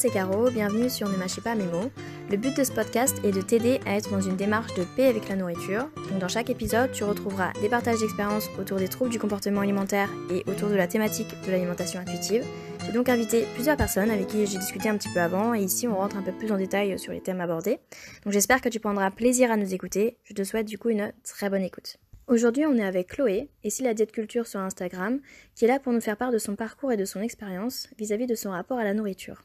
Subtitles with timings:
[0.00, 1.90] c'est Caro, bienvenue sur Ne mâchez pas mes mots.
[2.30, 5.04] Le but de ce podcast est de t'aider à être dans une démarche de paix
[5.04, 5.90] avec la nourriture.
[6.08, 10.08] Donc dans chaque épisode, tu retrouveras des partages d'expériences autour des troubles du comportement alimentaire
[10.32, 12.46] et autour de la thématique de l'alimentation intuitive.
[12.86, 15.86] J'ai donc invité plusieurs personnes avec qui j'ai discuté un petit peu avant et ici
[15.86, 17.78] on rentre un peu plus en détail sur les thèmes abordés.
[18.24, 20.16] Donc j'espère que tu prendras plaisir à nous écouter.
[20.24, 21.98] Je te souhaite du coup une très bonne écoute.
[22.26, 25.20] Aujourd'hui, on est avec Chloé, et si la diète culture sur Instagram,
[25.56, 28.28] qui est là pour nous faire part de son parcours et de son expérience vis-à-vis
[28.28, 29.42] de son rapport à la nourriture.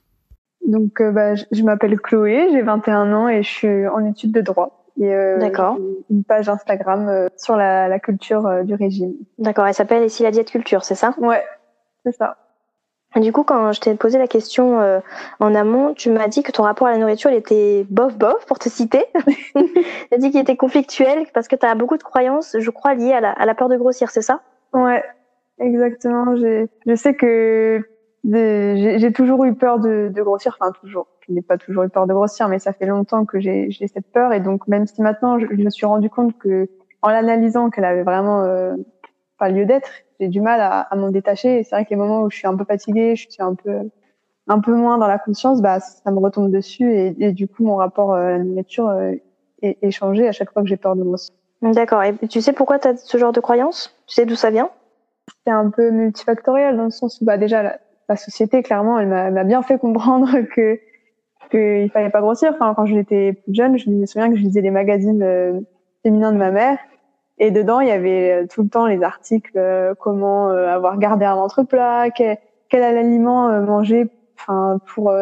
[0.68, 4.42] Donc, euh, bah, je, m'appelle Chloé, j'ai 21 ans et je suis en études de
[4.42, 4.86] droit.
[5.00, 5.78] Et, euh, D'accord.
[6.10, 9.14] Une page Instagram euh, sur la, la culture du régime.
[9.38, 9.68] D'accord.
[9.68, 11.14] Elle s'appelle Ici la diète culture, c'est ça?
[11.18, 11.44] Ouais,
[12.04, 12.38] c'est ça.
[13.16, 15.02] Du coup, quand je t'ai posé la question
[15.40, 18.46] en amont, tu m'as dit que ton rapport à la nourriture, il était bof bof,
[18.46, 19.06] pour te citer.
[19.56, 22.94] tu as dit qu'il était conflictuel parce que tu as beaucoup de croyances, je crois,
[22.94, 24.42] liées à la, à la peur de grossir, c'est ça?
[24.74, 25.02] Ouais,
[25.60, 26.36] exactement.
[26.36, 27.82] Je sais que
[28.32, 31.08] j'ai toujours eu peur de, de, grossir, enfin toujours.
[31.28, 34.12] Je n'ai pas toujours eu peur de grossir, mais ça fait longtemps que j'ai cette
[34.12, 34.34] peur.
[34.34, 36.70] Et donc, même si maintenant, je, me suis rendu compte que,
[37.02, 38.76] en l'analysant, qu'elle avait vraiment euh,
[39.38, 41.60] pas lieu d'être, j'ai du mal à, à m'en détacher.
[41.60, 43.56] Et c'est vrai que les moments où je suis un peu fatiguée, je suis un
[43.56, 43.90] peu
[44.48, 47.64] un peu moins dans la conscience, bah ça me retombe dessus et, et du coup
[47.64, 49.14] mon rapport euh, à la nourriture euh,
[49.62, 51.34] est, est, changé à chaque fois que j'ai peur de grossir.
[51.62, 52.04] D'accord.
[52.04, 53.96] Et tu sais pourquoi tu as ce genre de croyance?
[54.08, 54.70] Tu sais d'où ça vient?
[55.46, 59.44] C'est un peu multifactoriel dans le sens où bah déjà la société, clairement, elle m'a
[59.44, 60.80] bien fait comprendre que
[61.52, 62.52] qu'il fallait pas grossir.
[62.54, 65.60] Enfin, quand j'étais plus jeune, je me souviens que je lisais les magazines euh,
[66.04, 66.80] féminins de ma mère.
[67.38, 71.26] Et dedans, il y avait euh, tout le temps les articles euh, comment avoir gardé
[71.26, 72.38] un ventre plat, quel,
[72.70, 74.10] quel aliment manger
[74.40, 75.14] enfin, pour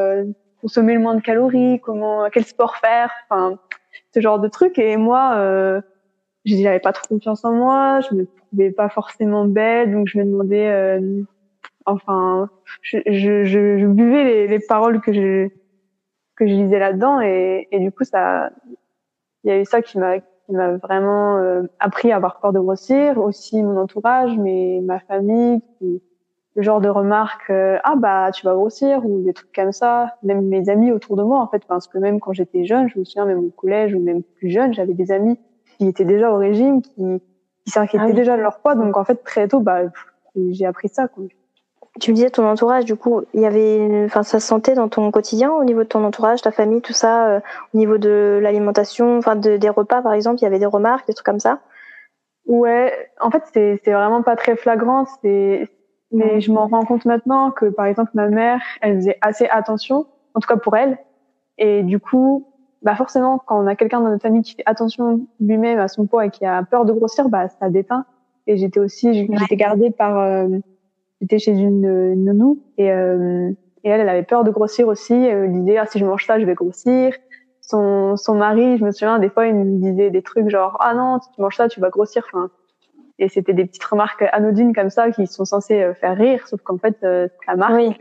[0.62, 3.58] consommer le moins de calories, comment quel sport faire, enfin
[4.14, 4.80] ce genre de trucs.
[4.80, 5.81] Et moi, euh,
[6.46, 10.25] j'avais pas trop confiance en moi, je me trouvais pas forcément belle, donc je me
[10.25, 11.00] demandais
[11.86, 12.50] enfin,
[12.82, 15.50] je, je, je, buvais les, les, paroles que je
[16.36, 18.50] que je lisais là-dedans et, et, du coup ça,
[19.44, 22.54] il y a eu ça qui m'a qui m'a vraiment euh, appris à avoir peur
[22.54, 25.62] de grossir, aussi mon entourage, mais ma famille,
[26.56, 30.16] le genre de remarques euh, ah bah tu vas grossir ou des trucs comme ça,
[30.22, 33.00] même mes amis autour de moi en fait parce que même quand j'étais jeune, je
[33.00, 35.40] me souviens même au collège ou même plus jeune, j'avais des amis
[35.78, 37.02] qui étaient déjà au régime, qui
[37.66, 39.84] qui s'inquiétaient ah déjà de leur poids, donc en fait très tôt bah
[40.36, 41.24] j'ai appris ça quoi.
[42.00, 44.90] Tu me disais ton entourage, du coup, il y avait, enfin, ça se sentait dans
[44.90, 47.40] ton quotidien au niveau de ton entourage, ta famille, tout ça, euh,
[47.74, 51.06] au niveau de l'alimentation, enfin, de, des repas, par exemple, il y avait des remarques,
[51.08, 51.59] des trucs comme ça?
[52.48, 55.70] Ouais, en fait, c'est c'est vraiment pas très flagrant, c'est
[56.12, 60.08] mais je m'en rends compte maintenant que, par exemple, ma mère, elle faisait assez attention,
[60.34, 60.98] en tout cas pour elle,
[61.58, 62.48] et du coup,
[62.82, 66.06] bah forcément, quand on a quelqu'un dans notre famille qui fait attention lui-même à son
[66.06, 68.06] poids et qui a peur de grossir, bah ça déteint.
[68.46, 70.50] Et j'étais aussi, j'étais gardée par euh,
[71.23, 73.50] j'étais chez une, nounou et, euh,
[73.85, 75.16] et elle, elle avait peur de grossir aussi.
[75.47, 77.16] Disait, ah, si je mange ça, je vais grossir.
[77.61, 80.94] Son, son mari, je me souviens, des fois, il me disait des trucs genre, ah
[80.94, 82.23] non, si tu manges ça, tu vas grossir.
[82.28, 82.50] Enfin,
[83.19, 86.61] et c'était des petites remarques anodines comme ça qui sont censées euh, faire rire, sauf
[86.61, 87.73] qu'en fait, euh, ça marque.
[87.73, 87.95] Oui.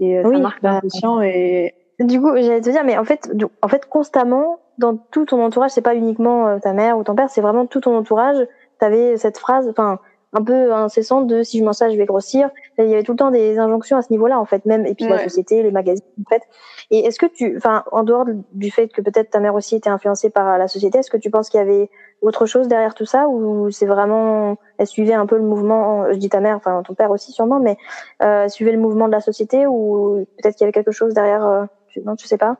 [0.00, 1.74] Et euh, ça marque bah, l'inconscient et...
[1.98, 3.30] Du coup, j'allais te dire, mais en fait,
[3.60, 7.28] en fait, constamment, dans tout ton entourage, c'est pas uniquement ta mère ou ton père,
[7.28, 8.38] c'est vraiment tout ton entourage.
[8.78, 9.98] T'avais cette phrase, enfin,
[10.32, 12.50] un peu incessante de si je mange ça, je vais grossir.
[12.78, 14.94] Il y avait tout le temps des injonctions à ce niveau-là, en fait, même, et
[14.94, 16.42] puis la société, les magazines, en fait.
[16.90, 19.90] Et est-ce que tu, enfin, en dehors du fait que peut-être ta mère aussi était
[19.90, 21.90] influencée par la société, est-ce que tu penses qu'il y avait
[22.22, 26.16] autre chose derrière tout ça, ou c'est vraiment, elle suivait un peu le mouvement, je
[26.16, 27.76] dis ta mère, enfin, ton père aussi sûrement, mais,
[28.22, 31.44] euh, suivait le mouvement de la société, ou peut-être qu'il y avait quelque chose derrière,
[31.44, 31.64] euh,
[32.04, 32.56] non, tu sais pas?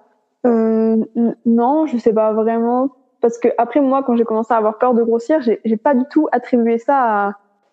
[0.47, 0.97] Euh,
[1.47, 4.95] non, je sais pas vraiment parce que après moi quand j'ai commencé à avoir peur
[4.95, 7.33] de grossir j'ai pas du tout attribué ça à,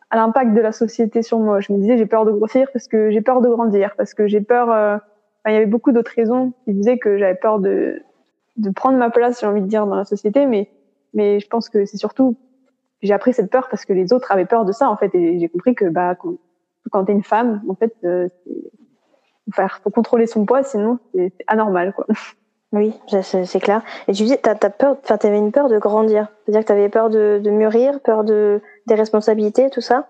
[0.10, 1.60] à l'impact de la société sur moi.
[1.60, 4.28] Je me disais j'ai peur de grossir parce que j'ai peur de grandir, parce que
[4.28, 4.72] j'ai peur.
[4.72, 4.98] Euh,
[5.46, 8.02] il y avait beaucoup d'autres raisons qui disaient que j'avais peur de
[8.58, 10.46] de prendre ma place, j'ai envie de dire, dans la société.
[10.46, 10.70] Mais
[11.14, 12.38] mais je pense que c'est surtout
[13.02, 15.40] j'ai appris cette peur parce que les autres avaient peur de ça en fait, et
[15.40, 16.36] j'ai compris que bah quand,
[16.92, 18.28] quand t'es une femme, en fait, euh,
[19.54, 22.06] faire faut contrôler son poids, sinon c'est anormal quoi.
[22.74, 23.82] Oui, c'est clair.
[24.08, 26.28] Et tu disais, t'as as peur, enfin, t'avais une peur de grandir.
[26.44, 30.08] C'est-à-dire que t'avais peur de, de mûrir, peur de des responsabilités, tout ça?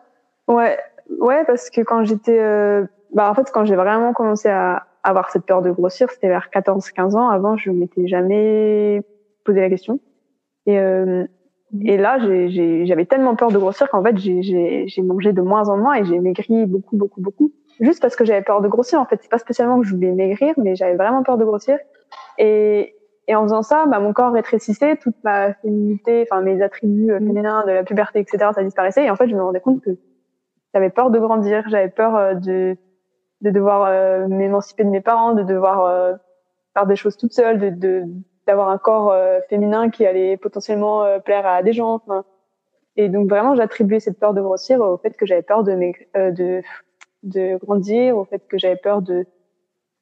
[0.48, 0.78] Ouais,
[1.20, 5.30] ouais, parce que quand j'étais, euh, bah en fait, quand j'ai vraiment commencé à avoir
[5.30, 7.30] cette peur de grossir, c'était vers 14-15 ans.
[7.30, 9.04] Avant, je m'étais jamais
[9.46, 10.00] posé la question.
[10.66, 11.26] Et euh,
[11.82, 15.96] et là, j'avais tellement peur de grossir qu'en fait, j'ai mangé de moins en moins
[15.96, 17.52] et j'ai maigri beaucoup, beaucoup, beaucoup.
[17.82, 19.00] Juste parce que j'avais peur de grossir.
[19.02, 21.78] En fait, c'est pas spécialement que je voulais maigrir, mais j'avais vraiment peur de grossir.
[22.38, 22.96] Et,
[23.28, 27.20] et en faisant ça, bah, mon corps rétrécissait, toute ma féminité, enfin mes attributs euh,
[27.20, 29.06] féminins de la puberté, etc., ça disparaissait.
[29.06, 29.98] Et en fait, je me rendais compte que
[30.74, 32.78] j'avais peur de grandir, j'avais peur euh, de
[33.42, 36.18] de devoir m'émanciper de mes parents, de devoir
[36.74, 38.04] faire des choses toute seule, de
[38.48, 39.14] d'avoir un corps
[39.48, 42.02] féminin qui allait potentiellement plaire à des gens.
[42.96, 45.72] Et donc vraiment, j'attribuais cette peur de grossir au fait que j'avais peur de,
[46.32, 46.64] de
[47.24, 49.26] de grandir, au fait que j'avais peur de,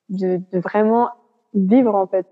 [0.09, 1.09] de, de vraiment
[1.56, 2.25] vivre en fait.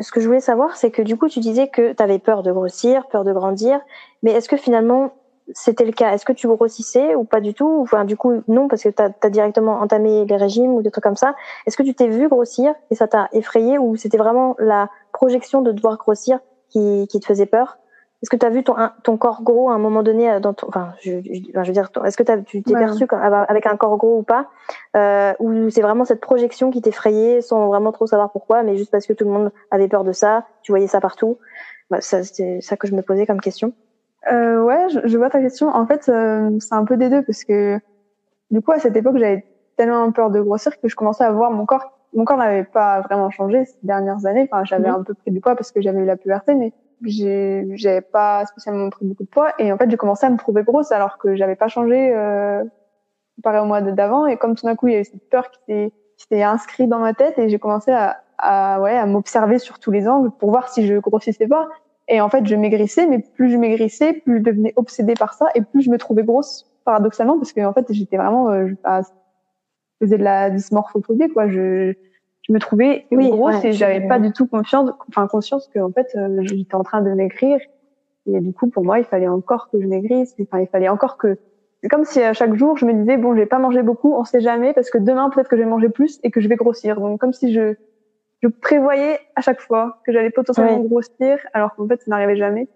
[0.00, 2.42] Ce que je voulais savoir, c'est que du coup, tu disais que tu avais peur
[2.42, 3.80] de grossir, peur de grandir,
[4.22, 5.12] mais est-ce que finalement
[5.52, 6.12] c'était le cas?
[6.12, 7.80] Est-ce que tu grossissais ou pas du tout?
[7.82, 11.04] Enfin, du coup, non, parce que tu as, directement entamé les régimes ou des trucs
[11.04, 11.34] comme ça.
[11.66, 15.60] Est-ce que tu t'es vu grossir et ça t'a effrayé ou c'était vraiment la projection
[15.60, 17.78] de devoir grossir qui, qui te faisait peur?
[18.24, 20.54] Est-ce que tu as vu ton, ton corps gros à un moment donné euh, dans
[20.54, 24.16] ton, enfin, je, je, veux dire, est-ce que tu t'es perçu avec un corps gros
[24.16, 24.48] ou pas,
[24.96, 28.90] euh, ou c'est vraiment cette projection qui t'effrayait sans vraiment trop savoir pourquoi, mais juste
[28.90, 31.36] parce que tout le monde avait peur de ça, tu voyais ça partout?
[31.90, 33.74] Bah, ça, c'est ça que je me posais comme question.
[34.32, 35.68] Euh, ouais, je, je, vois ta question.
[35.68, 37.78] En fait, euh, c'est un peu des deux parce que
[38.50, 39.44] du coup à cette époque j'avais
[39.76, 41.92] tellement peur de grossir que je commençais à voir mon corps.
[42.14, 44.48] Mon corps n'avait pas vraiment changé ces dernières années.
[44.50, 44.94] Enfin, j'avais mhm.
[44.94, 46.72] un peu pris du poids parce que j'avais eu la puberté, mais
[47.06, 50.62] j'avais pas spécialement pris beaucoup de poids et en fait j'ai commencé à me trouver
[50.62, 52.62] grosse alors que j'avais pas changé euh,
[53.36, 55.92] comparé au mois d'avant et comme tout d'un coup il y avait cette peur qui
[56.16, 59.90] s'est inscrite dans ma tête et j'ai commencé à, à ouais à m'observer sur tous
[59.90, 61.68] les angles pour voir si je grossissais pas
[62.08, 65.48] et en fait je maigrissais mais plus je maigrissais plus je devenais obsédée par ça
[65.54, 68.74] et plus je me trouvais grosse paradoxalement parce que en fait j'étais vraiment euh, je,
[70.00, 71.48] faisais de la dysmorphophobie quoi.
[71.48, 71.94] Je
[72.46, 75.90] je me trouvais oui, grosse et j'avais pas du tout confiance, enfin conscience que en
[75.90, 77.58] fait euh, j'étais en train de maigrir.
[78.26, 80.34] Et du coup, pour moi, il fallait encore que je maigrisse.
[80.40, 81.36] Enfin, il fallait encore que.
[81.82, 84.14] C'est comme si à chaque jour, je me disais bon, je vais pas manger beaucoup,
[84.14, 86.48] on sait jamais, parce que demain peut-être que je vais manger plus et que je
[86.48, 86.98] vais grossir.
[87.00, 87.74] Donc comme si je
[88.42, 92.68] je prévoyais à chaque fois que j'allais potentiellement grossir, alors qu'en fait, ça n'arrivait jamais.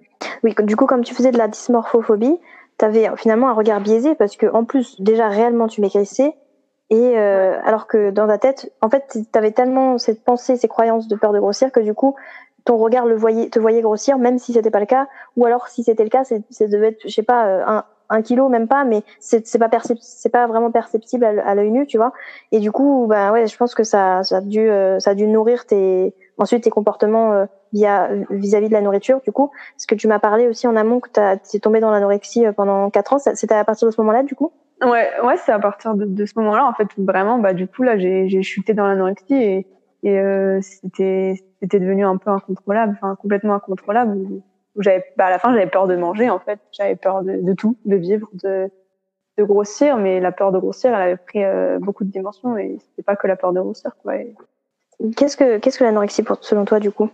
[0.43, 2.39] Oui, du coup, comme tu faisais de la dysmorphophobie,
[2.79, 6.35] tu avais finalement un regard biaisé parce que en plus, déjà réellement, tu maigrissais
[6.91, 10.69] et euh, alors que dans ta tête, en fait, tu avais tellement cette pensée, ces
[10.69, 12.15] croyances de peur de grossir que du coup,
[12.65, 15.07] ton regard le voyait, te voyait grossir, même si c'était pas le cas.
[15.37, 18.23] Ou alors, si c'était le cas, c'est, devait être, je sais pas, euh, un, un
[18.23, 19.69] kilo, même pas, mais c'est, c'est pas
[20.01, 22.13] c'est pas vraiment perceptible à, l'œil nu, tu vois.
[22.53, 25.15] Et du coup, bah ouais, je pense que ça, ça a dû, euh, ça a
[25.15, 29.51] dû nourrir tes, ensuite tes comportements euh, via vis-à-vis de la nourriture, du coup.
[29.77, 33.13] Parce que tu m'as parlé aussi en amont que t'es tombé dans l'anorexie pendant quatre
[33.13, 33.19] ans.
[33.19, 34.53] C'était à partir de ce moment-là, du coup?
[34.81, 37.83] Ouais, ouais, c'est à partir de, de ce moment-là, en fait, vraiment, bah, du coup,
[37.83, 39.67] là, j'ai chuté dans l'anorexie et,
[40.05, 44.17] et euh, c'était c'était devenu un peu incontrôlable, enfin complètement incontrôlable.
[44.77, 47.39] Où j'avais, bah, à la fin, j'avais peur de manger, en fait, j'avais peur de,
[47.43, 48.71] de, tout, de vivre, de,
[49.39, 52.79] de grossir, mais la peur de grossir, elle avait pris euh, beaucoup de dimensions et
[52.79, 54.15] c'était pas que la peur de grossir, quoi.
[55.17, 57.11] Qu'est-ce que qu'est-ce que l'anorexie pour selon toi, du coup?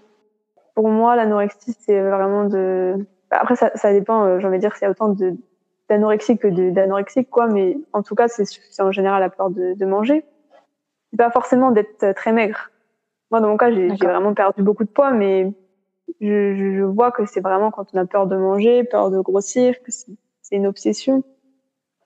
[0.75, 2.97] Pour moi, l'anorexie, c'est vraiment de.
[3.31, 4.25] Bah, après, ça, ça dépend.
[4.25, 5.35] Euh, j'ai envie de dire, c'est autant de
[5.89, 7.47] d'anorexie que d'anorexique, quoi.
[7.47, 10.25] Mais en tout cas, c'est en général la peur de, de manger.
[11.11, 12.71] C'est pas forcément d'être euh, très maigre.
[13.31, 15.53] Moi, dans mon cas, j'ai vraiment perdu beaucoup de poids, mais
[16.21, 19.75] je, je, vois que c'est vraiment quand on a peur de manger, peur de grossir,
[19.83, 21.23] que c'est une obsession.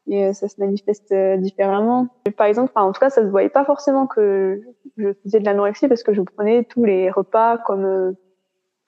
[0.06, 2.08] Et euh, ça se manifeste euh, différemment.
[2.36, 4.62] Par exemple, en tout cas, ça se voyait pas forcément que
[4.96, 8.14] je faisais de l'anorexie parce que je prenais tous les repas comme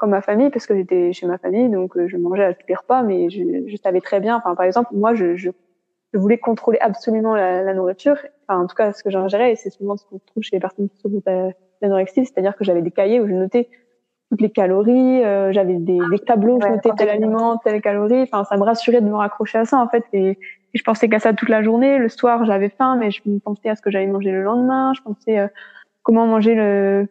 [0.00, 2.66] comme ma famille parce que j'étais chez ma famille donc euh, je mangeais à tous
[2.68, 5.50] les repas mais je, je savais très bien enfin par exemple moi je, je,
[6.14, 8.16] je voulais contrôler absolument la, la, nourriture.
[8.48, 10.60] Enfin en tout cas ce que j'ingérais et c'est souvent ce qu'on trouve chez les
[10.60, 11.52] personnes qui souffrent de
[11.82, 13.68] l'anorexie c'est-à-dire que j'avais des cahiers où je notais
[14.30, 18.22] toutes les calories euh, j'avais des, des, tableaux où je notais tel aliment telle calorie.
[18.22, 20.38] Enfin ça me rassurait de me raccrocher à ça en fait et,
[20.72, 21.98] je pensais qu'à ça toute la journée.
[21.98, 24.92] Le soir j'avais faim mais je pensais à ce que j'allais manger le lendemain.
[24.96, 25.48] Je pensais euh,
[26.02, 27.08] comment manger le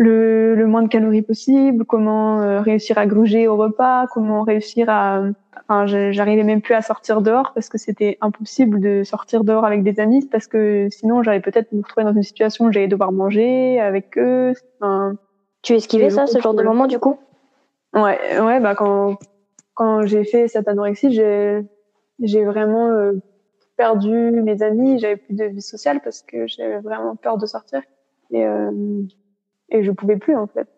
[0.00, 4.88] le, le, moins de calories possible, comment euh, réussir à gruger au repas, comment réussir
[4.88, 5.24] à...
[5.68, 9.82] Enfin, j'arrivais même plus à sortir dehors parce que c'était impossible de sortir dehors avec
[9.82, 13.12] des amis parce que sinon j'allais peut-être me retrouver dans une situation où j'allais devoir
[13.12, 14.54] manger avec eux.
[14.80, 15.16] Enfin,
[15.60, 17.18] tu esquivais ça, ce genre de moment du coup?
[17.94, 19.18] Ouais, ouais, bah quand
[19.74, 21.60] quand j'ai fait cette anorexie, j'ai
[22.20, 23.12] j'ai vraiment euh,
[23.76, 27.82] perdu mes amis, j'avais plus de vie sociale parce que j'avais vraiment peur de sortir.
[28.30, 28.70] Et euh,
[29.70, 30.68] et je pouvais plus en fait.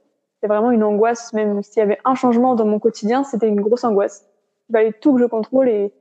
[0.40, 3.60] C'est vraiment une angoisse, même s'il y avait un changement dans mon quotidien, c'était une
[3.60, 4.26] grosse angoisse.
[4.68, 5.92] Il fallait tout que je contrôle et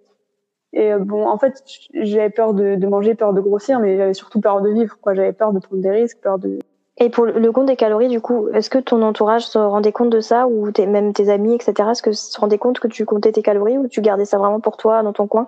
[0.74, 4.14] et euh, bon, en fait, j'avais peur de, de, manger, peur de grossir, mais j'avais
[4.14, 4.98] surtout peur de vivre.
[5.02, 6.60] Quoi, j'avais peur de prendre des risques, peur de.
[6.98, 10.10] Et pour le compte des calories, du coup, est-ce que ton entourage se rendait compte
[10.10, 11.90] de ça, ou même tes amis, etc.
[11.92, 14.60] Est-ce que se rendait compte que tu comptais tes calories, ou tu gardais ça vraiment
[14.60, 15.48] pour toi dans ton coin?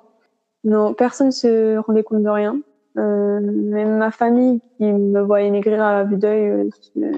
[0.64, 2.58] Non, personne se rendait compte de rien.
[2.98, 7.12] Euh, même ma famille qui me voyait maigrir à vue d'œil euh,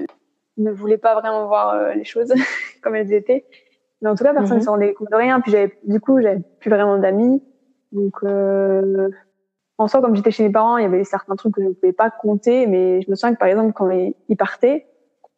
[0.58, 2.32] ne voulait pas vraiment voir euh, les choses
[2.82, 3.44] comme elles étaient.
[4.02, 4.64] Mais en tout cas, personne ne mhm.
[4.64, 5.40] se rendait compte de rien.
[5.40, 7.42] Puis j'avais, du coup, j'avais plus vraiment d'amis.
[7.92, 9.08] Donc, euh,
[9.78, 11.72] en soi, comme j'étais chez mes parents, il y avait certains trucs que je ne
[11.72, 14.86] pouvais pas compter, mais je me souviens que par exemple, quand ils partaient,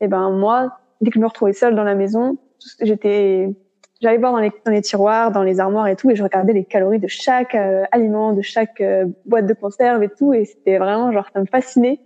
[0.00, 2.38] et eh ben moi, dès que je me retrouvais seule dans la maison,
[2.80, 3.52] j'étais,
[4.00, 6.52] j'allais voir dans les, dans les, tiroirs, dans les armoires et tout, et je regardais
[6.52, 10.44] les calories de chaque euh, aliment, de chaque euh, boîte de conserve et tout, et
[10.44, 12.00] c'était vraiment genre ça me fascinait.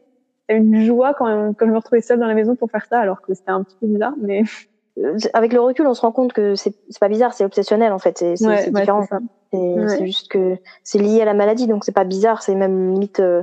[0.56, 3.20] Une joie quand, quand je me retrouvais seule dans la maison pour faire ça, alors
[3.22, 4.42] que c'était un petit peu bizarre, mais
[4.98, 7.98] euh, avec le recul, on se rend compte que c'est pas bizarre, c'est obsessionnel en
[7.98, 9.06] fait, c'est différent.
[9.52, 13.20] C'est juste que c'est lié à la maladie, donc c'est pas bizarre, c'est même limite,
[13.20, 13.42] euh,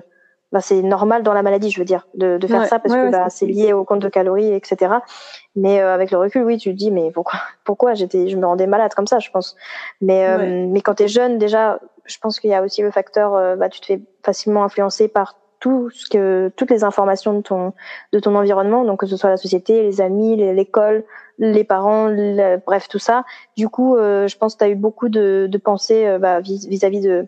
[0.52, 3.12] bah, c'est normal dans la maladie, je veux dire, de, de faire ça parce que
[3.12, 4.96] bah, c'est lié au compte de calories, etc.
[5.56, 8.46] Mais euh, avec le recul, oui, tu te dis, mais pourquoi, pourquoi j'étais, je me
[8.46, 9.56] rendais malade comme ça, je pense.
[10.02, 13.58] Mais euh, mais quand t'es jeune, déjà, je pense qu'il y a aussi le facteur,
[13.58, 17.74] bah, tu te fais facilement influencer par tout ce que toutes les informations de ton
[18.14, 21.04] de ton environnement donc que ce soit la société les amis l'école
[21.40, 22.10] les parents
[22.66, 23.24] bref tout ça.
[23.56, 26.42] Du coup euh, je pense que tu as eu beaucoup de, de pensées euh, bah,
[26.42, 27.28] vis-à-vis de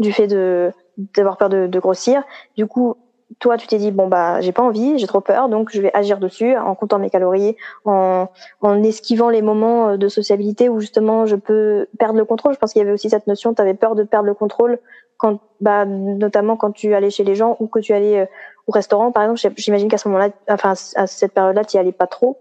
[0.00, 0.72] du fait de
[1.16, 2.22] d'avoir peur de, de, grossir.
[2.56, 2.96] Du coup
[3.40, 5.90] toi tu t'es dit bon bah j'ai pas envie j'ai trop peur donc je vais
[5.94, 8.28] agir dessus en comptant mes calories en
[8.60, 12.54] en esquivant les moments euh, de sociabilité où justement je peux perdre le contrôle.
[12.54, 14.78] Je pense qu'il y avait aussi cette notion tu avais peur de perdre le contrôle
[15.22, 18.26] quand bah notamment quand tu allais chez les gens ou que tu allais euh,
[18.66, 21.92] au restaurant par exemple j'imagine qu'à ce moment-là enfin à cette période-là tu y allais
[21.92, 22.38] pas trop.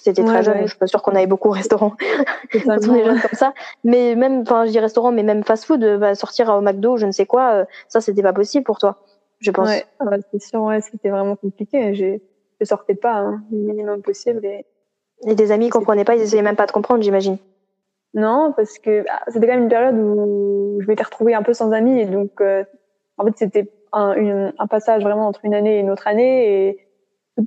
[0.00, 1.94] C'était très jeune je suis pas sûre qu'on avait beaucoup au restaurant.
[2.52, 3.52] Quand on est jeune comme ça.
[3.82, 7.06] Mais même enfin je dis restaurant mais même fast food bah, sortir au McDo je
[7.06, 9.02] ne sais quoi euh, ça c'était pas possible pour toi
[9.40, 9.68] je pense.
[9.68, 9.84] Ouais,
[10.30, 11.94] c'est sûr ouais c'était vraiment compliqué.
[11.94, 12.22] J'ai
[12.60, 14.64] je sortais pas hein, le minimum possible et
[15.26, 17.38] et des amis comprenaient pas ils essayaient même pas de comprendre j'imagine
[18.14, 21.54] non, parce que bah, c'était quand même une période où je m'étais retrouvée un peu
[21.54, 22.00] sans amis.
[22.00, 22.64] Et donc, euh,
[23.18, 26.68] en fait, c'était un, un, passage vraiment entre une année et une autre année.
[26.68, 26.78] Et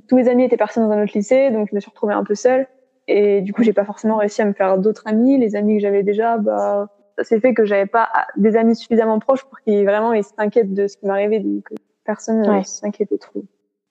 [0.08, 2.24] tous les amis étaient partis dans un autre lycée, donc je me suis retrouvée un
[2.24, 2.66] peu seule.
[3.06, 5.38] Et du coup, j'ai pas forcément réussi à me faire d'autres amis.
[5.38, 9.18] Les amis que j'avais déjà, bah, ça s'est fait que j'avais pas des amis suffisamment
[9.18, 11.40] proches pour qu'ils vraiment ils s'inquiètent de ce qui m'arrivait.
[11.40, 11.68] Donc,
[12.04, 13.44] personne ne s'inquiétait trop.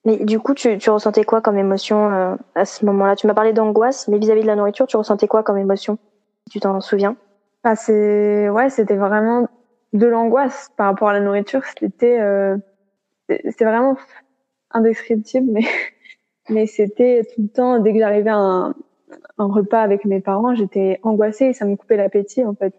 [0.04, 3.16] Mais du coup, tu, tu ressentais quoi comme émotion euh, à ce moment-là?
[3.16, 5.96] Tu m'as parlé d'angoisse, mais vis-à-vis -vis de la nourriture, tu ressentais quoi comme émotion?
[6.50, 7.16] Tu t'en souviens?
[7.62, 9.48] Ah, c'est ouais, c'était vraiment
[9.92, 11.62] de l'angoisse par rapport à la nourriture.
[11.78, 12.56] C'était euh,
[13.28, 13.96] c'est vraiment
[14.70, 15.64] indescriptible, mais
[16.50, 18.74] mais c'était tout le temps dès que j'arrivais à un,
[19.38, 22.74] un, repas avec mes parents, j'étais angoissée et ça me coupait l'appétit en fait.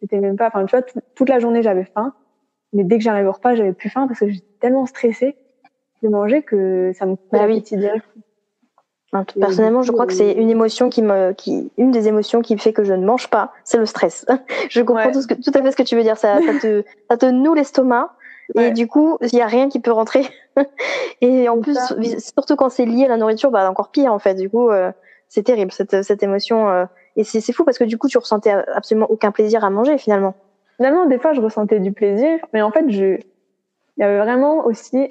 [0.00, 2.14] C'était même pas, enfin tu vois, toute la journée j'avais faim,
[2.72, 5.36] mais dès que j'arrivais au repas, j'avais plus faim parce que j'étais tellement stressée
[6.02, 8.04] de manger que ça me coupait bah l'appétit direct.
[9.38, 12.72] Personnellement, je crois que c'est une émotion qui me, qui, une des émotions qui fait
[12.72, 14.24] que je ne mange pas, c'est le stress.
[14.70, 16.16] je comprends tout, ce que, tout à fait ce que tu veux dire.
[16.16, 18.14] Ça, ça te, ça te noue l'estomac.
[18.58, 20.26] Et du coup, il y a rien qui peut rentrer.
[21.20, 21.78] et en plus,
[22.18, 24.34] surtout quand c'est lié à la nourriture, bah encore pire en fait.
[24.34, 24.90] Du coup, euh,
[25.28, 26.68] c'est terrible cette, cette émotion.
[26.68, 26.84] Euh,
[27.16, 30.34] et c'est fou parce que du coup, tu ressentais absolument aucun plaisir à manger finalement.
[30.76, 33.16] Finalement, des fois, je ressentais du plaisir, mais en fait, je,
[33.96, 35.08] il y avait vraiment aussi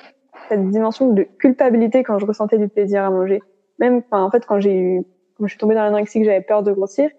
[0.49, 3.41] cette dimension de culpabilité quand je ressentais du plaisir à manger
[3.81, 5.03] même en fait quand j'ai eu
[5.37, 7.09] quand je suis tombée dans l'anorexie que j'avais peur de grossir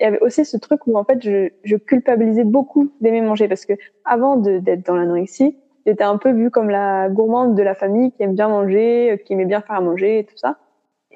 [0.00, 3.48] il y avait aussi ce truc où en fait je, je culpabilisais beaucoup d'aimer manger
[3.48, 3.74] parce que
[4.04, 8.22] avant d'être dans l'anorexie j'étais un peu vue comme la gourmande de la famille qui
[8.22, 10.58] aime bien manger euh, qui aimait bien faire à manger et tout ça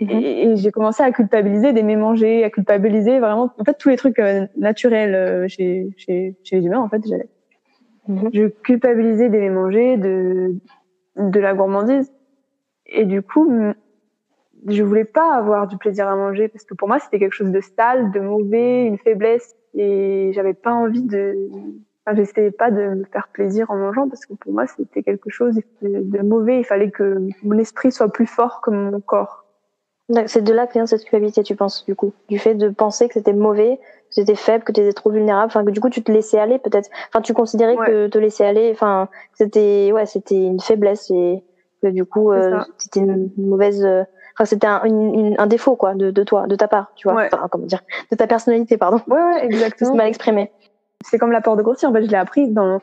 [0.00, 0.10] mhm.
[0.10, 4.20] et, j'ai commencé à culpabiliser d'aimer manger à culpabiliser vraiment en fait tous les trucs
[4.20, 7.02] euh, naturels euh, chez, chez, chez les humains en fait
[8.06, 8.30] mhm.
[8.32, 10.54] je culpabilisais d'aimer manger de
[11.16, 12.12] de la gourmandise
[12.86, 13.74] et du coup
[14.66, 17.50] je voulais pas avoir du plaisir à manger parce que pour moi c'était quelque chose
[17.50, 19.54] de sale, de mauvais, une faiblesse.
[19.74, 21.48] Et j'avais pas envie de
[22.04, 25.30] enfin j'essayais pas de me faire plaisir en mangeant parce que pour moi c'était quelque
[25.30, 29.44] chose de, mauvais, il fallait que mon esprit soit plus fort que mon corps.
[30.24, 33.08] C'est de là que vient cette culpabilité, tu penses, du coup, du fait de penser
[33.08, 35.90] que c'était mauvais, que c'était faible, que tu étais trop vulnérable, enfin que du coup
[35.90, 40.06] tu te laissais aller peut-être, enfin tu considérais que te laisser aller, enfin c'était ouais
[40.06, 41.42] c'était une faiblesse et
[41.82, 44.04] que du coup euh, c'était une mauvaise euh,
[44.38, 44.82] Enfin, c'était un,
[45.36, 47.24] un, défaut quoi de, de, toi, de ta part, tu vois.
[47.24, 49.00] Enfin, comment dire, de ta personnalité, pardon.
[49.08, 49.96] Ouais, ouais, exactement.
[49.96, 50.52] Mal exprimé.
[51.04, 51.88] C'est comme la peur de grossir.
[51.88, 52.80] En fait, je l'ai appris dans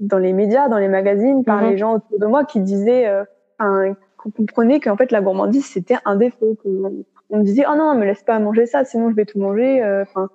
[0.00, 1.70] dans les médias, dans les magazines, par mhm.
[1.70, 3.24] les gens autour de moi qui disaient, euh,
[4.16, 6.56] qu'on comprenait qu'en fait la gourmandise c'était un défaut.
[7.30, 9.82] On me disait oh non, me laisse pas manger ça, sinon je vais tout manger.
[9.82, 10.28] Euh, enfin,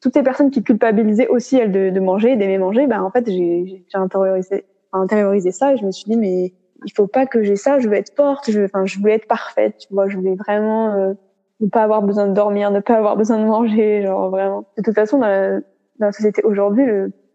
[0.00, 3.28] toutes ces personnes qui culpabilisaient aussi elles de, de manger, d'aimer manger, ben en fait
[3.28, 6.52] j'ai intériorisé, intériorisé ça et je me suis dit mais
[6.84, 9.28] il faut pas que j'ai ça, je veux être forte, je, enfin, je voulais être
[9.28, 11.12] parfaite, tu vois, je voulais vraiment euh,
[11.60, 14.66] ne pas avoir besoin de dormir, ne pas avoir besoin de manger, genre vraiment.
[14.76, 16.84] De toute façon, dans la, dans la société aujourd'hui,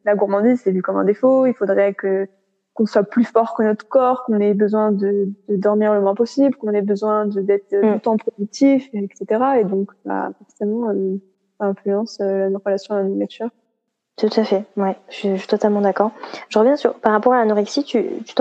[0.06, 1.46] la gourmandise c'est vu comme un défaut.
[1.46, 2.28] Il faudrait que
[2.75, 6.14] qu'on soit plus fort que notre corps, qu'on ait besoin de, de, dormir le moins
[6.14, 7.82] possible, qu'on ait besoin d'être mm.
[7.82, 9.44] tout le temps productif, etc.
[9.62, 11.16] Et donc, bah, forcément, euh,
[11.58, 13.50] ça influence euh, notre relation à la nourriture.
[14.17, 16.12] Tout à fait, ouais, je, suis totalement d'accord.
[16.48, 18.34] Je reviens sur par rapport à l'anorexie, tu, tu,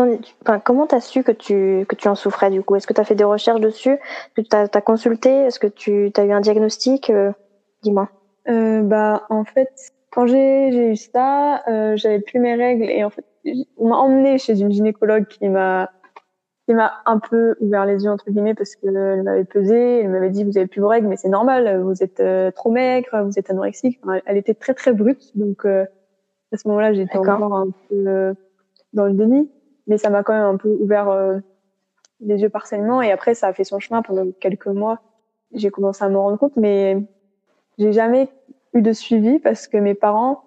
[0.42, 2.76] enfin, comment t'as su que tu que tu en souffrais du coup?
[2.76, 3.90] Est-ce que tu as fait des recherches dessus?
[3.90, 5.30] Est-ce que tu as, consulté?
[5.30, 7.10] Est-ce que tu as eu un diagnostic?
[7.10, 7.32] Euh,
[7.82, 8.08] Dis-moi.
[8.48, 9.72] Euh, bah en fait,
[10.12, 13.24] quand j'ai eu ça, euh, j'avais plus mes règles et en fait,
[13.76, 15.90] on m'a emmené chez une gynécologue qui m'a
[16.66, 20.30] qui m'a un peu ouvert les yeux entre guillemets parce qu'elle m'avait pesé, elle m'avait
[20.30, 23.38] dit vous avez plus vos règles mais c'est normal, vous êtes euh, trop maigre, vous
[23.38, 24.00] êtes anorexique.
[24.24, 25.84] elle était très très brute donc euh,
[26.52, 28.34] à ce moment-là j'étais encore un peu euh,
[28.94, 29.50] dans le déni,
[29.86, 31.42] mais ça m'a quand même un peu ouvert
[32.20, 35.00] les yeux partiellement et après ça a fait son chemin pendant quelques mois.
[35.52, 36.96] J'ai commencé à me rendre compte mais
[37.78, 38.28] j'ai jamais
[38.72, 40.44] eu de suivi parce que mes parents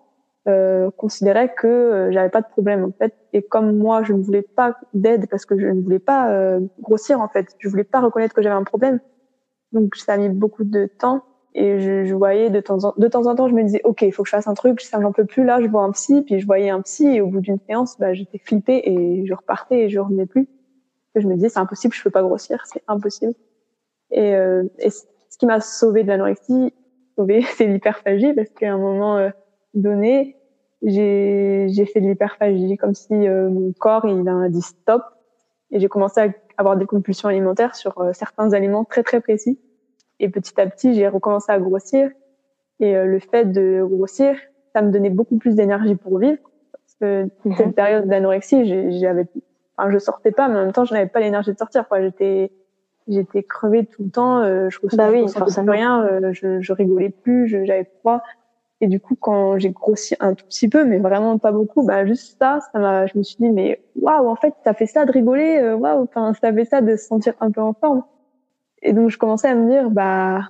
[0.48, 3.14] euh, considérait que euh, j'avais pas de problème en fait.
[3.34, 6.62] Et comme moi je ne voulais pas d'aide parce que je ne voulais pas euh,
[6.80, 7.48] grossir en fait.
[7.60, 9.02] Je voulais pas reconnaître que j'avais un problème.
[9.74, 11.24] Donc ça a mis beaucoup de temps.
[11.54, 14.04] Et je, je, voyais de temps en de temps en temps je me disais ok
[14.04, 15.44] il faut que je fasse un truc ça j'en peux plus.
[15.44, 18.00] Là je vois un psy puis je voyais un psy et au bout d'une séance
[18.00, 20.48] bah, j'étais flippée et je repartais et je revenais plus.
[21.16, 23.34] Je me disais c'est impossible je peux pas grossir c'est impossible.
[24.12, 25.04] Et, euh, et ce
[25.38, 26.74] qui m'a sauvé de l'anorexie
[27.18, 29.30] sauvé c'est l'hyperphagie parce qu'à un moment
[29.74, 30.37] donné
[30.84, 35.04] j'ai fait de l'hyperphagie, comme si euh, mon corps il a dit stop.
[35.72, 39.60] Et j'ai commencé à avoir des compulsions alimentaires sur euh, certains aliments très très précis.
[40.20, 42.10] Et petit à petit, j'ai recommencé à grossir.
[42.80, 44.38] Et euh, le fait de grossir,
[44.74, 46.38] ça me donnait beaucoup plus d'énergie pour vivre.
[46.72, 47.56] Parce que mhm.
[47.56, 49.26] cette période d'anorexie, j'avais,
[49.76, 51.88] enfin, je sortais pas, mais en même temps, je n'avais pas l'énergie de sortir.
[51.88, 52.52] Quoi, j'étais,
[53.08, 54.44] j'étais crevée tout le temps.
[54.44, 56.32] je ne bah oui, plus rien.
[56.32, 57.48] je, je rigolais plus.
[57.48, 58.22] j'avais froid.
[58.80, 62.06] Et du coup, quand j'ai grossi un tout petit peu, mais vraiment pas beaucoup, bah
[62.06, 65.06] juste ça, ça m'a, je me suis dit mais waouh, en fait, ça fait ça
[65.06, 68.04] de rigoler, euh, waouh, enfin ça fait ça de se sentir un peu en forme.
[68.84, 70.42] Et donc je commençais à me dire bah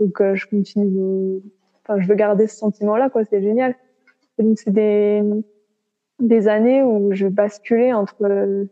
[0.00, 1.42] donc euh, je continue,
[1.84, 3.74] enfin je veux garder ce sentiment-là quoi, c'est génial.
[4.38, 5.22] Et donc c'est des
[6.18, 8.64] des années où je basculais entre euh,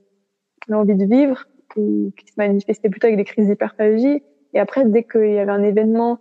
[0.69, 4.23] l'envie de vivre qui, qui se manifestait plutôt avec des crises d'hyperphagie
[4.55, 6.21] et après dès qu'il y avait un événement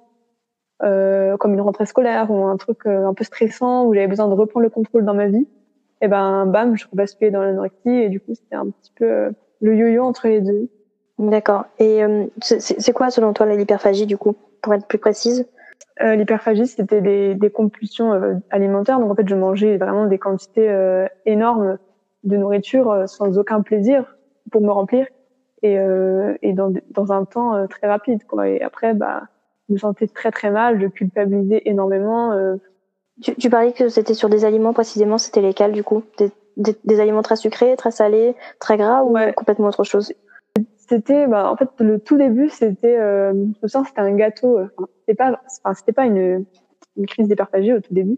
[0.82, 4.28] euh, comme une rentrée scolaire ou un truc euh, un peu stressant où j'avais besoin
[4.28, 5.48] de reprendre le contrôle dans ma vie,
[6.02, 9.32] et ben bam, je rebasculais dans l'anorexie et du coup c'était un petit peu euh,
[9.62, 10.70] le yo-yo entre les deux.
[11.20, 11.66] D'accord.
[11.78, 12.02] Et
[12.42, 15.48] c'est quoi selon toi l'hyperphagie du coup, pour être plus précise?
[16.02, 19.00] Euh, L'hyperphagie, c'était des, des, compulsions alimentaires.
[19.00, 20.68] Donc en fait, je mangeais vraiment des quantités
[21.28, 21.78] énormes
[22.24, 24.18] de nourriture sans aucun plaisir
[24.52, 25.06] pour me remplir
[25.62, 25.78] et,
[26.42, 28.24] et dans, dans un temps très rapide.
[28.26, 28.50] Quoi.
[28.50, 29.22] Et après, bah,
[29.70, 32.32] me sentais très très mal, je culpabilisais énormément.
[32.34, 32.56] Euh.
[33.22, 37.00] Tu, tu, parlais que c'était sur des aliments précisément, c'était lesquels du coup des, des,
[37.00, 40.14] aliments très sucrés, très salés, très gras ou complètement autre chose?
[40.90, 44.58] C'était, bah, en fait, le tout début, c'était, euh, je sens, c'était un gâteau.
[44.58, 46.46] Euh, enfin, c'était pas, enfin, c'était pas une,
[46.98, 48.18] une crise d'hyperphagie au tout début.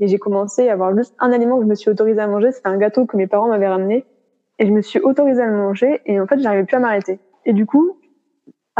[0.00, 2.52] Et j'ai commencé à avoir juste un aliment que je me suis autorisée à manger,
[2.52, 4.04] c'était un gâteau que mes parents m'avaient ramené.
[4.58, 7.20] Et je me suis autorisée à le manger et en fait, j'arrivais plus à m'arrêter.
[7.46, 7.96] Et du coup,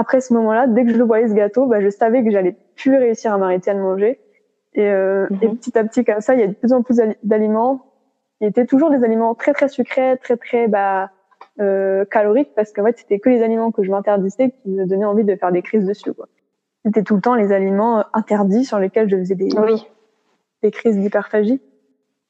[0.00, 2.56] après ce moment-là, dès que je le voyais ce gâteau, bah, je savais que j'allais
[2.74, 4.18] plus réussir à m'arrêter à le manger.
[4.72, 5.58] Et, euh, et, mhm.
[5.58, 7.84] petit à petit comme ça, il y a de plus en plus d'aliments
[8.38, 11.10] qui étaient toujours des aliments très très sucrés, très très bah,
[11.60, 15.04] euh, caloriques, parce qu'en fait c'était que les aliments que je m'interdisais qui me donnaient
[15.04, 16.12] envie de faire des crises dessus.
[16.86, 19.86] C'était tout le temps les aliments interdits sur lesquels je faisais des, oui.
[20.62, 21.60] des crises d'hyperphagie.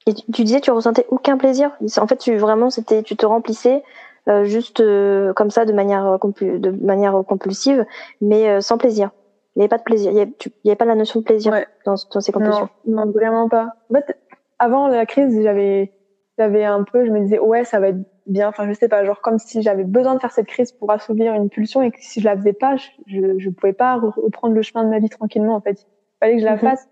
[0.07, 1.71] Et tu, tu, disais tu ressentais aucun plaisir?
[1.99, 3.81] En fait, tu vraiment c'était tu te remplissais euh,
[4.45, 7.85] juste euh, comme ça de manière euh, de manière compulsive,
[8.21, 9.11] mais sans plaisir.
[9.57, 10.13] Il n'y avait pas de plaisir.
[10.13, 11.53] Il n'y avait, pas la notion de plaisir
[11.85, 12.69] dans, dans, ces compulsions.
[12.87, 13.75] Non, non, vraiment pas.
[13.91, 14.17] En fait,
[14.59, 15.93] avant la crise, j'avais
[16.39, 18.49] j'avais un peu, je me disais ouais, ça va être bien.
[18.49, 21.35] Enfin, je sais pas, genre comme si j'avais besoin de faire cette crise pour assouvir
[21.35, 24.63] une pulsion et que si je la faisais pas, je je pouvais pas reprendre le
[24.63, 25.57] chemin de ma vie tranquillement.
[25.57, 26.61] En fait, il fallait que je la mhm.
[26.61, 26.89] fasse.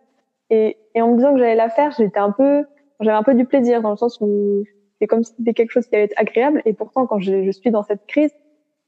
[0.51, 2.65] Et et en me disant que j'allais la faire, j'étais un peu,
[3.01, 4.65] j'avais un peu du plaisir dans le sens où
[5.01, 6.63] c'est comme si c'était quelque chose qui allait être agréable.
[6.65, 8.31] Et pourtant, quand je, je suis dans cette crise,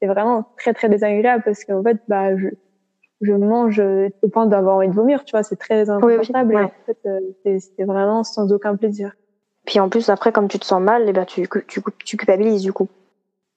[0.00, 2.48] c'est vraiment très très désagréable parce qu'en fait, bah, je,
[3.20, 3.80] je mange
[4.22, 5.24] au point d'avoir envie de vomir.
[5.24, 6.54] Tu vois, c'est très inconfortable.
[6.54, 9.12] Et en fait, euh, c'est vraiment sans aucun plaisir.
[9.66, 12.62] Puis en plus, après, comme tu te sens mal, eh ben tu, tu, tu culpabilises
[12.62, 12.88] du coup.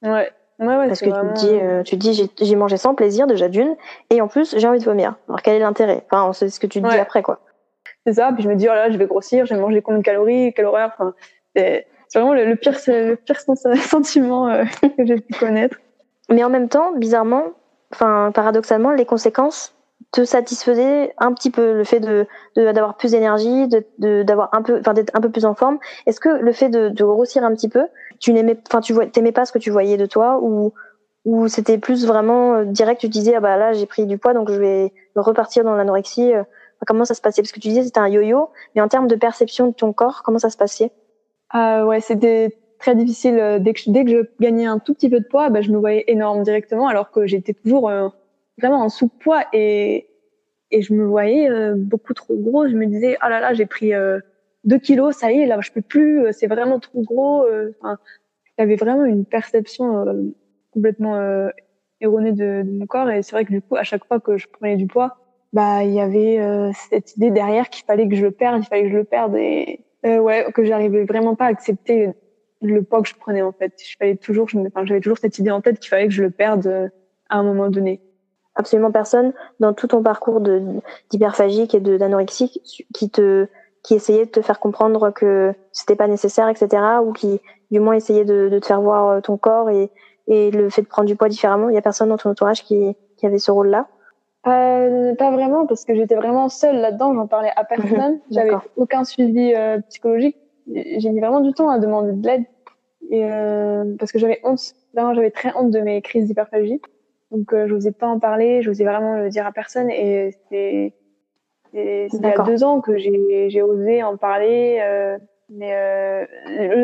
[0.01, 0.29] Ouais.
[0.59, 3.49] Ouais, ouais, Parce que tu te dis, euh, tu dis, j'ai mangé sans plaisir déjà
[3.49, 3.75] d'une,
[4.11, 5.15] et en plus j'ai envie de vomir.
[5.27, 6.05] Alors quel est l'intérêt?
[6.11, 7.39] Enfin, c'est ce que tu te dis après, quoi.
[8.05, 8.31] C'est ça.
[8.33, 10.53] Puis je me dis, oh là, je vais grossir, je vais manger combien de calories,
[10.53, 10.91] quelle horreur.
[10.93, 11.15] Enfin,
[12.13, 13.39] c'est vraiment le, pire, le pire
[13.81, 14.65] sentiment euh,
[14.97, 15.77] que j'ai pu connaître.
[16.29, 17.45] Mais en même temps, bizarrement,
[17.91, 19.75] enfin paradoxalement, les conséquences
[20.11, 25.15] te satisfaisaient un petit peu le fait de d'avoir plus d'énergie, d'avoir un peu, d'être
[25.15, 25.79] un peu plus en forme.
[26.05, 27.87] Est-ce que le fait de, grossir un petit peu,
[28.19, 28.93] tu n'aimais, enfin tu
[29.31, 30.71] pas ce que tu voyais de toi ou
[31.25, 34.33] ou c'était plus vraiment euh, direct, tu disais ah bah là j'ai pris du poids
[34.33, 36.31] donc je vais repartir dans l'anorexie.
[36.31, 36.43] Euh,
[36.85, 37.41] Comment ça se passait?
[37.41, 40.21] Parce que tu disais c'était un yo-yo, mais en termes de perception de ton corps,
[40.21, 40.91] comment ça se passait?
[41.53, 43.37] Ah ouais, c'était très difficile.
[43.39, 45.61] Euh, dès que, je, dès que je gagnais un tout petit peu de poids, bah,
[45.61, 48.09] je me voyais énorme directement, alors que j'étais toujours euh,
[48.57, 50.07] vraiment en sous-poids et,
[50.71, 52.67] et je me voyais euh, beaucoup trop gros.
[52.67, 53.91] Je me disais, ah là là, j'ai pris
[54.63, 57.45] deux kilos, ça y est, là, je peux plus, c'est vraiment trop gros.
[57.79, 57.99] Enfin,
[58.57, 60.33] j'avais vraiment une perception
[60.71, 61.15] complètement
[62.01, 64.37] erronée de, de, mon corps et c'est vrai que du coup, à chaque fois que
[64.37, 65.17] je prenais du poids,
[65.53, 66.39] bah il y avait
[66.73, 69.35] cette idée derrière qu'il fallait que je le perde, il fallait que je le perde
[69.35, 72.11] et ouais, que j'arrivais vraiment pas à accepter
[72.61, 73.73] le poids que je prenais en fait.
[73.77, 76.31] Je fallait toujours, enfin, j'avais toujours cette idée en tête qu'il fallait que je le
[76.31, 76.87] perde euh,
[77.29, 78.01] à un moment donné.
[78.55, 80.61] Absolument personne dans tout ton parcours de
[81.09, 82.61] d'hyperphagique et de d'anorexie
[82.93, 83.47] qui te
[83.81, 86.83] qui essayait de te faire comprendre que c'était pas nécessaire, etc.
[87.03, 89.89] ou qui du moins essayait de, de te faire voir euh, ton corps et,
[90.27, 91.69] et le fait de prendre du poids différemment.
[91.69, 93.87] Il y a personne dans ton entourage qui, qui avait ce rôle-là?
[94.45, 97.13] Euh, pas vraiment parce que j'étais vraiment seule là-dedans.
[97.13, 98.19] J'en parlais à personne.
[98.31, 100.37] J'avais aucun suivi euh, psychologique.
[100.67, 102.45] J'ai mis vraiment du temps à demander de l'aide
[103.09, 106.81] et euh, parce que j'avais honte, vraiment j'avais très honte de mes crises d'hyperphagie.
[107.31, 110.35] Donc euh, je n'osais pas en parler, je n'osais vraiment le dire à personne et
[110.49, 110.93] c'est
[111.73, 114.79] il y a deux ans que j'ai osé en parler.
[114.81, 115.17] Euh,
[115.49, 116.25] mais euh,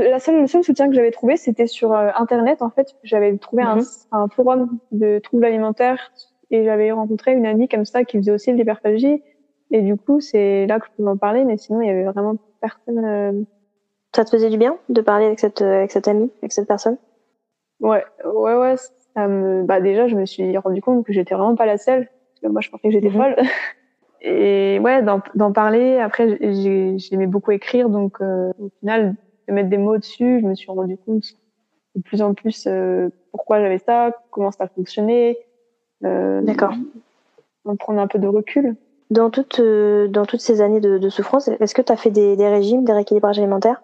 [0.09, 2.61] la seule, le seul soutien que j'avais trouvé, c'était sur euh, Internet.
[2.61, 3.85] En fait, j'avais trouvé un, mhm.
[4.11, 6.11] un, forum de troubles alimentaires
[6.51, 9.21] et j'avais rencontré une amie comme ça qui faisait aussi de l'hyperphagie.
[9.71, 11.45] Et du coup, c'est là que je pouvais en parler.
[11.45, 13.31] Mais sinon, il y avait vraiment personne euh,
[14.15, 16.97] ça te faisait du bien de parler avec cette, avec cette amie, avec cette personne?
[17.79, 18.75] Ouais, ouais, ouais.
[19.15, 19.63] Ça me...
[19.63, 22.05] bah, déjà, je me suis rendu compte que j'étais vraiment pas la seule.
[22.05, 23.21] Parce que moi, je pensais que j'étais mhm.
[23.21, 23.35] folle.
[24.21, 25.99] Et ouais, d'en parler.
[25.99, 27.89] Après, j'aimais beaucoup écrire.
[27.89, 29.15] Donc, euh, au final,
[29.47, 31.23] de mettre des mots dessus, je me suis rendu compte
[31.95, 35.37] de plus en plus euh, pourquoi j'avais ça, comment ça fonctionnait.
[36.05, 36.73] Euh, D'accord.
[37.65, 38.75] En prendre un peu de recul.
[39.09, 42.11] Dans, toutes euh, dans toutes ces années de, de souffrance, est-ce que tu as fait
[42.11, 43.81] des, des régimes, des rééquilibrages alimentaires?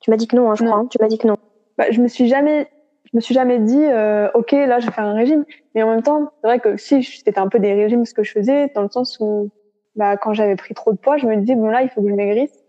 [0.00, 0.78] Tu m'as dit que non, hein, je crois.
[0.78, 0.86] Hein.
[0.90, 1.36] Tu m'as dit que non.
[1.78, 2.68] Bah, je me suis jamais,
[3.04, 5.44] je me suis jamais dit, euh, ok, là, je vais faire un régime.
[5.74, 8.24] Mais en même temps, c'est vrai que si c'était un peu des régimes ce que
[8.24, 9.50] je faisais, dans le sens où,
[9.94, 12.08] bah, quand j'avais pris trop de poids, je me disais bon là, il faut que
[12.08, 12.64] je maigrisse,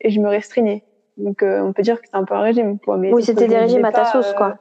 [0.00, 0.84] et je me restreignais.
[1.16, 2.98] Donc, euh, on peut dire que c'est un peu un régime, quoi.
[2.98, 4.58] Mais oui, c'était des régimes à ta sauce, quoi.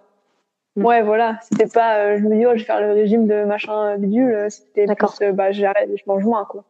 [0.77, 1.39] Euh, ouais, voilà.
[1.41, 4.47] C'était pas, euh, je me dis, oh, je vais faire le régime de machin bidule.
[4.49, 6.63] C'était plus, bah, j'arrête, je mange moins, quoi.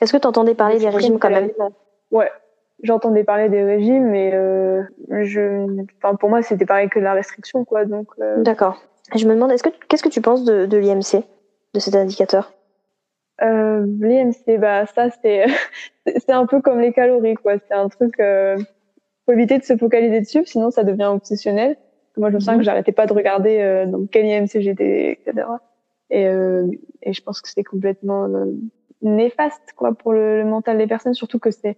[0.00, 1.50] Est-ce que tu entendais parler des régimes quand même?
[2.10, 2.30] Ouais,
[2.82, 5.66] j'entendais parler des régimes, mais euh, je,
[5.98, 7.84] enfin pour moi c'était pareil que la restriction, quoi.
[7.84, 8.08] Donc.
[8.20, 8.42] Euh...
[8.42, 8.82] D'accord.
[9.14, 11.24] Je me demande, est-ce que qu'est-ce que tu penses de, de l'IMC,
[11.74, 12.52] de cet indicateur?
[13.42, 15.46] Euh, L'IMC, bah ça c'est
[16.06, 17.54] c'est un peu comme les calories, quoi.
[17.66, 18.18] C'est un truc.
[18.20, 18.56] Euh,
[19.26, 21.76] faut éviter de se focaliser dessus, sinon ça devient obsessionnel.
[22.16, 22.64] Moi, je me sens que mhm.
[22.64, 25.46] j'arrêtais pas de regarder euh, dans quel IMC j'étais, etc.
[26.10, 26.66] Et, euh,
[27.02, 28.46] et je pense que c'est complètement euh,
[29.02, 31.76] néfaste, quoi, pour le, le mental des personnes, surtout que c'est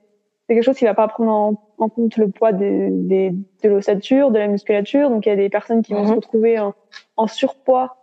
[0.48, 4.30] c'est quelque chose qui va pas prendre en, compte le poids des, des, de l'ossature,
[4.30, 5.10] de la musculature.
[5.10, 6.16] Donc il y a des personnes qui vont se mhm.
[6.16, 6.74] retrouver en,
[7.18, 7.96] en, surpoids.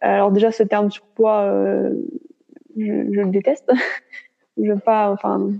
[0.00, 1.94] Alors déjà ce terme surpoids, euh,
[2.76, 3.70] je, je, le déteste.
[4.60, 5.52] je veux pas, enfin,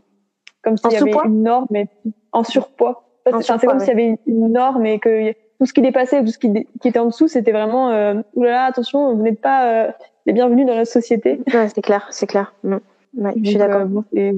[0.63, 1.87] comme s'il y avait une norme, mais
[2.33, 3.05] en surpoids.
[3.25, 6.39] C'est comme s'il y avait une norme et que tout ce qui dépassait, tout ce
[6.39, 9.91] qui, qui était en dessous, c'était vraiment, euh, oulala, attention, vous n'êtes pas euh,
[10.27, 11.41] les bienvenus dans la société.
[11.53, 12.55] Ouais, c'est clair, c'est clair.
[12.65, 12.77] Mm.
[13.19, 13.87] Ouais, je suis d'accord.
[14.17, 14.33] Euh,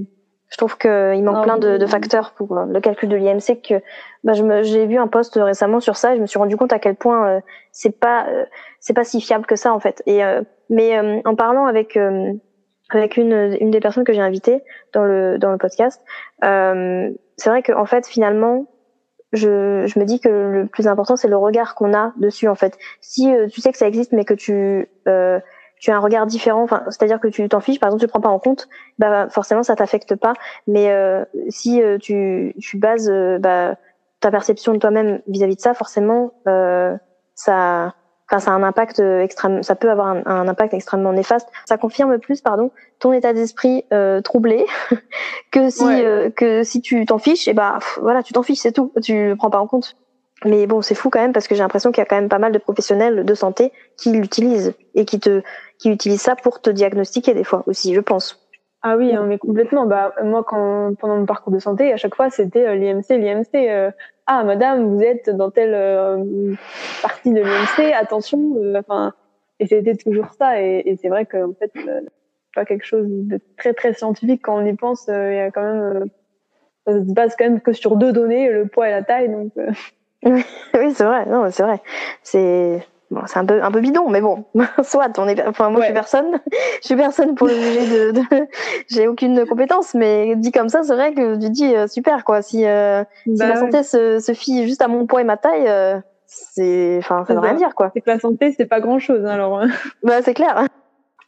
[0.51, 3.61] je trouve qu'il manque plein de, de, facteurs pour euh, le calcul de l'IMC.
[3.63, 3.83] Que
[4.23, 6.79] bah, j'ai vu un post récemment sur ça et je me suis rendu compte à
[6.79, 7.41] quel point euh,
[7.73, 8.45] c'est pas euh,
[8.79, 10.03] c'est pas si fiable que ça en fait.
[10.07, 10.21] Et
[10.71, 11.99] mais en parlant avec
[12.91, 16.01] avec une, une des personnes que j'ai invitées dans le dans le podcast,
[16.43, 18.67] c'est vrai que en fait finalement
[19.35, 22.55] je, je me dis que le plus important c'est le regard qu'on a dessus en
[22.55, 22.79] fait.
[23.01, 24.89] Si tu sais que ça existe mais que tu
[25.85, 28.23] tu as un regard différent, enfin, c'est-à-dire que tu t'en fiches, par exemple, tu prends
[28.23, 28.69] pas en compte,
[28.99, 30.33] bah forcément ça t'affecte pas.
[30.67, 33.77] Mais euh, si euh, tu, tu bases euh, bah,
[34.21, 36.33] ta perception de toi-même vis-à-vis de ça, forcément,
[37.35, 37.95] ça,
[38.37, 41.49] enfin, ça a un impact extrême, ça peut avoir un, impact extrêmement néfaste.
[41.67, 43.85] Ça confirme plus, pardon, ton état d'esprit
[44.25, 44.67] troublé
[45.51, 45.85] que si
[46.37, 49.37] que si tu t'en fiches, et bah voilà, tu t'en fiches, c'est tout, tu le
[49.37, 49.97] prends pas en compte.
[50.45, 52.29] Mais bon, c'est fou quand même parce que j'ai l'impression qu'il y a quand même
[52.29, 55.43] pas mal de professionnels de santé qui l'utilisent et qui te
[55.79, 58.44] qui utilisent ça pour te diagnostiquer des fois aussi, je pense.
[58.87, 59.87] Ah oui, hein, mais complètement.
[59.87, 63.55] Bah moi, quand pendant mon parcours de santé, à chaque fois, c'était euh, l'IMC, l'IMC.
[63.55, 63.91] Euh,
[64.27, 66.55] ah, madame, vous êtes dans telle euh,
[67.01, 68.39] partie de l'IMC, attention.
[68.77, 69.15] Enfin,
[69.59, 70.61] et c'était toujours ça.
[70.61, 71.73] Et, et c'est vrai qu'en fait,
[72.55, 75.07] pas quelque chose de très très scientifique quand on y pense.
[75.09, 76.05] Il y a quand même,
[76.87, 79.31] ça se base quand même que sur deux données, le poids et la taille.
[79.31, 79.53] Donc
[80.25, 81.25] oui, c'est vrai.
[81.25, 81.81] Non, c'est vrai.
[82.23, 84.45] C'est Bon, c'est un peu un peu bidon, mais bon,
[84.83, 85.41] soit on est.
[85.47, 86.41] Enfin, moi, je suis personne.
[86.83, 88.11] je suis personne pour le juger de.
[88.11, 88.21] de...
[88.91, 92.43] J'ai aucune compétence, mais dit comme ça, c'est vrai que tu dis euh, super quoi.
[92.43, 93.61] Si, euh, si Bah ma ouais.
[93.61, 96.97] santé se, se fie juste à mon poids et ma taille, euh, c'est.
[96.99, 97.91] Enfin, ça veut rien dire quoi.
[97.95, 99.25] C'est que la santé, c'est pas grand chose.
[99.27, 99.67] Alors, euh,
[100.03, 100.67] Bah, c'est clair.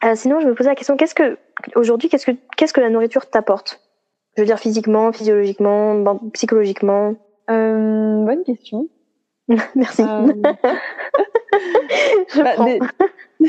[0.03, 1.37] Euh, sinon, je me posais la question qu'est-ce que
[1.75, 3.79] aujourd'hui, qu'est-ce que qu'est-ce que la nourriture t'apporte?
[4.35, 7.13] Je veux dire physiquement, physiologiquement, ben, psychologiquement.
[7.49, 8.87] euh, bonne question.
[9.75, 10.03] Merci.
[12.35, 12.79] Je bah, des-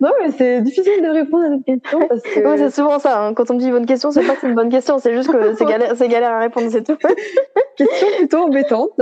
[0.00, 3.26] non, mais c'est difficile de répondre à cette question parce que Ouais, c'est souvent ça.
[3.26, 3.34] hein.
[3.34, 5.30] Quand on me dit bonne question, c'est pas que c'est une bonne question, c'est juste
[5.30, 6.96] que c'est galère, galère à répondre, c'est tout.
[7.76, 8.92] question plutôt embêtante.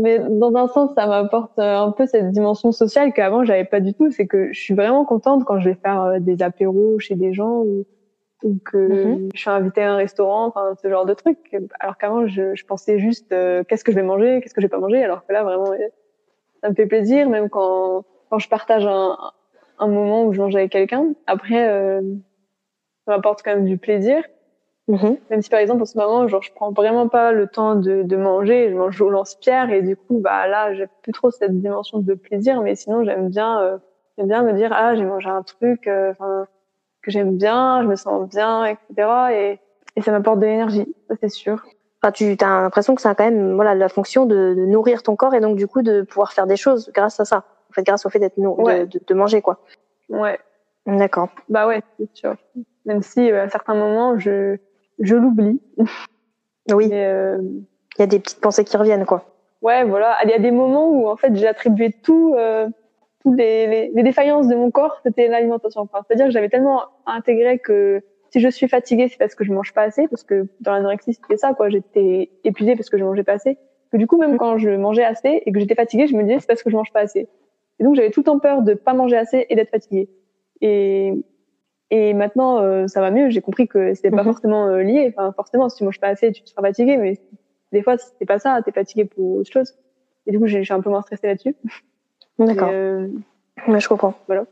[0.00, 3.80] Mais dans un sens, ça m'apporte euh, un peu cette dimension sociale qu'avant j'avais pas
[3.80, 4.10] du tout.
[4.12, 7.32] C'est que je suis vraiment contente quand je vais faire euh, des apéros chez des
[7.32, 7.84] gens ou,
[8.44, 9.28] ou que Mhm.
[9.34, 11.56] je suis invitée à un restaurant, enfin ce genre de truc.
[11.80, 14.66] Alors qu'avant, je, je pensais juste euh, qu'est-ce que je vais manger, qu'est-ce que je
[14.66, 15.02] vais pas manger.
[15.02, 15.76] Alors que là, vraiment, euh,
[16.62, 19.16] ça me fait plaisir, même quand quand je partage un,
[19.78, 21.14] un moment où je mange avec quelqu'un.
[21.26, 22.00] Après, euh,
[23.06, 24.22] ça m'apporte quand même du plaisir.
[24.86, 25.16] Mhm.
[25.30, 28.02] Même si par exemple en ce moment, genre je prends vraiment pas le temps de,
[28.02, 31.60] de manger, je mange au lance-pierre et du coup bah là j'ai plus trop cette
[31.60, 33.76] dimension de plaisir, mais sinon j'aime bien euh,
[34.16, 36.46] j'aime bien me dire ah j'ai mangé un truc euh, enfin
[37.02, 39.08] que j'aime bien, je me sens bien, etc.
[39.32, 39.60] Et,
[39.96, 41.64] et ça m'apporte de l'énergie, ça c'est sûr.
[42.02, 45.02] Enfin, tu as l'impression que ça a quand même voilà, la fonction de, de nourrir
[45.02, 47.44] ton corps et donc du coup de pouvoir faire des choses grâce à ça.
[47.70, 48.86] En fait, grâce au fait d'être Ouais.
[48.86, 49.58] de, de, manger quoi.
[50.08, 50.38] Ouais,
[50.86, 51.28] D'accord.
[51.48, 52.34] bah ouais c'est sûr.
[52.86, 54.56] Même si euh, à certains moments je
[55.00, 55.60] je l'oublie,
[56.72, 59.24] Oui, euh, il y a des petites pensées qui reviennent quoi.
[59.62, 60.16] ouais, voilà.
[60.24, 62.68] Il y a des moments où en fait j'ai attribué tout, euh,
[63.30, 65.80] toutes les, les, les défaillances de mon corps, c'était l'alimentation.
[65.82, 69.52] Enfin, c'est-à-dire que j'avais tellement intégré que si je suis fatiguée, c'est parce que je
[69.52, 71.68] mange pas assez, parce que dans l'anorexie c'était ça, quoi.
[71.70, 73.58] J'étais épuisée parce que je mangeais pas assez.
[73.90, 76.40] Que du coup, même quand je mangeais assez et que j'étais fatiguée, je me disais
[76.40, 77.28] c'est parce que je mange pas assez.
[77.80, 80.08] Et donc j'avais tout le temps peur de pas manger assez et d'être fatiguée.
[80.60, 81.12] Et
[81.90, 83.30] et maintenant, euh, ça va mieux.
[83.30, 84.24] J'ai compris que c'était pas Mhm.
[84.32, 85.06] forcément euh, lié.
[85.16, 86.98] Enfin, forcément, si tu manges pas assez, tu seras fatigué.
[86.98, 87.14] Mais
[87.72, 88.60] des fois, c'est pas ça.
[88.62, 89.74] T'es fatigué pour autre chose.
[90.26, 91.56] Et du coup, j'ai- je suis un peu moins stressée là-dessus.
[92.38, 92.70] D'accord.
[92.72, 93.08] Euh,
[93.66, 94.14] Ouais, je comprends.
[94.26, 94.44] Voilà.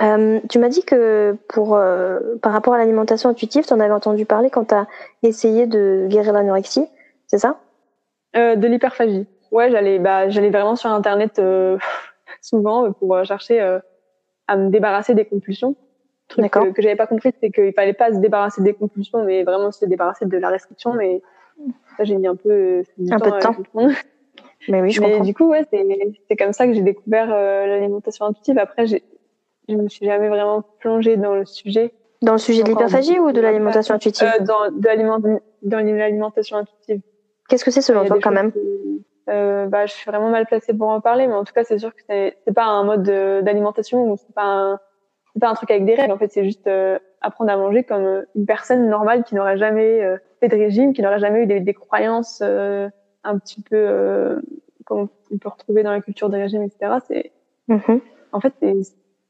[0.00, 3.92] Euh, tu m'as dit que pour euh, par rapport à l'alimentation intuitive, tu en avais
[3.92, 4.86] entendu parler quand tu as
[5.22, 6.86] essayé de guérir l'anorexie,
[7.26, 7.58] c'est ça?
[8.36, 9.26] Euh, de l'hyperphagie.
[9.50, 11.40] Ouais, j'allais, bah, j'allais vraiment sur Internet
[12.42, 13.60] souvent pour chercher
[14.46, 15.74] à me débarrasser des compulsions.
[16.36, 19.24] Le truc que, que j'avais pas compris, c'est qu'il fallait pas se débarrasser des compulsions,
[19.24, 20.92] mais vraiment se débarrasser de la restriction.
[20.92, 21.22] Mais
[21.96, 23.56] ça, j'ai mis un peu, du Un peu de temps.
[24.68, 25.24] Mais oui, je mais comprends.
[25.24, 28.58] du coup, ouais, c'est, comme ça que j'ai découvert euh, l'alimentation intuitive.
[28.58, 28.96] Après, je
[29.74, 31.94] me suis jamais vraiment plongée dans le sujet.
[32.22, 37.00] Dans le sujet de l'hyperphagie ou de l'alimentation intuitive Euh, dans, dans l'alimentation intuitive.
[37.48, 40.72] Qu'est-ce que c'est selon toi quand même qui- euh, bah, je suis vraiment mal placée
[40.74, 43.40] pour en parler, mais en tout cas, c'est sûr que c'est pas un mode de-
[43.42, 44.80] d'alimentation ou c'est pas un
[45.40, 46.12] pas un truc avec des règles.
[46.12, 49.56] En fait, c'est juste euh, apprendre à manger comme euh, une personne normale qui n'aurait
[49.58, 52.88] jamais euh, fait de régime, qui n'aurait jamais eu des, des croyances euh,
[53.24, 54.40] un petit peu euh,
[54.84, 56.96] comme on peut retrouver dans la culture des régimes, etc.
[57.06, 57.32] C'est
[57.68, 58.00] Mhm.
[58.32, 58.74] en fait c'est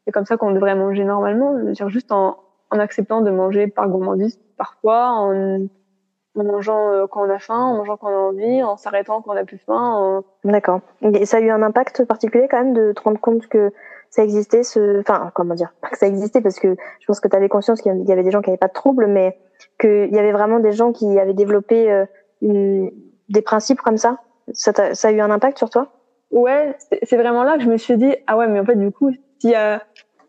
[0.04, 2.38] c'est comme ça qu'on devrait manger normalement, c'est-à-dire juste en
[2.70, 5.66] en acceptant de manger par gourmandise parfois, en
[6.36, 9.22] en mangeant euh, quand on a faim, en mangeant quand on a envie, en s'arrêtant
[9.22, 9.74] quand on a plus faim.
[9.74, 10.80] en- D'accord.
[11.02, 13.72] Et ça a eu un impact particulier quand même de te rendre compte que
[14.10, 15.00] ça existait, ce...
[15.00, 17.80] enfin, comment dire, pas que ça existait parce que je pense que tu avais conscience
[17.82, 19.36] qu'il y avait des gens qui n'avaient pas de troubles, mais
[19.80, 22.04] qu'il y avait vraiment des gens qui avaient développé euh,
[22.40, 22.90] une...
[23.28, 24.18] des principes comme ça.
[24.52, 25.92] Ça, t'a- ça a eu un impact sur toi?
[26.30, 28.90] Ouais, c'est vraiment là que je me suis dit ah ouais, mais en fait du
[28.90, 29.10] coup,
[29.54, 29.80] a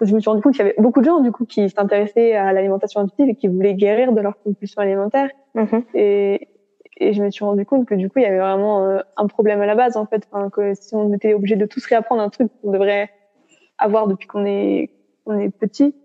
[0.01, 2.33] je me suis rendu compte qu'il y avait beaucoup de gens du coup qui s'intéressaient
[2.33, 5.83] à l'alimentation intuitive et qui voulaient guérir de leur compulsion alimentaire Mhm.
[5.93, 6.47] et
[7.01, 9.27] et je me suis rendu compte que du coup il y avait vraiment euh, un
[9.27, 12.21] problème à la base en fait enfin, que si on était obligé de tous réapprendre
[12.21, 13.09] un truc qu'on devrait
[13.77, 14.89] avoir depuis qu'on est
[15.25, 15.95] on est petit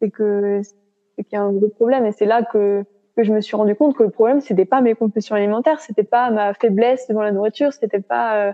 [0.00, 2.84] c'est que c'est qu'il y a un gros problème et c'est là que
[3.18, 6.04] que je me suis rendu compte que le problème c'était pas mes compulsions alimentaires c'était
[6.04, 8.52] pas ma faiblesse devant la nourriture c'était pas euh,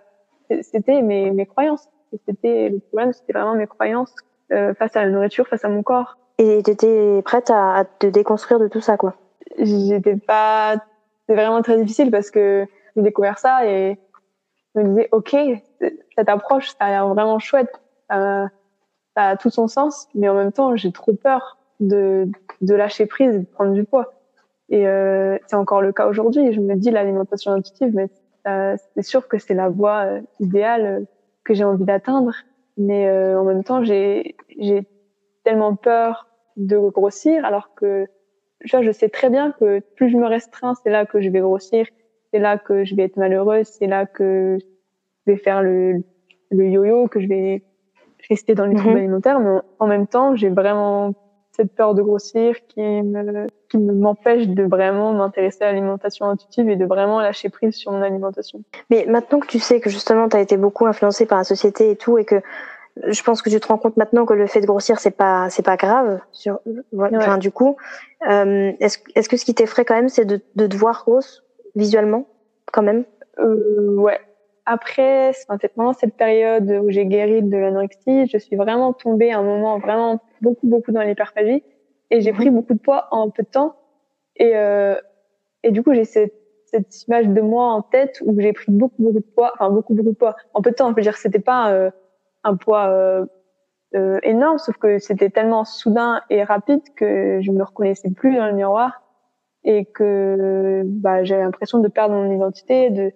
[0.62, 1.86] c'était mes mes croyances.
[2.26, 4.14] C'était le problème c'était vraiment mes croyances
[4.52, 6.16] euh, face à la nourriture face à mon corps.
[6.38, 9.14] Et tu étais prête à, à te déconstruire de tout ça, quoi?
[9.58, 10.76] j'étais pas
[11.28, 13.98] c'est vraiment très difficile parce que j'ai découvert ça et
[14.74, 15.36] je me disais ok
[16.16, 17.72] cette approche ça a l'air vraiment chouette
[18.10, 18.48] ça,
[19.16, 22.28] ça a tout son sens mais en même temps j'ai trop peur de
[22.60, 24.13] de lâcher prise et de prendre du poids
[24.74, 26.52] et euh, c'est encore le cas aujourd'hui.
[26.52, 28.08] Je me dis l'alimentation intuitive mais
[28.48, 31.00] euh, c'est sûr que c'est la voie euh, idéale euh,
[31.44, 32.34] que j'ai envie d'atteindre.
[32.76, 34.82] Mais euh, en même temps j'ai j'ai
[35.44, 38.06] tellement peur de grossir alors que
[38.64, 41.28] tu vois, je sais très bien que plus je me restreins, c'est là que je
[41.28, 41.86] vais grossir,
[42.32, 44.58] c'est là que je vais être malheureuse, c'est là que
[45.26, 46.02] vais faire le,
[46.50, 47.62] le yo-yo, que je vais
[48.28, 49.00] rester dans les troubles mhm.
[49.00, 51.14] alimentaires, mais en même temps, j'ai vraiment
[51.56, 56.76] cette peur de grossir qui me qui m'empêche de vraiment m'intéresser à l'alimentation intuitive et
[56.76, 58.62] de vraiment lâcher prise sur mon alimentation.
[58.90, 61.90] Mais maintenant que tu sais que justement tu as été beaucoup influencé par la société
[61.90, 62.42] et tout et que
[63.06, 65.48] je pense que tu te rends compte maintenant que le fait de grossir c'est pas
[65.48, 66.58] c'est pas grave sur
[67.00, 67.76] enfin, du coup
[68.28, 71.44] euh, est-ce est-ce que ce qui t'effraie quand même c'est de de te voir grosse
[71.76, 72.26] visuellement
[72.72, 73.04] quand même?
[73.38, 74.20] Euh, ouais
[74.66, 75.32] après
[75.74, 79.78] pendant cette période où j'ai guéri de l'anorexie je suis vraiment tombée à un moment
[79.78, 81.62] vraiment beaucoup beaucoup dans l'hyperphagie
[82.10, 82.38] et j'ai mhm.
[82.38, 83.76] pris beaucoup de poids en peu de temps
[84.36, 84.96] et euh,
[85.62, 86.34] et du coup j'ai cette
[86.66, 89.94] cette image de moi en tête où j'ai pris beaucoup beaucoup de poids enfin beaucoup
[89.94, 91.90] beaucoup de poids en peu de temps je veux dire c'était pas euh,
[92.44, 93.26] un poids euh,
[93.94, 98.46] euh, énorme, sauf que c'était tellement soudain et rapide que je me reconnaissais plus dans
[98.46, 99.02] le miroir
[99.62, 103.12] et que bah, j'avais l'impression de perdre mon identité, de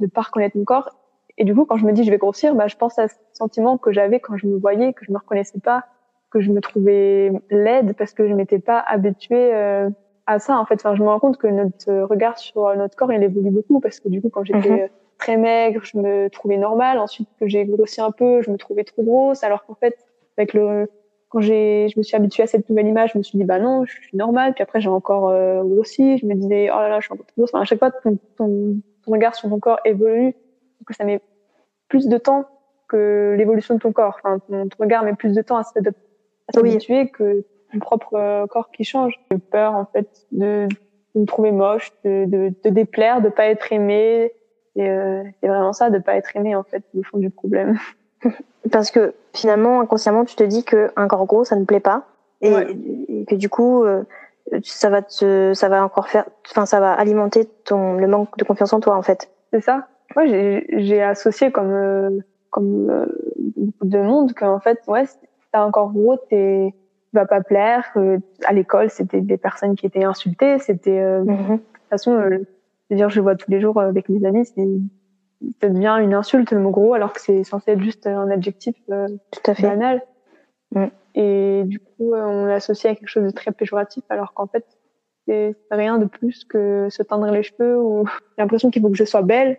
[0.00, 0.90] de pas reconnaître mon corps.
[1.38, 3.14] Et du coup, quand je me dis je vais grossir, bah, je pense à ce
[3.32, 5.84] sentiment que j'avais quand je me voyais, que je me reconnaissais pas,
[6.30, 9.88] que je me trouvais laide parce que je m'étais pas habituée euh,
[10.26, 10.58] à ça.
[10.58, 13.50] En fait, enfin, je me rends compte que notre regard sur notre corps il évolue
[13.50, 14.88] beaucoup parce que du coup, quand j'étais mhm
[15.20, 16.98] très maigre, je me trouvais normale.
[16.98, 19.44] Ensuite, que j'ai grossi un peu, je me trouvais trop grosse.
[19.44, 19.96] Alors qu'en fait,
[20.36, 20.90] avec le,
[21.28, 23.60] quand j'ai, je me suis habituée à cette nouvelle image, je me suis dit, bah
[23.60, 24.54] non, je suis normale.
[24.54, 26.18] Puis après, j'ai encore euh, grossi.
[26.18, 27.50] Je me disais, oh là là, je suis encore trop grosse.
[27.52, 30.34] Enfin, à chaque fois, ton, ton, ton regard sur ton corps évolue.
[30.86, 31.20] que ça met
[31.88, 32.46] plus de temps
[32.88, 34.18] que l'évolution de ton corps.
[34.22, 35.62] Enfin, ton, regard met plus de temps à
[36.52, 39.14] s'habituer que ton propre euh, corps qui change.
[39.30, 40.66] J'ai peur, en fait, de,
[41.14, 44.32] de me trouver moche, de, de, de déplaire, de pas être aimée,
[44.76, 47.78] et euh, c'est vraiment ça, de pas être aimé en fait, le fond du problème.
[48.72, 52.06] Parce que finalement, inconsciemment, tu te dis que un corps gros, ça ne plaît pas,
[52.40, 52.50] et,
[53.28, 54.02] que du coup, euh,
[54.62, 58.44] ça va te, ça va encore faire, enfin, ça va alimenter ton le manque de
[58.44, 59.30] confiance en toi en fait.
[59.52, 59.88] C'est ça.
[60.16, 62.18] Moi, j'ai associé comme euh,
[62.50, 63.06] comme
[63.56, 65.04] beaucoup de monde qu'en fait, ouais,
[65.52, 66.74] t'as un corps gros, t'es
[67.12, 67.92] vas pas plaire.
[68.44, 70.58] à l'école, c'était des personnes qui étaient insultées.
[70.58, 71.24] C'était mm-hmm.
[71.24, 72.20] de toute façon
[72.90, 74.66] c'est-à-dire, je vois tous les jours avec mes amis, c'est
[75.60, 78.76] ça devient une insulte le mot gros alors que c'est censé être juste un adjectif
[78.90, 79.68] euh, Tout à fait.
[79.68, 80.02] banal.
[80.72, 80.86] Mm.
[81.14, 84.64] Et du coup, euh, on l'associe à quelque chose de très péjoratif alors qu'en fait,
[85.26, 88.96] c'est rien de plus que se teindre les cheveux ou j'ai l'impression qu'il faut que
[88.96, 89.58] je sois belle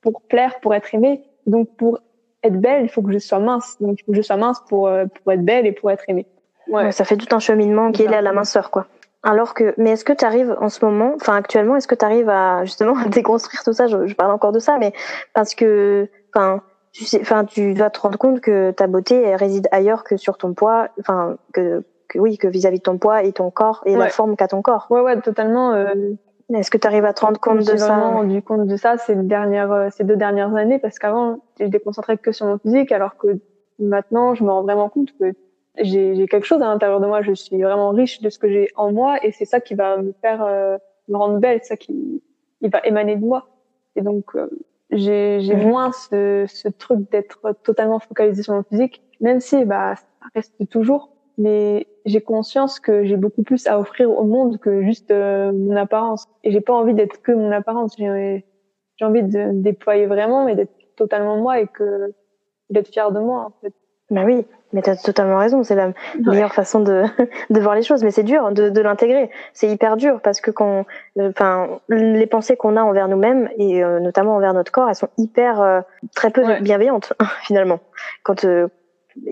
[0.00, 1.22] pour plaire, pour être aimée.
[1.46, 2.00] Donc pour
[2.42, 3.76] être belle, il faut que je sois mince.
[3.80, 6.04] Donc il faut que je sois mince pour euh, pour être belle et pour être
[6.08, 6.26] aimée.
[6.68, 6.92] Ouais.
[6.92, 8.86] ça fait tout un cheminement qui est là à la minceur quoi.
[9.22, 12.04] Alors que, mais est-ce que tu arrives en ce moment, enfin actuellement, est-ce que tu
[12.04, 13.86] arrives à justement à déconstruire tout ça?
[13.86, 14.92] Je, je, parle encore de ça, mais
[15.34, 16.62] parce que, enfin,
[16.98, 20.16] tu sais, enfin, tu dois te rendre compte que ta beauté elle réside ailleurs que
[20.16, 23.82] sur ton poids, enfin, que, que oui, que vis-à-vis de ton poids et ton corps
[23.86, 24.88] et la forme qu'a ton corps.
[24.90, 25.74] Ouais, ouais, totalement.
[25.74, 25.94] Euh,
[26.52, 27.86] est-ce que tu arrives à te rendre compte de ça?
[27.86, 31.78] vraiment rendu compte de ça ces dernières, euh, ces deux dernières années, parce qu'avant, j'étais
[31.78, 33.38] concentrée que sur mon physique, alors que
[33.78, 35.34] maintenant, je me rends vraiment compte que
[35.80, 37.22] j'ai quelque chose à l'intérieur de moi.
[37.22, 39.98] Je suis vraiment riche de ce que j'ai en moi et c'est ça qui va
[39.98, 42.20] me faire euh, me rendre belle, ça qui,
[42.60, 43.46] qui va émaner de moi.
[43.94, 44.48] Et donc euh,
[44.90, 50.06] j'ai moins ce, ce truc d'être totalement focalisé sur mon physique, même si bah ça
[50.34, 51.10] reste toujours.
[51.36, 55.76] Mais j'ai conscience que j'ai beaucoup plus à offrir au monde que juste euh, mon
[55.76, 56.24] apparence.
[56.42, 57.94] Et j'ai pas envie d'être que mon apparence.
[57.96, 58.42] J'ai
[59.02, 62.12] envie de me déployer vraiment, mais d'être totalement moi et que
[62.70, 63.72] d'être fière de moi en fait.
[64.10, 67.04] Bah oui, mais tu as totalement raison, c'est la meilleure façon de,
[67.50, 69.30] de voir les choses, mais c'est dur de, de l'intégrer.
[69.52, 70.84] C'est hyper dur parce que quand,
[71.18, 75.08] enfin, les pensées qu'on a envers nous-mêmes et euh, notamment envers notre corps, elles sont
[75.16, 75.80] hyper euh,
[76.14, 77.80] très peu bienveillantes finalement.
[78.22, 78.68] Quand euh,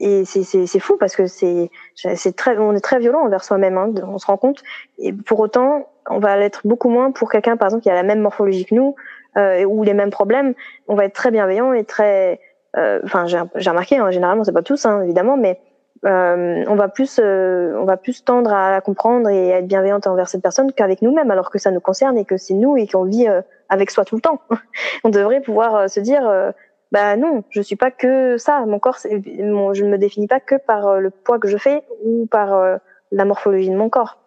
[0.01, 3.79] et c'est c'est fou parce que c'est c'est très on est très violent envers soi-même,
[3.79, 4.63] hein, on se rend compte.
[4.99, 8.03] Et pour autant, on va l'être beaucoup moins pour quelqu'un par exemple qui a la
[8.03, 8.97] même morphologie que nous
[9.37, 10.55] ou les mêmes problèmes.
[10.89, 12.37] On va être très bienveillant et très euh,
[12.77, 15.61] enfin j'ai remarqué, hein, généralement c'est pas tous hein, évidemment, mais
[16.05, 19.67] euh, on va plus euh, on va plus tendre à la comprendre et à être
[19.67, 22.77] bienveillante envers cette personne qu'avec nous-mêmes alors que ça nous concerne et que c'est nous
[22.77, 23.27] et qu'on vit
[23.69, 24.41] avec soi tout le temps.
[25.05, 26.53] On devrait pouvoir se dire
[26.93, 28.67] bah non je suis pas que ça.
[28.67, 28.99] Mon corps
[29.39, 32.79] mon, je ne me définis pas que par le poids que je fais ou par
[33.11, 34.19] la morphologie de mon corps.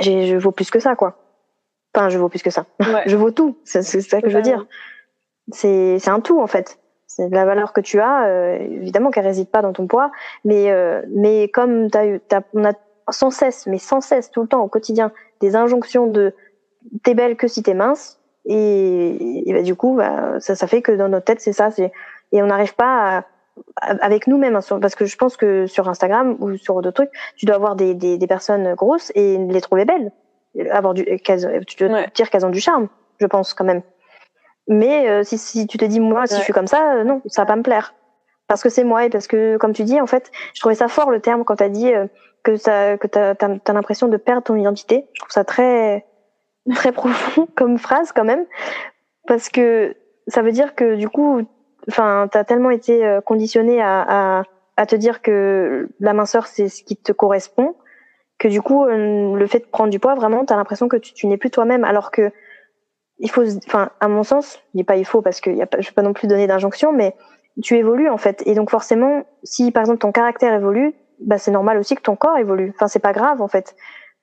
[0.00, 1.16] Je vaux plus que ça quoi.
[1.94, 2.66] Enfin je vaux plus que ça.
[3.06, 3.56] Je vaux tout.
[3.64, 4.66] C'est ça que je veux dire.
[5.50, 6.78] C'est un tout en fait
[7.16, 10.10] c'est la valeur que tu as, euh, évidemment qu'elle réside pas dans ton poids,
[10.44, 12.20] mais euh, mais comme as eu,
[12.54, 12.72] on a
[13.10, 16.34] sans cesse, mais sans cesse tout le temps au quotidien des injonctions de
[17.04, 20.82] t'es belle que si t'es mince, et, et bah, du coup bah, ça, ça fait
[20.82, 21.92] que dans notre tête c'est ça, c'est
[22.32, 23.24] et on n'arrive pas à,
[23.80, 27.46] avec nous-mêmes, hein, parce que je pense que sur Instagram ou sur d'autres trucs, tu
[27.46, 30.10] dois avoir des, des, des, personnes grosses et les trouver belles,
[30.72, 32.88] avoir du, tu dois dire qu'elles ont du charme,
[33.20, 33.82] je pense quand même.
[34.68, 37.20] Mais euh, si, si tu te dis, moi, si je suis comme ça, euh, non,
[37.26, 37.94] ça va pas me plaire.
[38.46, 40.88] Parce que c'est moi et parce que, comme tu dis, en fait, je trouvais ça
[40.88, 42.06] fort le terme quand tu as dit euh,
[42.42, 45.06] que, ça, que tu as, l'impression de perdre ton identité.
[45.14, 46.06] Je trouve ça très,
[46.74, 48.44] très profond comme phrase quand même.
[49.26, 49.96] Parce que
[50.28, 51.42] ça veut dire que du coup,
[51.88, 54.42] enfin, tu as tellement été conditionné à, à,
[54.76, 57.74] à te dire que la minceur, c'est ce qui te correspond,
[58.38, 61.14] que du coup, le fait de prendre du poids, vraiment, tu as l'impression que tu,
[61.14, 61.84] tu n'es plus toi-même.
[61.84, 62.30] Alors que
[63.18, 65.66] il faut, enfin, à mon sens, je dis pas il faut parce que y a
[65.66, 67.14] pas, je vais pas non plus donner d'injonction, mais
[67.62, 68.42] tu évolues en fait.
[68.46, 72.16] Et donc forcément, si par exemple ton caractère évolue, bah c'est normal aussi que ton
[72.16, 72.72] corps évolue.
[72.74, 73.76] Enfin, c'est pas grave en fait.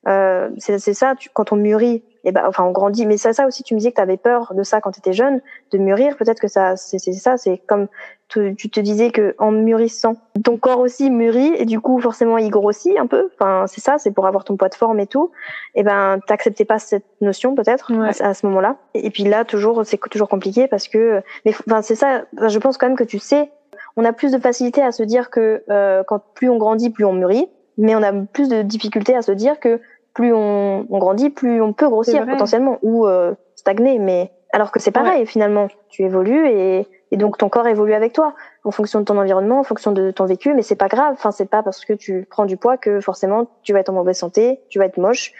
[0.07, 3.07] Euh, c'est ça, tu, quand on mûrit, et eh ben, enfin, on grandit.
[3.07, 4.99] Mais ça, ça aussi, tu me disais que tu avais peur de ça quand tu
[4.99, 5.41] étais jeune,
[5.71, 6.15] de mûrir.
[6.17, 7.87] Peut-être que ça, c'est ça, c'est comme
[8.27, 12.37] tu, tu te disais que en mûrissant, ton corps aussi mûrit et du coup, forcément,
[12.37, 13.29] il grossit un peu.
[13.33, 15.31] Enfin, c'est ça, c'est pour avoir ton poids de forme et tout.
[15.73, 17.91] Et eh ben, t'acceptais pas cette notion peut-être
[18.21, 18.77] à, ce moment-là.
[18.93, 22.23] Et, puis là, toujours, c'est toujours compliqué parce que, mais enfin, c'est ça.
[22.47, 23.51] Je pense quand même que tu sais,
[23.97, 27.05] on a plus de facilité à se dire que euh, quand plus on grandit, plus
[27.05, 27.47] on mûrit
[27.77, 29.81] mais on a plus de difficultés à se dire que
[30.13, 33.99] plus on, on grandit, plus on peut grossir potentiellement ou euh, stagner.
[33.99, 38.13] Mais alors que c'est pareil finalement, tu évolues et, et, donc ton corps évolue avec
[38.13, 38.33] toi
[38.63, 40.53] en fonction de ton environnement, en fonction de ton vécu.
[40.53, 41.13] Mais c'est pas grave.
[41.13, 43.93] Enfin, c'est pas parce que tu prends du poids que forcément tu vas être en
[43.93, 45.31] mauvaise santé, tu vas être moche.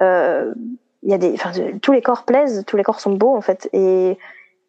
[0.00, 0.52] Euh,
[1.02, 3.40] il y a des, enfin, tous les corps plaisent, tous les corps sont beaux en
[3.40, 3.68] fait.
[3.72, 4.18] Et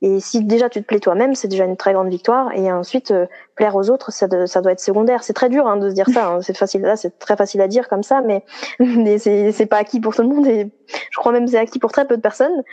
[0.02, 2.54] et si déjà tu te plais toi-même, c'est déjà une très grande victoire.
[2.54, 3.26] Et ensuite, euh,
[3.56, 5.24] plaire aux autres, ça, ça doit être secondaire.
[5.24, 6.30] C'est très dur hein, de se dire ça.
[6.30, 6.42] Hein.
[6.42, 8.46] C'est facile, là, c'est très facile à dire comme ça, mais,
[8.80, 10.48] mais c'est, pas acquis pour tout le monde.
[10.48, 12.64] Et je crois même que c'est acquis pour très peu de personnes.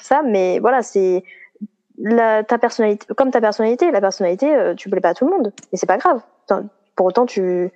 [0.00, 1.22] Ça, mais voilà, c'est
[1.98, 3.92] la, ta personnalité, comme ta personnalité.
[3.92, 6.20] La personnalité, euh, tu plais pas à tout le monde, et c'est pas grave.
[6.96, 7.70] Pour autant, tu,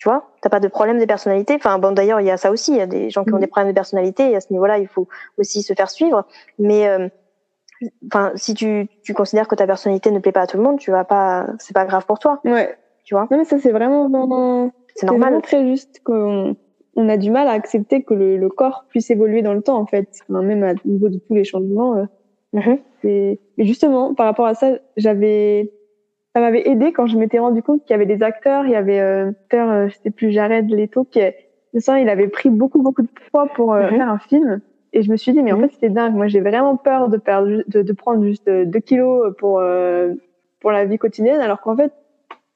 [0.00, 1.54] tu vois, t'as pas de problème de personnalité.
[1.56, 2.72] Enfin, bon, d'ailleurs, il y a ça aussi.
[2.72, 3.40] Il y a des gens qui ont mm.
[3.40, 4.30] des problèmes de personnalité.
[4.30, 6.24] Et à ce niveau-là, il faut aussi se faire suivre.
[6.58, 7.08] Mais euh,
[8.06, 10.78] enfin, si tu, tu considères que ta personnalité ne plaît pas à tout le monde,
[10.78, 12.40] tu vas pas, c'est pas grave pour toi.
[12.44, 12.76] Ouais.
[13.04, 13.26] Tu vois?
[13.30, 15.40] Non, mais ça, c'est vraiment, c'est normal.
[15.42, 16.56] très juste qu'on
[16.96, 19.78] on a du mal à accepter que le, le, corps puisse évoluer dans le temps,
[19.78, 20.08] en fait.
[20.28, 21.96] même à niveau de tous les changements.
[21.96, 22.04] Euh,
[22.54, 22.78] mm-hmm.
[23.04, 25.72] Et justement, par rapport à ça, j'avais,
[26.34, 28.76] ça m'avait aidé quand je m'étais rendu compte qu'il y avait des acteurs, il y
[28.76, 31.20] avait euh, euh je sais plus, Jared Leto, qui,
[31.78, 33.96] ça, il avait pris beaucoup, beaucoup de poids pour euh, mm-hmm.
[33.96, 34.60] faire un film.
[34.92, 35.68] Et je me suis dit, mais en mhm.
[35.68, 36.14] fait, c'était dingue.
[36.14, 40.14] Moi, j'ai vraiment peur de perdre, de, de prendre juste 2 euh, kilos pour, euh,
[40.60, 41.92] pour la vie quotidienne, alors qu'en fait,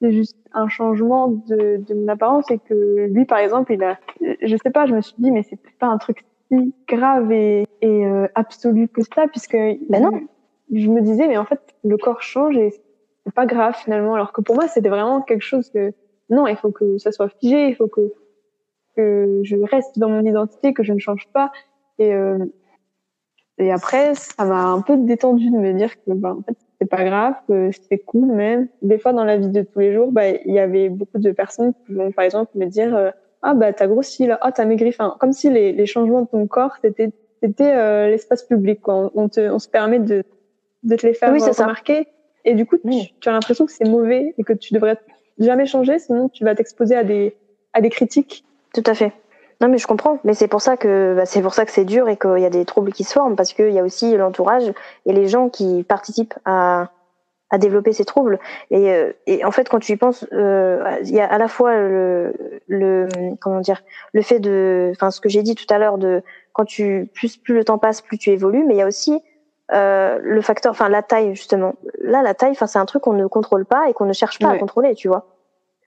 [0.01, 3.97] c'est juste un changement de, de mon apparence et que lui, par exemple, il a,
[4.41, 7.65] je sais pas, je me suis dit, mais c'est pas un truc si grave et,
[7.81, 10.21] et euh, absolu que ça, puisque ben non.
[10.71, 12.71] je me disais, mais en fait, le corps change et
[13.25, 15.93] c'est pas grave finalement, alors que pour moi, c'était vraiment quelque chose que,
[16.29, 18.13] non, il faut que ça soit figé, il faut que,
[18.95, 21.51] que je reste dans mon identité, que je ne change pas.
[21.99, 22.45] Et, euh,
[23.57, 26.89] et après, ça m'a un peu détendu de me dire que bah, en fait, c'est
[26.89, 28.67] pas grave, que c'était cool même.
[28.81, 31.31] Des fois, dans la vie de tous les jours, bah, il y avait beaucoup de
[31.31, 34.65] personnes qui vont, par exemple, me dire euh, Ah, bah, t'as grossi là, ah, t'as
[34.65, 34.89] maigri.
[34.89, 38.81] Enfin, comme si les, les changements de ton corps, c'était c'était euh, l'espace public.
[38.81, 39.11] Quoi.
[39.13, 40.23] On, te, on se permet de,
[40.83, 42.07] de te les faire oui, remarquer.
[42.43, 42.89] Et du coup, tu,
[43.19, 44.97] tu as l'impression que c'est mauvais et que tu devrais
[45.39, 47.35] jamais changer, sinon tu vas t'exposer à des,
[47.73, 48.45] à des critiques.
[48.73, 49.13] Tout à fait.
[49.61, 50.19] Non, mais je comprends.
[50.23, 52.45] Mais c'est pour ça que bah, c'est pour ça que c'est dur et qu'il y
[52.45, 54.73] a des troubles qui se forment parce qu'il y a aussi l'entourage
[55.05, 56.89] et les gens qui participent à,
[57.49, 58.39] à développer ces troubles.
[58.69, 61.47] Et, euh, et en fait, quand tu y penses, euh, il y a à la
[61.47, 62.33] fois le,
[62.67, 63.07] le
[63.39, 63.81] comment dire,
[64.13, 66.21] le fait de, enfin, ce que j'ai dit tout à l'heure de
[66.53, 68.65] quand tu plus plus le temps passe, plus tu évolues.
[68.65, 69.21] Mais il y a aussi
[69.71, 71.75] euh, le facteur, enfin la taille justement.
[72.01, 74.39] Là, la taille, enfin, c'est un truc qu'on ne contrôle pas et qu'on ne cherche
[74.39, 75.25] pas à contrôler, tu vois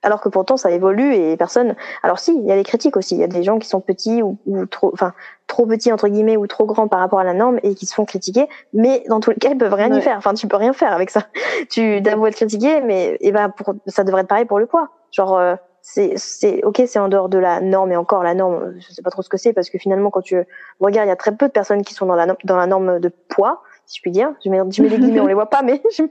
[0.01, 1.75] alors que pourtant ça évolue et personne.
[2.03, 3.15] Alors si, il y a des critiques aussi.
[3.15, 4.37] Il y a des gens qui sont petits ou,
[4.67, 5.13] trop, enfin
[5.47, 7.93] trop petits entre guillemets ou trop grands par rapport à la norme et qui se
[7.93, 8.47] font critiquer.
[8.73, 10.17] Mais dans tous les cas, ils peuvent rien y faire.
[10.17, 11.23] Enfin, tu peux rien faire avec ça.
[11.69, 14.65] Tu d'abord être critiqué, mais et eh ben pour, ça devrait être pareil pour le
[14.65, 14.89] poids.
[15.11, 18.75] Genre euh, c'est c'est ok, c'est en dehors de la norme et encore la norme,
[18.79, 20.37] je sais pas trop ce que c'est parce que finalement quand tu
[20.79, 22.99] regardes, il y a très peu de personnes qui sont dans la dans la norme
[22.99, 24.31] de poids si je puis dire.
[24.45, 26.03] Je mets, je des guillemets, on les voit pas, mais je,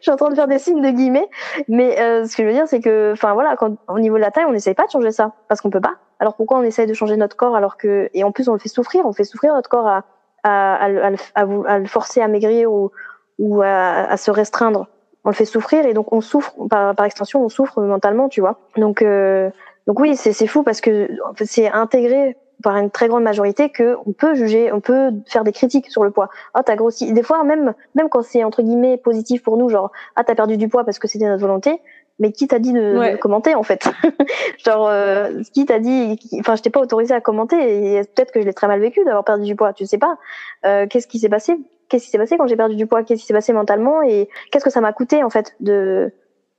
[0.00, 1.28] suis en train de faire des signes de guillemets.
[1.68, 4.20] Mais euh, ce que je veux dire, c'est que, enfin voilà, quand au niveau de
[4.20, 5.94] la taille, on n'essaye pas de changer ça parce qu'on peut pas.
[6.18, 8.58] Alors pourquoi on essaye de changer notre corps alors que et en plus on le
[8.58, 10.04] fait souffrir, on fait souffrir notre corps à
[10.42, 12.90] à, à, à, à, le forcer à maigrir ou
[13.38, 14.88] ou à, se restreindre.
[15.24, 18.40] On le fait souffrir et donc on souffre par, par extension, on souffre mentalement, tu
[18.40, 18.58] vois.
[18.76, 19.50] Donc euh,
[19.86, 21.08] donc oui, c'est fou parce que
[21.44, 25.52] c'est intégré par une très grande majorité que on peut juger, on peut faire des
[25.52, 26.28] critiques sur le poids.
[26.54, 27.12] Ah, t'as grossi.
[27.12, 30.56] Des fois, même même quand c'est entre guillemets positif pour nous, genre ah t'as perdu
[30.56, 31.80] du poids parce que c'était notre volonté.
[32.18, 33.88] Mais qui t'a dit de, commenter en fait?
[34.66, 38.42] Genre euh, qui t'a dit Enfin, je t'ai pas autorisé à commenter et peut-être que
[38.42, 39.72] je l'ai très mal vécu d'avoir perdu du poids.
[39.72, 40.18] Tu sais pas.
[40.66, 41.58] Euh, Qu'est-ce qui s'est passé?
[41.88, 44.02] Qu'est-ce qui s'est passé quand j'ai perdu du poids, qu'est-ce qui s'est passé mentalement?
[44.02, 46.12] Et qu'est-ce que ça m'a coûté en fait de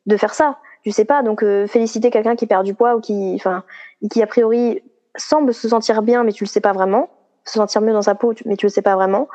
[0.08, 0.58] de faire ça?
[0.84, 3.64] Tu sais pas, donc euh, féliciter quelqu'un qui perd du poids ou qui, enfin,
[4.10, 4.82] qui a priori
[5.16, 7.10] semble se sentir bien, mais tu le sais pas vraiment,
[7.46, 9.28] se sentir mieux dans sa peau, mais tu le sais pas vraiment.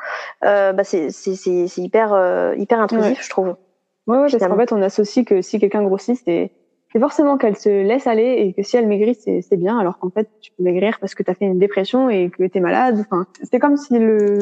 [0.45, 3.55] Euh, bah c'est c'est c'est hyper euh, hyper intrusif, je trouve.
[4.07, 6.51] Ouais, ouais, parce qu'en fait, on associe que si quelqu'un grossit, c'est
[6.93, 10.09] c'est forcément qu'elle se laisse aller et que si elle maigrit, c'est bien, alors qu'en
[10.09, 12.61] fait, tu peux maigrir parce que tu as fait une dépression et que tu es
[12.61, 12.99] malade.
[13.01, 14.39] Enfin, c'est comme si le,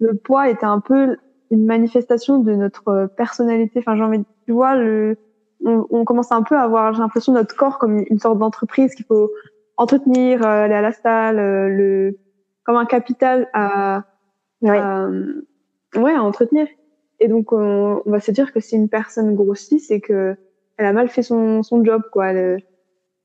[0.00, 1.18] le poids était un peu
[1.50, 3.80] une manifestation de notre personnalité.
[3.80, 5.18] Enfin, j'ai envie, tu vois, le,
[5.64, 8.94] on, on, commence un peu à avoir, j'ai l'impression, notre corps comme une sorte d'entreprise
[8.94, 9.30] qu'il faut
[9.78, 12.18] entretenir, euh, aller à la salle, euh, le,
[12.64, 14.04] comme un capital à,
[14.60, 14.78] ouais.
[14.78, 15.08] à,
[15.96, 16.66] ouais, à entretenir.
[17.20, 20.36] Et donc, on, on, va se dire que si une personne grossit, c'est que
[20.76, 22.28] elle a mal fait son, son job, quoi.
[22.28, 22.62] Elle,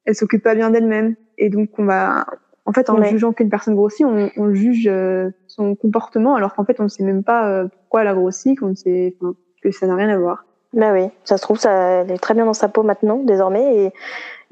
[0.06, 1.16] elle s'occupe pas bien d'elle-même.
[1.38, 2.26] Et donc, on va,
[2.66, 3.10] en fait, en ouais.
[3.10, 6.90] jugeant qu'une personne grossit, on, on juge euh, son comportement, alors qu'en fait, on ne
[6.90, 10.10] sait même pas euh, pourquoi elle a grossi, qu'on sait, enfin, que ça n'a rien
[10.10, 10.46] à voir.
[10.74, 13.86] Bah oui, ça se trouve, ça, elle est très bien dans sa peau maintenant, désormais,
[13.86, 13.94] et,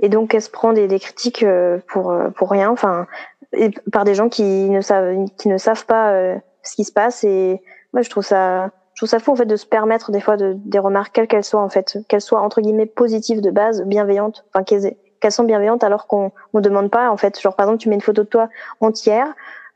[0.02, 3.08] et donc elle se prend des, des critiques euh, pour pour rien, enfin,
[3.54, 6.92] et par des gens qui ne savent qui ne savent pas euh, ce qui se
[6.92, 7.24] passe.
[7.24, 7.62] Et
[7.94, 10.38] moi, je trouve ça je trouve ça fou en fait de se permettre des fois
[10.38, 13.84] de, des remarques quelles qu'elles soient en fait, qu'elles soient entre guillemets positives de base,
[13.86, 17.40] bienveillantes, enfin qu'elles qu'elles sont bienveillantes alors qu'on on demande pas en fait.
[17.40, 18.50] Genre par exemple, tu mets une photo de toi
[18.80, 19.28] entière,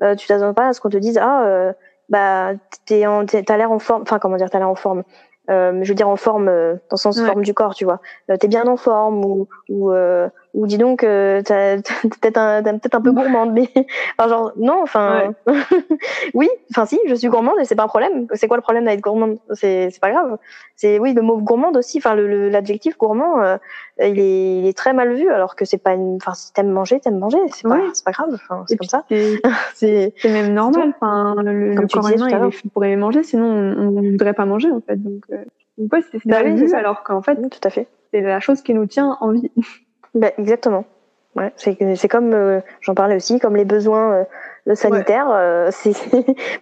[0.03, 1.73] euh, tu t'attends pas à ce qu'on te dise ah euh,
[2.09, 2.51] bah
[2.85, 4.99] t'es en t'as l'air en forme, enfin comment dire t'as l'air en forme.
[4.99, 5.03] euh,
[5.49, 7.25] je veux dire en forme euh, dans le sens ouais.
[7.25, 10.77] forme du corps tu vois euh, t'es bien en forme ou ou euh, ou dis
[10.77, 13.69] donc euh, t'es peut-être un peut-être un peu gourmande mais
[14.17, 15.53] enfin genre non enfin ouais.
[16.33, 18.27] oui enfin si je suis gourmande et c'est pas un problème.
[18.33, 19.37] C'est quoi le problème d'être gourmande?
[19.53, 20.37] C'est c'est pas grave.
[20.75, 23.57] C'est oui le mot gourmande aussi enfin le l'adjectif gourmand euh,
[23.99, 26.71] il est il est très mal vu alors que c'est pas une enfin si t'aimes
[26.71, 27.39] manger t'aimes manger.
[27.53, 29.03] C'est pas c'est pas grave enfin c'est comme ça.
[29.73, 32.95] C'est c'est même normal enfin le, comme le corps humain il est fait pour aimer
[32.95, 34.95] manger sinon on, on voudrait pas manger en fait.
[34.95, 35.43] Donc euh,
[35.77, 37.87] donc ouais c'est bah, oui, alors qu'en fait tout à fait.
[38.11, 39.51] c'est la chose qui nous tient en vie
[40.15, 40.85] ben, exactement.
[41.35, 44.25] Ouais, c'est c'est comme euh, j'en parlais aussi comme les besoins
[44.67, 45.27] euh, sanitaires.
[45.27, 45.35] Ouais.
[45.35, 45.93] Euh, c'est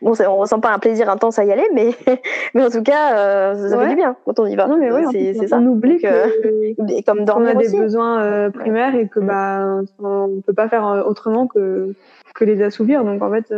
[0.02, 1.92] bon, on ressent pas un plaisir intense à y aller, mais
[2.56, 3.84] mais en tout cas, euh, ça ouais.
[3.84, 4.68] fait du bien quand on y va.
[4.68, 5.60] Non mais oui, c'est ça.
[5.60, 7.80] On oublie que euh, comme dormir on a des aussi.
[7.80, 11.94] besoins primaires et que bah on peut pas faire autrement que
[12.34, 13.04] que les assouvir.
[13.04, 13.54] Donc en fait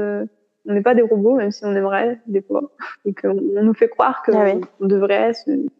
[0.68, 2.72] on n'est pas des robots, même si on aimerait des fois,
[3.05, 4.61] et qu'on nous fait croire qu'on ah oui.
[4.82, 5.34] devrait,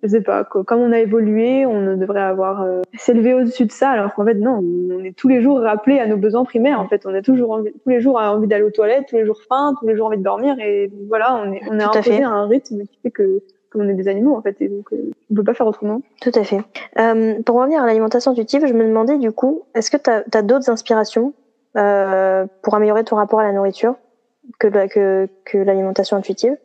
[0.04, 3.72] je sais pas, que, comme on a évolué, on devrait avoir euh, s'élever au-dessus de
[3.72, 6.80] ça, alors qu'en fait non, on est tous les jours rappelé à nos besoins primaires.
[6.80, 9.26] En fait, on a toujours envie, tous les jours envie d'aller aux toilettes, tous les
[9.26, 12.24] jours faim, tous les jours envie de dormir, et voilà, on est on est imposé
[12.24, 13.42] à, à un rythme qui fait que
[13.78, 16.02] on est des animaux en fait et donc euh, on peut pas faire autrement.
[16.22, 16.60] Tout à fait.
[17.00, 20.24] Euh, pour revenir à l'alimentation intuitive, je me demandais du coup, est-ce que tu as,
[20.34, 21.34] as d'autres inspirations
[21.78, 23.96] euh, pour améliorer ton rapport à la nourriture?
[24.60, 26.58] Que, que, que l'alimentation intuitive?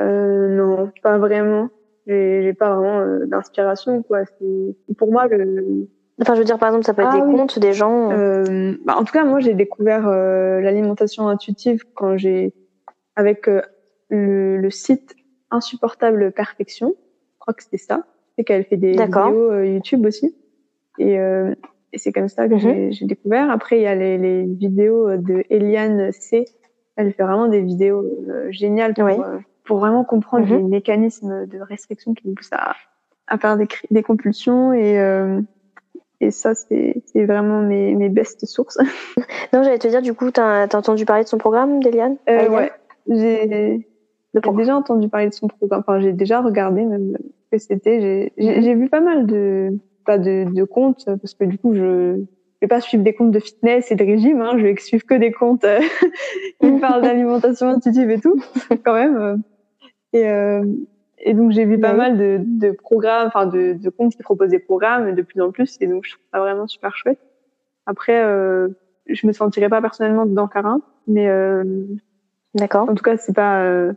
[0.00, 1.68] Euh, Non, pas vraiment.
[2.06, 4.02] J'ai pas vraiment euh, d'inspiration.
[4.02, 4.20] quoi.
[4.98, 5.88] Pour moi, le...
[6.20, 7.36] Enfin, je veux dire, par exemple, ça peut être ah, des oui.
[7.36, 8.10] comptes, des gens.
[8.12, 12.52] Euh, bah, en tout cas, moi, j'ai découvert euh, l'alimentation intuitive quand j'ai
[13.16, 13.62] avec euh,
[14.08, 15.14] le, le, site
[15.50, 16.94] Insupportable Perfection.
[17.34, 18.04] Je crois que c'était ça.
[18.36, 20.34] C'est qu'elle fait des vidéos euh, YouTube aussi.
[20.98, 22.92] Et, et c'est comme ça que mm -hmm.
[22.92, 23.50] j'ai découvert.
[23.50, 26.44] Après, il y a les, les vidéos de Eliane C
[26.96, 29.14] elle fait vraiment des vidéos euh, géniales pour, oui.
[29.18, 30.62] euh, pour vraiment comprendre mm -hmm.
[30.62, 32.74] les mécanismes de restriction qui nous poussent à,
[33.26, 35.40] à faire des, des compulsions et euh,
[36.20, 38.78] et ça c'est vraiment mes, mes best sources.
[39.52, 42.16] non, j'allais te dire du coup, t'as as entendu parler de son programme, d'Eliane?
[42.28, 42.70] Euh, Ouais,
[43.08, 43.84] j'ai
[44.60, 45.80] déjà entendu parler de son programme.
[45.80, 47.16] Enfin, j'ai déjà regardé même
[47.50, 47.98] que c'était.
[48.38, 52.22] J'ai vu pas mal de pas de, de comptes parce que du coup je
[52.62, 55.14] vais pas suivre des comptes de fitness et de régime, hein, je vais suivre que
[55.14, 55.80] des comptes euh,
[56.60, 58.42] qui me parlent d'alimentation intuitive et tout,
[58.84, 59.16] quand même.
[59.16, 59.36] Euh.
[60.12, 60.64] Et, euh,
[61.18, 61.98] et donc j'ai vu pas oui.
[61.98, 65.50] mal de, de programmes, enfin de, de, comptes qui proposent des programmes de plus en
[65.50, 67.18] plus, et donc je trouve ça vraiment super chouette.
[67.86, 68.68] Après, euh,
[69.06, 71.64] je me sentirais pas personnellement dedans Carin, mais euh,
[72.54, 72.88] d'accord.
[72.88, 73.92] En tout cas, c'est pas euh,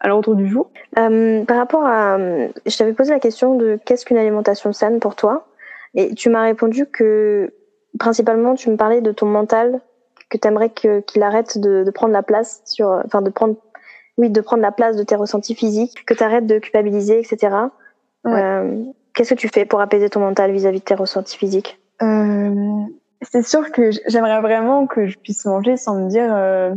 [0.00, 0.70] à l'ordre du jour.
[0.98, 5.16] Euh, par rapport à, je t'avais posé la question de qu'est-ce qu'une alimentation saine pour
[5.16, 5.48] toi,
[5.94, 7.52] et tu m'as répondu que
[7.98, 9.80] principalement, tu me parlais de ton mental,
[10.28, 13.56] que tu aimerais qu'il qu arrête de, de, prendre la place sur, enfin de prendre,
[14.16, 17.54] oui, de prendre la place de tes ressentis physiques, que tu arrêtes de culpabiliser, etc.
[18.24, 18.42] Ouais.
[18.42, 21.80] Euh, Qu'est-ce que tu fais pour apaiser ton mental vis-à-vis -vis de tes ressentis physiques?
[22.02, 22.84] Euh,
[23.22, 26.74] C'est sûr que j'aimerais vraiment que je puisse manger sans me dire, euh,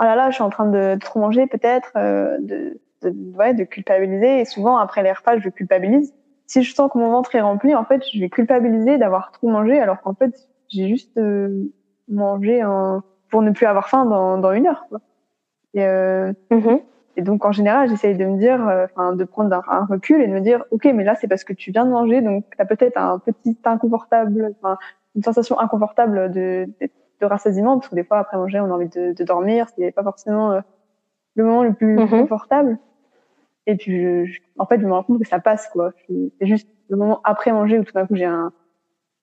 [0.00, 3.52] oh là là, je suis en train de trop manger peut-être, euh, de, de, ouais,
[3.52, 4.40] de culpabiliser.
[4.40, 6.14] Et souvent après les repas, je culpabilise
[6.46, 9.48] si je sens que mon ventre est rempli, en fait, je vais culpabiliser d'avoir trop
[9.48, 11.72] mangé, alors qu'en fait, j'ai juste euh,
[12.08, 13.02] mangé en...
[13.30, 14.86] pour ne plus avoir faim dans, dans une heure.
[14.88, 15.00] Quoi.
[15.74, 16.76] Et, euh, mmh.
[17.16, 20.28] Et donc, en général, j'essaye de me dire, euh, enfin, de prendre un, recul et
[20.28, 22.62] de me dire, OK, mais là, c'est parce que tu viens de manger, donc tu
[22.62, 24.54] as peut-être un petit inconfortable,
[25.14, 26.68] une sensation inconfortable de,
[27.20, 29.92] de, rassasiement, parce que des fois, après manger, on a envie de, de dormir, c'est
[29.92, 30.60] pas forcément euh,
[31.36, 32.20] le moment le plus mm-hmm.
[32.20, 32.78] confortable.
[33.66, 35.92] Et puis, je, en fait, je me rends compte que ça passe, quoi.
[36.08, 38.52] C'est juste le moment après manger où tout d'un coup, j'ai un,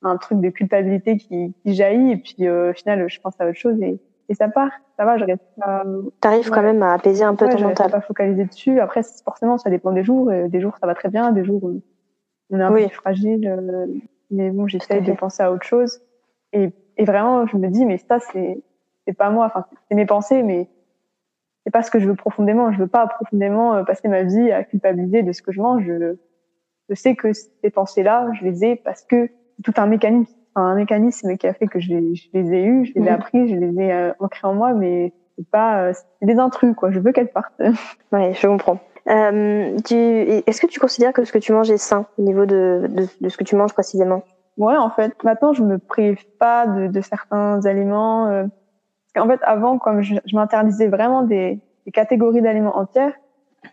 [0.02, 3.48] un truc de culpabilité qui, qui jaillit, et puis euh, au final, je pense à
[3.48, 4.72] autre chose et, et ça part.
[4.98, 5.84] Ça va, j'arrive pas.
[6.22, 7.90] T'arrives quand même à apaiser un peu ton mental.
[7.90, 8.80] pas focaliser dessus.
[8.80, 10.32] Après, forcément, ça dépend des jours.
[10.32, 11.32] Des jours, ça va très bien.
[11.32, 11.62] Des jours,
[12.50, 13.48] on est un peu fragile.
[13.48, 13.88] Euh,
[14.30, 16.02] mais bon, j'essaye de penser à autre chose.
[16.52, 18.62] Et, et vraiment, je me dis, mais ça, c'est,
[19.06, 19.46] c'est pas moi.
[19.48, 20.70] Enfin, c'est mes pensées, mais
[21.64, 22.72] c'est pas ce que je veux profondément.
[22.72, 25.84] Je veux pas profondément euh, passer ma vie à culpabiliser de ce que je mange.
[25.86, 26.16] Je,
[26.90, 30.76] je sais que ces pensées-là, je les ai parce que c'est tout un mécanisme, un
[30.76, 33.16] mécanisme qui a fait que je les, je les ai eus, je les ai mhm.
[33.16, 36.76] appris, je les ai euh, ancrés en moi, mais c'est pas, euh, c'est des intrus
[36.76, 36.92] quoi.
[36.92, 37.60] Je veux qu'elles partent.
[38.12, 38.80] ouais, je comprends.
[39.10, 42.46] Euh, tu, est-ce que tu considères que ce que tu manges est sain au niveau
[42.46, 44.24] de, de, de ce que tu manges précisément?
[44.58, 48.48] Ouais, en fait, maintenant je me prive pas de, de certains aliments.
[49.16, 53.14] Euh, qu'en fait, avant, comme je, je m'interdisais vraiment des, des catégories d'aliments entières,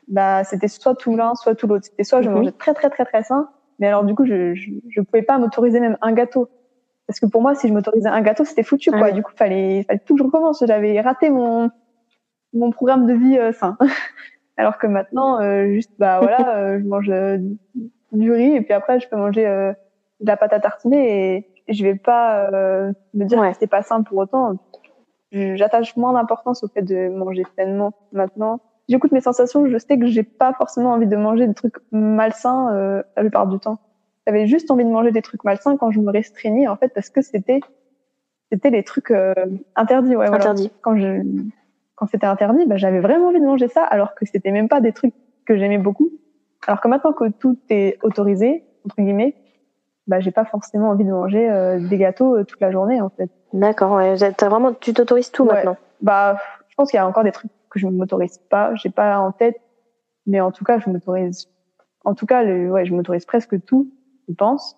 [0.08, 1.86] bah c'était soit tout l'un, soit tout l'autre.
[1.86, 2.36] C'était soit je mhm.
[2.36, 5.38] mangeais très très très très sain, mais alors du coup je je, je pouvais pas
[5.38, 6.48] m'autoriser même un gâteau
[7.06, 9.10] parce que pour moi si je m'autorisais un gâteau c'était foutu quoi.
[9.10, 10.62] Du coup fallait fallait tout que je recommence.
[10.64, 11.70] J'avais raté mon
[12.52, 13.76] mon programme de vie euh, sain.
[14.56, 17.38] alors que maintenant euh, juste bah voilà euh, je mange euh,
[18.12, 21.84] du riz et puis après je peux manger de la pâte à tartiner et, je
[21.84, 24.56] vais pas me dire que c'est pas sain pour autant.
[25.32, 28.60] J'attache moins d'importance au fait de manger pleinement maintenant
[28.90, 32.74] j'écoute mes sensations, je sais que j'ai pas forcément envie de manger des trucs malsains
[32.74, 33.78] euh, la plupart du temps.
[34.26, 37.08] J'avais juste envie de manger des trucs malsains quand je me restreignais en fait parce
[37.08, 37.60] que c'était
[38.52, 39.32] c'était les trucs euh,
[39.76, 40.70] interdits ouais interdits.
[40.82, 41.22] Quand je
[41.94, 44.80] quand c'était interdit, bah, j'avais vraiment envie de manger ça alors que c'était même pas
[44.80, 45.14] des trucs
[45.46, 46.10] que j'aimais beaucoup.
[46.66, 49.34] Alors que maintenant que tout est autorisé entre guillemets,
[50.06, 53.10] bah j'ai pas forcément envie de manger euh, des gâteaux euh, toute la journée en
[53.10, 53.30] fait.
[53.52, 54.22] D'accord, ouais.
[54.22, 55.76] As vraiment tu t'autorises tout maintenant.
[56.00, 56.38] Bah
[56.68, 58.74] je pense qu'il y a encore des trucs que je ne m'autorise pas.
[58.74, 59.56] J'ai pas en tête,
[60.26, 61.48] mais en tout cas, je m'autorise.
[62.04, 63.92] En tout cas, le, ouais, je m'autorise presque tout,
[64.28, 64.76] je pense.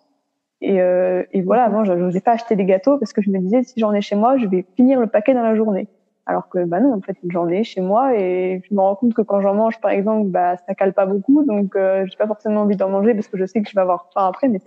[0.60, 3.38] Et, euh, et voilà, avant, je n'osais pas acheter des gâteaux parce que je me
[3.38, 5.88] disais, si j'en ai chez moi, je vais finir le paquet dans la journée.
[6.26, 9.12] Alors que, bah non, en fait, j'en ai chez moi et je me rends compte
[9.12, 11.42] que quand j'en mange, par exemple, bah, ça cale pas beaucoup.
[11.44, 13.80] Donc, euh, j'ai pas forcément envie d'en manger parce que je sais que je vais
[13.80, 14.48] avoir faim après.
[14.48, 14.60] Mais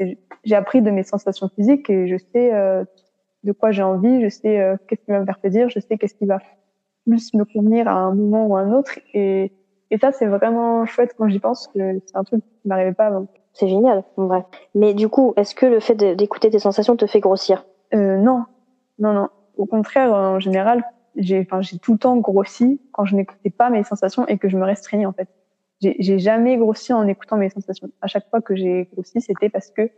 [0.44, 2.84] j'ai appris de mes sensations physiques et je sais euh,
[3.46, 4.22] de quoi j'ai envie.
[4.22, 5.70] Je sais euh, qu'est-ce qui va me faire plaisir.
[5.70, 6.40] Je sais qu'est-ce qui va
[7.08, 9.00] plus me convenir à un moment ou à un autre.
[9.14, 9.54] Et,
[9.92, 13.08] et ça, c'est vraiment chouette quand j'y pense, que c'est un truc qui m'arrivait pas
[13.08, 13.28] avant.
[13.54, 14.44] C'est génial, en vrai.
[14.74, 17.66] Mais du coup, est-ce que le fait d'écouter tes sensations te fait grossir?
[17.94, 18.44] Euh, Non,
[19.00, 19.30] non, non.
[19.58, 20.84] Au contraire, en général,
[21.18, 24.50] j'ai, enfin, j'ai tout le temps grossi quand je n'écoutais pas mes sensations et que
[24.50, 25.30] je me restreignais en fait.
[25.82, 27.90] J'ai, j'ai jamais grossi en écoutant mes sensations.
[28.02, 29.90] À chaque fois que j'ai grossi, c'était parce que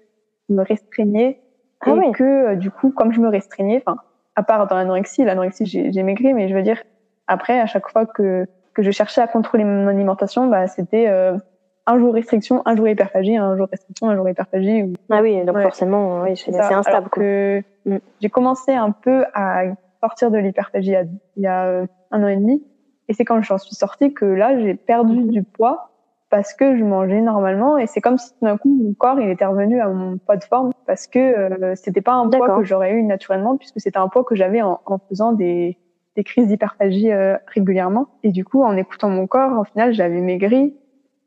[0.50, 1.40] je me restreignais
[1.82, 4.00] ah et que euh, du coup, comme je me restreignais, enfin,
[4.36, 6.82] à part dans l'anorexie, l'anorexie j'ai, j'ai maigri, mais je veux dire,
[7.28, 11.38] après, à chaque fois que, que je cherchais à contrôler mon alimentation, bah, c'était euh,
[11.86, 14.94] un jour restriction, un jour hyperphagie, un jour restriction, un jour hyperphagie.
[15.10, 17.10] Ah oui, donc forcément, oui, c'est instable.
[17.10, 17.98] Que mm.
[18.22, 19.64] J'ai commencé un peu à
[20.02, 20.96] sortir de l'hyperphagie
[21.36, 22.64] il y a euh, un an et demi.
[23.08, 25.30] Et c'est quand j'en suis sortie que là, j'ai perdu mm-hmm.
[25.30, 25.92] du poids
[26.30, 29.30] parce que je mangeais normalement et c'est comme si tout d'un coup mon corps il
[29.30, 32.66] était revenu à mon poids de forme parce que euh, c'était pas un poids que
[32.66, 35.78] j'aurais eu naturellement puisque c'était un poids que j'avais en, en faisant des
[36.18, 38.08] des crises d'hyperphagie euh, régulièrement.
[38.24, 40.76] Et du coup, en écoutant mon corps, au final, j'avais maigri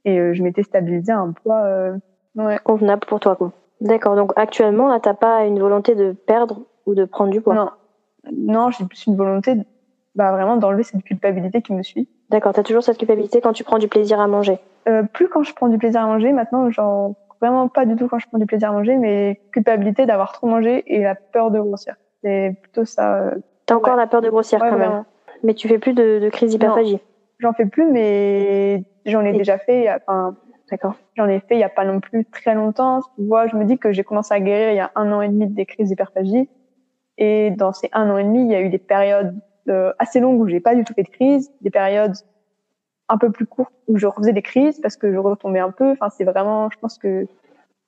[0.05, 1.97] et euh, je m'étais stabilisé à un poids euh,
[2.35, 2.59] ouais.
[2.65, 3.37] convenable pour toi.
[3.37, 3.53] Quoi.
[3.81, 4.17] D'accord.
[4.17, 7.55] Donc actuellement, là, t'as pas une volonté de perdre ou de prendre du poids?
[7.55, 7.71] Non,
[8.33, 9.55] non, j'ai plus une volonté,
[10.15, 12.09] bah vraiment d'enlever cette culpabilité qui me suit.
[12.31, 12.53] D'accord.
[12.53, 14.59] T'as toujours cette culpabilité quand tu prends du plaisir à manger
[14.89, 16.33] euh, Plus quand je prends du plaisir à manger.
[16.33, 20.07] Maintenant, genre vraiment pas du tout quand je prends du plaisir à manger, mais culpabilité
[20.07, 21.97] d'avoir trop mangé et la peur de grossir.
[22.23, 23.33] C'est plutôt ça
[23.67, 25.05] T'as encore la peur de grossir quand même.
[25.43, 26.99] Mais tu fais plus de, de crise d'hyperphagie.
[27.39, 29.89] J'en fais plus, mais j'en ai déjà fait.
[29.91, 30.37] Enfin,
[30.71, 30.95] d'accord.
[31.17, 33.01] J'en ai fait il y a pas non plus très longtemps.
[33.17, 35.23] Tu vois, je me dis que j'ai commencé à guérir il y a un an
[35.23, 36.49] et demi des crises d'hyperphagie.
[37.21, 39.37] Et dans ces un an et demi, il y a eu des périodes
[39.69, 42.15] euh, assez longues où j'ai pas du tout fait de crise, des périodes
[43.09, 45.93] un peu plus courtes où je refaisais des crises parce que je retombais un peu.
[45.93, 47.29] Enfin, c'est vraiment, je pense que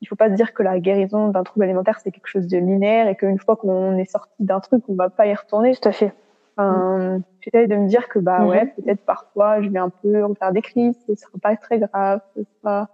[0.02, 2.58] il faut pas se dire que la guérison d'un trouble alimentaire c'est quelque chose de
[2.58, 5.88] linéaire et qu'une fois qu'on est sorti d'un truc on va pas y retourner tout
[5.88, 6.12] à fait
[6.56, 8.84] enfin, j'essaie de me dire que bah ouais mhm.
[8.84, 12.42] peut-être parfois je vais un peu refaire des crises ce sera pas très grave ce
[12.42, 12.88] sera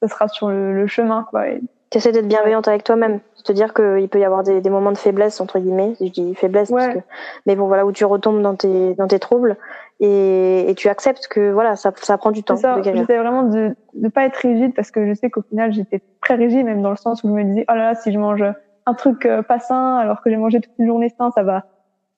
[0.00, 1.60] ce sera sur le, chemin quoi et
[1.92, 4.92] Tu essaies d'être bienveillante avec toi-même, te dire qu'il peut y avoir des, des, moments
[4.92, 6.98] de faiblesse entre guillemets, je dis faiblesse, parce que,
[7.44, 9.58] mais bon voilà où tu retombes dans tes dans tes troubles
[10.00, 12.56] et, et tu acceptes que voilà ça ça prend du temps.
[12.56, 16.36] J'essaie vraiment de ne pas être rigide parce que je sais qu'au final j'étais très
[16.36, 18.42] rigide même dans le sens où je me disais oh là là si je mange
[18.86, 21.66] un truc euh, pas sain alors que j'ai mangé toute une journée sain ça va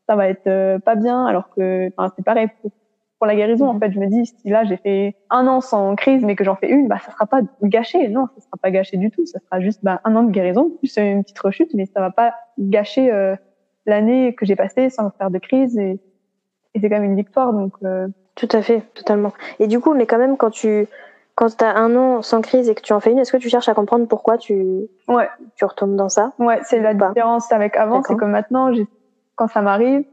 [0.08, 2.70] ça va être euh, pas bien alors que enfin c'est pareil pour,
[3.24, 3.92] pour, la guérison en fait.
[3.92, 6.68] Je me dis si là j'ai fait un an sans crise mais que j'en fais
[6.68, 8.08] une bah ça sera pas gâché.
[8.08, 9.24] Non ça sera pas gâché du tout.
[9.26, 12.10] Ça sera juste bah, un an de guérison plus une petite rechute mais ça va
[12.10, 13.34] pas gâcher euh,
[13.86, 15.76] l'année que j'ai passée sans faire de crise.
[15.78, 16.00] Et,
[16.74, 18.08] et c'est quand même une victoire donc euh...
[18.34, 19.32] tout à fait totalement.
[19.58, 20.86] Et du coup mais quand même quand tu
[21.34, 23.36] quand tu as un an sans crise et que tu en fais une, est-ce que
[23.36, 25.28] tu cherches à comprendre pourquoi tu, ouais.
[25.56, 28.70] tu retombes dans ça Ouais, c'est la différence avec avant, c'est que maintenant,
[29.34, 30.04] quand ça m'arrive,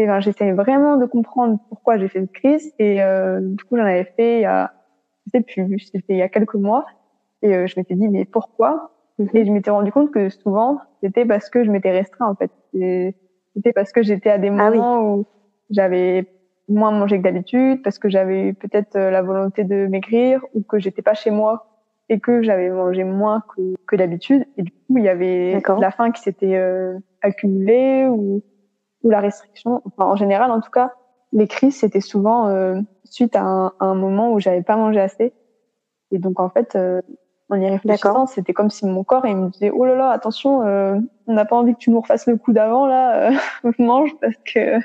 [0.00, 2.72] et ben j'essaie vraiment de comprendre pourquoi j'ai fait une crise.
[2.78, 4.72] Et euh, du coup j'en avais fait il y a
[5.26, 6.86] je sais plus c'était il y a quelques mois.
[7.42, 8.92] Et euh, je m'étais dit mais pourquoi?
[9.18, 9.28] Mhm.
[9.34, 12.50] et je m'étais rendu compte que souvent c'était parce que je m'étais restreint en fait.
[12.72, 15.26] C'était parce que j'étais à des ah moments où
[15.68, 16.26] j'avais
[16.68, 20.78] moins mangé que d'habitude parce que j'avais peut-être euh, la volonté de maigrir ou que
[20.78, 21.66] j'étais pas chez moi
[22.08, 24.46] et que j'avais mangé moins que, que d'habitude.
[24.56, 28.42] Et du coup il y avait la faim qui s'était euh, accumulée ou
[29.02, 29.82] ou la restriction.
[29.84, 30.92] Enfin, en général, en tout cas,
[31.32, 35.32] les crises, c'était souvent euh, suite à un, un, moment où j'avais pas mangé assez.
[36.10, 37.00] Et donc, en fait, euh,
[37.50, 40.62] en y réfléchissant, c'était comme si mon corps il me disait oh là là, attention,
[40.62, 40.96] euh,
[41.26, 43.30] on n'a pas envie que tu nous refasses le coup d'avant là,
[43.64, 44.78] euh, mange parce que.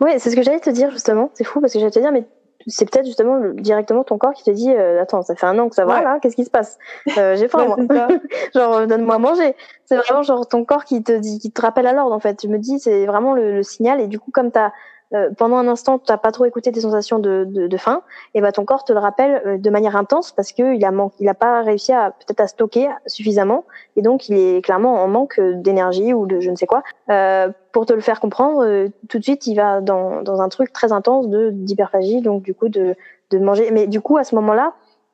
[0.04, 1.30] ouais, c'est ce que j'allais te dire justement.
[1.32, 2.24] C'est fou parce que j'allais te dire mais
[2.66, 5.68] c'est peut-être justement directement ton corps qui te dit euh, attends ça fait un an
[5.68, 6.78] que ça va là qu'est-ce qui se passe?
[7.16, 8.08] Euh, j'ai faim moi.
[8.54, 9.54] genre euh, donne-moi à manger.
[9.84, 12.42] C'est vraiment genre ton corps qui te dit qui te rappelle à l'ordre en fait.
[12.42, 14.00] Je me dis c'est vraiment le, le, signal.
[14.00, 14.72] Et du coup comme t'as
[15.14, 18.02] euh, pendant un instant, tu n'as pas trop écouté tes sensations de, de, de faim,
[18.34, 20.90] et bah ton corps te le rappelle euh, de manière intense parce que il a
[21.20, 23.64] il a pas réussi à peut-être à stocker suffisamment,
[23.96, 26.82] et donc il est clairement en manque d'énergie ou de je ne sais quoi.
[27.10, 30.48] Euh, pour te le faire comprendre, euh, tout de suite, il va dans, dans un
[30.48, 32.94] truc très intense de d'hyperphagie, donc du coup de,
[33.30, 33.70] de manger.
[33.70, 34.72] Mais du coup, à ce moment-là,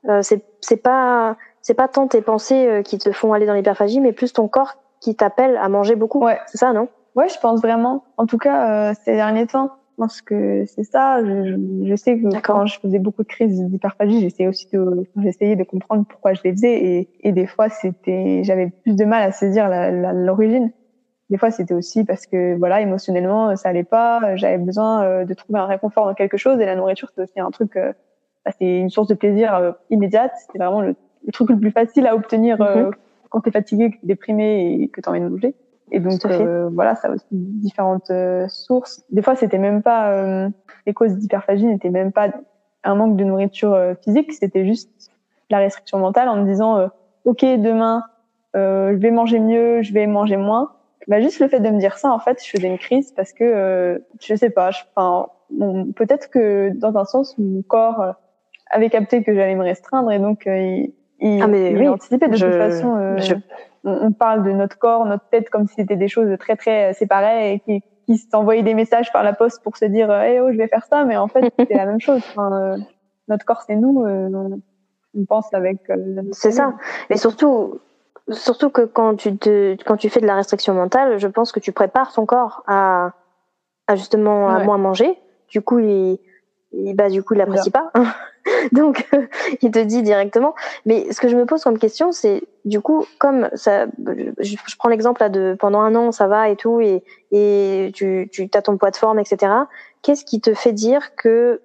[0.09, 4.01] euh, c'est c'est pas c'est pas tant tes pensées qui te font aller dans l'hyperphagie,
[4.01, 6.25] mais plus ton corps qui t'appelle à manger beaucoup.
[6.25, 6.39] Ouais.
[6.47, 6.89] C'est ça, non?
[7.15, 8.05] Ouais, je pense vraiment.
[8.17, 11.25] En tout cas, ces derniers temps, pense que c'est ça.
[11.25, 15.57] Je, je, sais que quand je faisais beaucoup de crises d'hyperphagie, j'essayais aussi de, j'essayais
[15.57, 19.23] de comprendre pourquoi je les faisais et, et des fois c'était, j'avais plus de mal
[19.23, 20.73] à saisir l'origine.
[21.31, 25.35] Des fois c'était aussi parce que voilà émotionnellement ça allait pas, j'avais besoin euh, de
[25.35, 27.93] trouver un réconfort dans quelque chose et la nourriture c'est aussi un truc, euh,
[28.45, 30.33] bah, c'est une source de plaisir euh, immédiate.
[30.53, 30.95] C'est vraiment le,
[31.27, 32.93] le, truc le plus facile à obtenir mm-hmm.
[33.31, 35.55] quand t'es fatigué, déprimé et que t'as envie de manger.
[35.91, 39.05] Et donc euh, voilà, ça a aussi différentes euh, sources.
[39.11, 40.49] Des fois, c'était même pas euh,
[40.87, 42.29] les causes d'hyperphagie n'étaient même pas
[42.85, 45.11] un manque de nourriture physique, c'était juste
[45.51, 46.91] la restriction mentale en me disant
[47.25, 48.03] ok demain
[48.55, 50.73] je vais manger mieux, je vais manger moins.
[51.09, 53.33] Bah juste le fait de me dire ça en fait, je faisais une crise parce
[53.33, 55.29] que je sais pas, enfin
[55.97, 58.17] peut-être que dans un sens mon corps
[58.71, 62.37] avait capté que j'allais me restreindre et donc il, il, ah mais il anticipait de
[62.37, 63.17] toute façon.
[63.17, 63.35] Je
[63.85, 66.93] on, parle de notre corps, notre tête comme si c'était des choses très très euh,
[66.95, 70.51] séparées et qui, qui s'envoyaient des messages par la poste pour se dire hey, oh
[70.53, 72.23] je vais faire ça, mais en fait c'est la même chose.
[72.31, 72.77] Enfin, euh,
[73.29, 74.29] notre corps c'est nous, euh,
[75.15, 75.79] on, pense avec.
[76.33, 76.75] c'est ça.
[77.11, 77.81] Et surtout,
[78.31, 81.61] surtout que quand tu te, quand tu fais de la restriction mentale, je pense que
[81.61, 83.13] tu prépares ton corps à,
[83.87, 85.19] à justement à moins manger.
[85.49, 86.19] Du coup, il,
[86.73, 87.93] il bah du coup il l'apprécie pas.
[88.73, 89.07] Donc,
[89.63, 90.55] il te dit directement.
[90.87, 93.87] Mais ce que je me pose comme question, c'est du coup, comme ça,
[94.39, 98.29] je, prends l'exemple là de pendant un an, ça va et tout, et, et tu,
[98.31, 99.53] tu as ton poids de forme, etc.
[100.03, 101.61] Qu'est-ce qui te fait dire que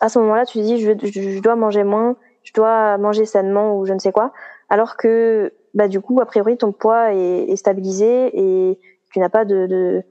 [0.00, 3.86] à ce moment-là, tu dis, je, je, dois manger moins, je dois manger sainement ou
[3.86, 4.32] je ne sais quoi,
[4.68, 8.80] alors que bah du coup, a priori, ton poids est, est stabilisé et
[9.12, 10.02] tu n'as pas de, de,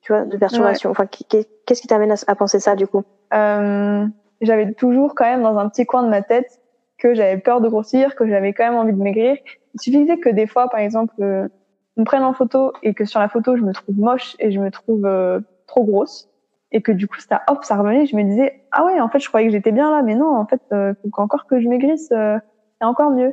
[0.00, 0.90] tu vois, de perturbation.
[0.90, 3.02] Enfin, qu'est-ce qui t'amène à, à, penser ça du coup?
[3.34, 4.06] Euh
[4.40, 6.60] j'avais toujours quand même dans un petit coin de ma tête
[6.98, 9.36] que j'avais peur de grossir, que j'avais quand même envie de maigrir.
[9.74, 11.48] Il suffisait que des fois, par exemple, euh,
[11.96, 14.50] on me prenne en photo et que sur la photo, je me trouve moche et
[14.50, 16.28] je me trouve euh, trop grosse
[16.72, 18.06] et que du coup, ça, hop, ça revenait.
[18.06, 20.36] Je me disais, ah ouais, en fait, je croyais que j'étais bien là, mais non,
[20.36, 22.38] en fait, euh, faut encore que je maigrisse, euh,
[22.78, 23.32] c'est encore mieux.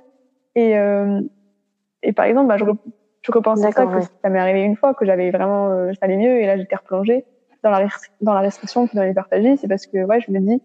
[0.56, 1.22] Et, euh,
[2.01, 2.66] et par exemple, bah, je,
[3.22, 6.39] je repensais ça, que ça m'est arrivé une fois, que j'avais vraiment, ça allait mieux
[6.39, 7.26] et là, j'étais replongée
[7.64, 7.88] dans la,
[8.22, 9.58] dans la restriction puis dans l'hyperphagie.
[9.58, 10.62] C'est parce que, ouais, je me dis,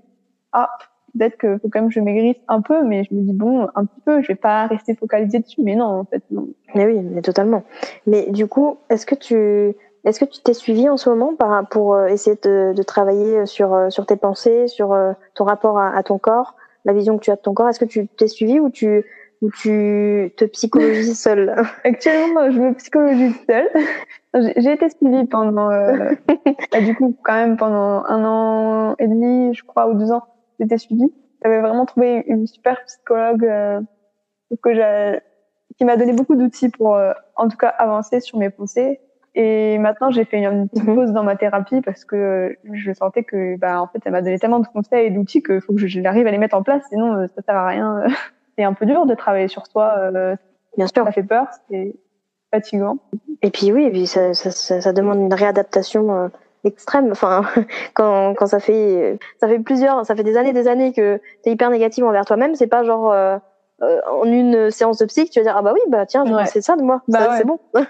[0.53, 0.71] ah,
[1.17, 3.69] peut-être que faut quand même que je maigrisse un peu, mais je me dis bon,
[3.75, 5.63] un petit peu, je vais pas rester focalisée dessus.
[5.63, 6.49] Mais non, en fait, non.
[6.75, 7.65] Mais oui, mais totalement.
[8.07, 9.75] Mais du coup, est-ce que tu,
[10.05, 13.47] est-ce que tu t'es suivi en ce moment par, pour euh, essayer de, de travailler
[13.47, 17.25] sur, euh, sur tes pensées, sur euh, ton rapport à, ton corps, la vision que
[17.25, 17.69] tu as de ton corps?
[17.69, 19.05] Est-ce que tu t'es suivi ou tu,
[19.43, 21.55] ou tu te psychologises seule?
[21.85, 23.71] Actuellement, je me psychologise seule.
[24.57, 26.15] J'ai été suivie pendant, euh,
[26.73, 30.23] bah, du coup, quand même pendant un an et demi, je crois, ou deux ans,
[30.61, 31.13] j'étais suivie.
[31.43, 33.81] J'avais vraiment trouvé une super psychologue euh,
[34.63, 35.21] que j'ai,
[35.79, 39.01] qui m'a donné beaucoup d'outils pour, euh, en tout cas, avancer sur mes pensées.
[39.35, 40.95] Et maintenant, j'ai fait une petite mhm.
[40.95, 44.39] pause dans ma thérapie parce que je sentais que, bah, en fait, elle m'a donné
[44.39, 47.15] tellement de conseils et d'outils qu'il faut que j'arrive à les mettre en place, sinon
[47.15, 48.03] euh, ça sert à rien.
[48.59, 50.11] c'est un peu dur de travailler sur soi.
[50.77, 51.95] Bien sûr, ça fait peur, c'est
[52.53, 52.99] fatigant.
[53.43, 56.31] Et puis oui, et puis ça, ça, ça, demande une réadaptation
[56.65, 57.11] extrême.
[57.11, 57.43] Enfin,
[57.95, 61.51] quand, quand ça fait ça fait plusieurs, ça fait des années, des années que t'es
[61.51, 62.55] hyper négative envers toi-même.
[62.55, 63.39] C'est pas genre euh,
[63.83, 66.25] euh, en une séance de psy que tu vas dire ah bah oui bah tiens
[66.47, 67.59] c'est ça de moi, bah c'est bon.
[67.75, 67.83] ça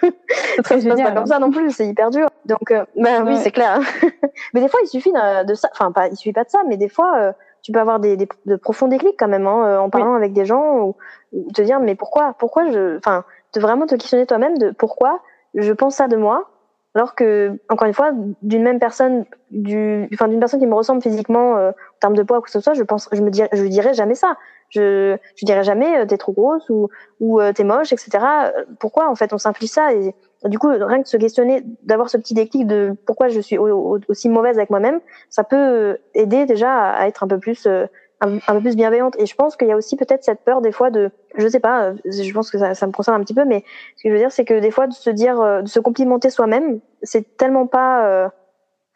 [0.80, 2.28] se passe pas comme ça non plus, c'est hyper dur.
[2.46, 3.80] Donc euh, bah oui c'est clair.
[4.54, 6.76] mais des fois il suffit de, ça, enfin pas il suffit pas de ça, mais
[6.76, 10.14] des fois tu peux avoir des, des de profonds déclics quand même hein, en parlant
[10.14, 10.96] avec des gens ou,
[11.32, 15.20] ou, te dire mais pourquoi pourquoi je enfin de vraiment te questionner toi-même de pourquoi
[15.54, 16.48] je pense ça de moi
[16.94, 18.10] alors que, encore une fois,
[18.42, 22.22] d'une même personne, du, enfin d'une personne qui me ressemble physiquement euh, en termes de
[22.24, 24.36] poids ou quoi que ce soit, je pense, je me dirais, je dirais jamais ça.
[24.70, 26.88] Je, je dirais jamais euh, t'es trop grosse ou
[27.18, 28.18] ou euh, t'es moche, etc.
[28.78, 29.92] Pourquoi en fait on simplifie ça?
[29.92, 30.14] Et
[30.44, 34.28] du coup rien que se questionner, d'avoir ce petit déclic de pourquoi je suis aussi
[34.28, 37.66] mauvaise avec moi-même, ça peut aider déjà à être un peu plus
[38.20, 39.16] un, peu plus bienveillante.
[39.18, 41.60] Et je pense qu'il y a aussi peut-être cette peur des fois de, je sais
[41.60, 43.64] pas, euh, je pense que ça, ça me concerne un petit peu, mais
[43.96, 45.80] ce que je veux dire, c'est que des fois de se dire, euh, de se
[45.80, 48.28] complimenter soi-même, c'est tellement pas, euh,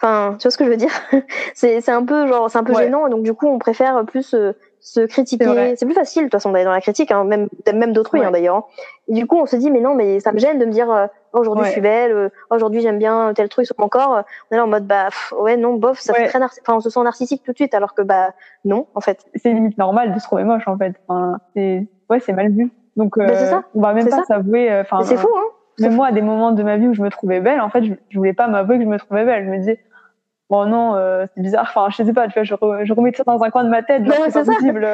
[0.01, 0.93] enfin, tu vois ce que je veux dire?
[1.55, 3.09] C'est c'est un peu genre, c'est un peu gênant.
[3.09, 4.35] Donc du coup, on préfère plus
[4.85, 5.74] se critiquer.
[5.76, 8.30] C'est plus facile de toute façon d'aller dans la critique, hein, même même d'autrui hein,
[8.30, 8.57] d'ailleurs.
[8.57, 8.64] Hein.
[9.09, 11.07] du coup, on se dit mais non, mais ça me gêne de me dire euh,
[11.32, 14.24] aujourd'hui je suis belle, euh, aujourd'hui j'aime bien tel truc sur mon corps.
[14.51, 15.09] On est là en mode bah
[15.39, 17.95] ouais non bof, ça fait très enfin on se sent narcissique tout de suite alors
[17.95, 18.35] que bah
[18.66, 19.24] non en fait.
[19.37, 20.93] C'est limite normal de se trouver moche en fait.
[21.09, 22.70] Enfin c'est ouais c'est mal vu.
[22.97, 24.70] Donc bah, euh, on va même pas s'avouer.
[24.70, 25.49] Euh, enfin c'est fou hein.
[25.80, 27.85] Même moi à des moments de ma vie où je me trouvais belle, en fait
[27.85, 29.47] je, je voulais pas m'avouer que je me trouvais belle.
[29.47, 29.80] Je me disais
[30.51, 31.66] bon non euh, c'est bizarre.
[31.68, 33.82] Enfin je sais pas tu vois je, je remets ça dans un coin de ma
[33.82, 34.88] tête c'est pas possible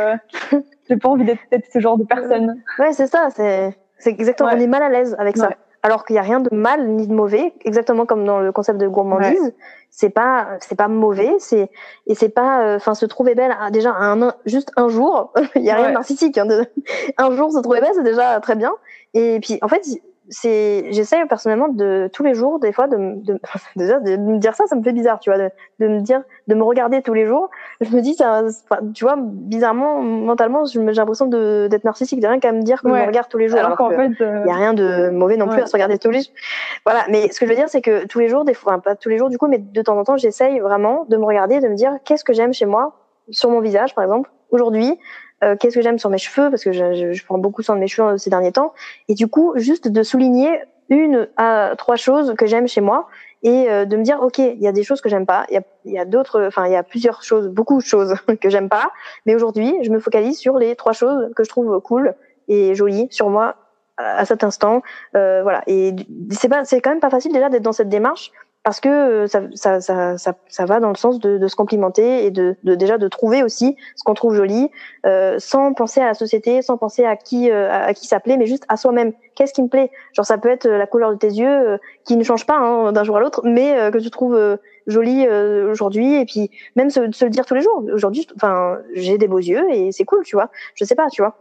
[0.89, 2.63] j'ai pas envie d'être ce genre de personne.
[2.79, 5.51] Ouais c'est ça c'est c'est exactement on est mal à l'aise avec ça.
[5.83, 8.79] Alors qu'il y a rien de mal ni de mauvais exactement comme dans le concept
[8.79, 9.55] de gourmandise.
[9.91, 11.71] C'est pas c'est pas mauvais c'est
[12.07, 15.63] et c'est pas euh, enfin se trouver belle à, déjà un juste un jour il
[15.63, 16.67] y a rien de narcissique hein, de,
[17.19, 18.73] un jour se trouver belle c'est déjà très bien.
[19.15, 19.85] Et puis en fait
[20.31, 23.39] c'est j'essaye personnellement de tous les jours des fois de, de,
[23.77, 25.51] de, me dire ça ça me fait bizarre tu vois de,
[25.81, 27.51] de me dire de me regarder tous les jours.
[27.81, 28.43] Je me dis ça
[28.95, 32.95] tu vois bizarrement mentalement j'ai l'impression d'être narcissique de rien qu'à me dire que je
[32.95, 35.49] me regarde tous les jours alors, qu'en fait il y a rien de mauvais non
[35.49, 36.33] plus à se regarder tous les jours.
[36.87, 38.81] Voilà mais ce que je veux dire c'est que tous les jours des fois enfin,
[38.81, 41.25] pas tous les jours du coup mais de temps en temps j'essaye vraiment de me
[41.25, 42.95] regarder de me dire qu'est-ce que j'aime chez moi
[43.31, 44.99] sur mon visage par exemple aujourd'hui
[45.43, 47.81] euh, qu'est-ce que j'aime sur mes cheveux parce que je, je, prends beaucoup soin de
[47.81, 48.75] mes cheveux ces derniers temps.
[49.09, 53.09] Et du coup juste de souligner une à trois choses que j'aime chez moi
[53.43, 55.55] et euh, de me dire ok il y a des choses que j'aime pas il
[55.55, 58.51] y a, y a d'autres enfin il y a plusieurs choses beaucoup de choses que
[58.51, 58.91] j'aime pas.
[59.27, 62.15] Mais aujourd'hui je me focalise sur les trois choses que je trouve cool
[62.49, 63.57] et jolies sur moi
[63.97, 64.83] à cet instant.
[65.15, 65.63] Euh, voilà.
[65.67, 65.95] Et
[66.31, 68.33] c'est pas c'est quand même pas facile déjà d'être dans cette démarche
[68.63, 69.81] parce que euh, ça, ça,
[70.19, 73.09] ça, ça, va dans le sens de, de se complimenter et de, de, déjà de
[73.09, 74.71] trouver aussi ce qu'on trouve joli,
[75.07, 78.37] euh, sans penser à la société, sans penser à qui euh, à qui ça plaît,
[78.37, 79.13] mais juste à soi-même.
[79.35, 79.91] Qu'est-ce qui me plaît?
[80.13, 83.05] Genre ça peut être la couleur de tes yeux qui ne change pas hein, d'un
[83.05, 87.31] jour à l'autre, mais que tu trouves joli aujourd'hui et puis même se, se, le
[87.31, 87.83] dire tous les jours.
[87.95, 90.51] Aujourd'hui, enfin j'ai des beaux yeux et c'est cool, tu vois.
[90.75, 91.37] Je sais pas, tu vois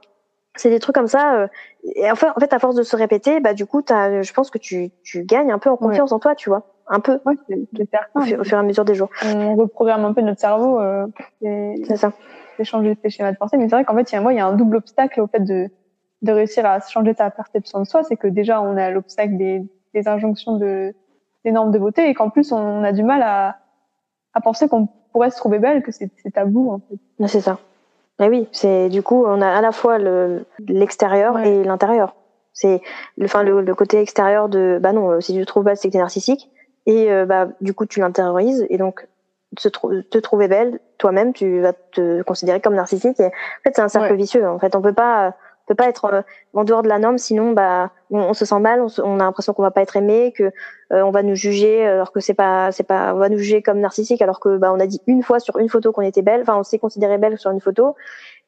[0.59, 1.47] c'est des trucs comme ça.
[1.83, 4.33] et en fait, en fait, à force de se répéter, bah du coup, as, je
[4.33, 7.19] pense que tu, tu gagnes un peu en confiance en toi, tu vois un peu
[7.25, 9.09] ouais, c'est certain, au, fur, et à mesure des jours.
[9.23, 10.79] On reprogramme un peu notre cerveau.
[10.79, 11.05] Euh,
[11.39, 12.11] c'est ça.
[12.61, 13.55] Changer ses schémas de pensée.
[13.57, 15.21] Mais c'est vrai qu'en fait, il y a, moi, il y a un double obstacle
[15.21, 15.69] au fait de,
[16.23, 18.03] de réussir à changer ta perception de soi.
[18.03, 19.61] C'est que déjà, on a l'obstacle des,
[19.93, 20.93] des injonctions de,
[21.45, 23.59] des normes de beauté et qu'en plus, on a du mal à,
[24.33, 27.27] à penser qu'on pourrait se trouver belle, que c'est tabou, en fait.
[27.27, 27.59] C'est ça.
[28.19, 29.97] Et oui, c'est du coup, on a à la fois
[30.67, 32.15] l'extérieur et l'intérieur.
[32.53, 32.81] C'est
[33.17, 35.87] le, enfin, le, le, côté extérieur de, bah non, si tu te trouves belle, c'est
[35.87, 36.49] que t'es narcissique.
[36.85, 39.07] Et euh, bah, du coup, tu l'intériorises et donc
[39.55, 39.69] te,
[40.01, 43.19] te trouver belle, toi-même, tu vas te considérer comme narcissique.
[43.19, 44.47] Et en fait, c'est un cercle vicieux.
[44.47, 45.35] En fait, on peut pas,
[45.69, 46.21] peut pas être euh,
[46.53, 49.61] en dehors de la norme, sinon, bah, on, se sent mal, on, a l'impression qu'on
[49.61, 50.51] va pas être aimé, que
[50.91, 53.61] euh, on va nous juger, alors que c'est pas, c'est pas, on va nous juger
[53.61, 56.23] comme narcissique, alors que bah, on a dit une fois sur une photo qu'on était
[56.23, 56.41] belle.
[56.41, 57.95] Enfin, on s'est considéré belle sur une photo.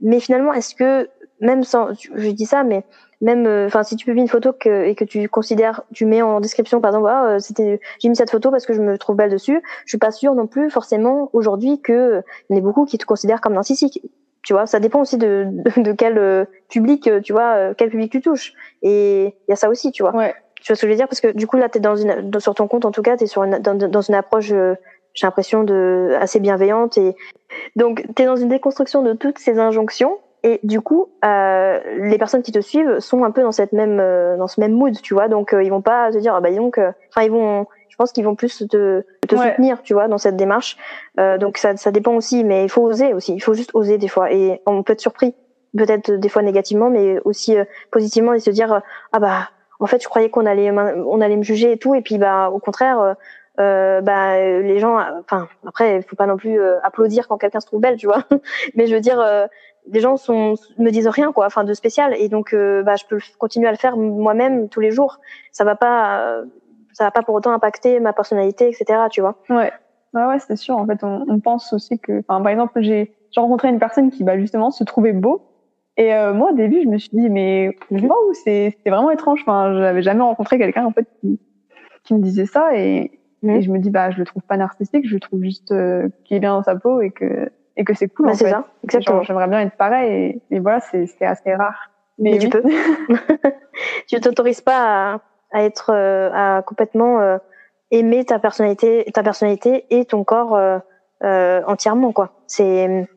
[0.02, 1.10] Mais finalement, est-ce que
[1.40, 2.84] même sans, je dis ça, mais
[3.22, 6.22] même euh, enfin si tu publies une photo que, et que tu considères tu mets
[6.22, 8.98] en description par exemple ah, euh, c'était j'ai mis cette photo parce que je me
[8.98, 12.62] trouve belle dessus je suis pas sûre non plus forcément aujourd'hui que il y en
[12.62, 14.02] a beaucoup qui te considèrent comme narcissique
[14.44, 14.66] tu vois.
[14.66, 18.22] Ça dépend aussi de, de, quel euh, public, euh, tu vois, euh, quel public tu
[18.22, 18.54] touches.
[18.82, 20.16] Et il y a ça aussi, tu vois.
[20.16, 20.34] Ouais.
[20.62, 21.08] Tu vois ce que je veux dire?
[21.08, 23.28] Parce que du coup, là, t'es dans une, sur ton compte, en tout cas, t'es
[23.28, 26.98] sur une, dans, dans une approche, j'ai l'impression, de assez bienveillante.
[26.98, 27.16] Et
[27.76, 30.20] donc, t'es dans une déconstruction de toutes ces injonctions.
[30.44, 33.98] Et du coup, euh, les personnes qui te suivent sont un peu dans cette même,
[34.38, 35.28] dans ce même mood, tu vois.
[35.28, 38.26] Donc, ils vont pas te dire, ah bah donc, enfin, ils vont, je pense qu'ils
[38.26, 39.04] vont plus te,
[39.36, 40.78] te soutenir, tu vois, dans cette démarche.
[41.20, 43.34] Euh, donc ça, ça dépend aussi, mais il faut oser aussi.
[43.34, 45.36] Il faut juste oser des fois, et on peut être surpris,
[45.78, 50.02] peut-être des fois négativement, mais aussi euh, positivement, et se dire ah bah en fait
[50.02, 53.16] je croyais qu'on allait on allait me juger et tout, et puis bah au contraire.
[53.60, 57.66] Euh, bah les gens enfin après il faut pas non plus applaudir quand quelqu'un se
[57.68, 58.24] trouve belle tu vois
[58.76, 59.22] mais je veux dire
[59.92, 63.20] les gens sont me disent rien quoi enfin de spécial et donc bah je peux
[63.38, 65.20] continuer à le faire moi-même tous les jours
[65.52, 66.44] ça va pas
[66.94, 69.02] ça va pas pour autant impacter ma personnalité, etc.
[69.10, 69.38] Tu vois.
[69.50, 69.72] Ouais.
[70.14, 70.78] Ouais, ouais, c'est sûr.
[70.78, 74.38] En fait, on, on pense aussi que, par exemple, j'ai rencontré une personne qui, bah,
[74.38, 75.48] justement, se trouvait beau.
[75.98, 78.06] Et euh, moi, au début, je me suis dit, mais mhm.
[78.06, 79.42] waouh, c'est vraiment étrange.
[79.42, 81.40] Enfin, j'avais jamais rencontré quelqu'un en fait qui,
[82.04, 83.50] qui, me disait ça, et, mhm.
[83.52, 86.10] et, je me dis, bah, je le trouve pas narcissique, je le trouve juste euh,
[86.24, 88.28] qu'il est bien dans sa peau et que et que c'est cool.
[88.28, 89.24] Bah, c'est ça, exactement.
[89.24, 91.90] J'aimerais bien être pareil, et, et voilà, c'est assez rare.
[92.18, 92.64] Mais, mais tu peux.
[94.08, 95.22] tu t'autorises pas à
[95.52, 97.38] à être euh, à complètement euh,
[97.92, 102.42] aimer ta personnalité, ta personnalité et ton corps euh, entièrement quoi.
[102.48, 103.08] C'est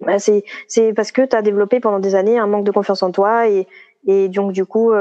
[0.00, 3.02] bah, c'est c'est parce que tu as développé pendant des années un manque de confiance
[3.02, 3.66] en toi et
[4.06, 4.92] et donc du coup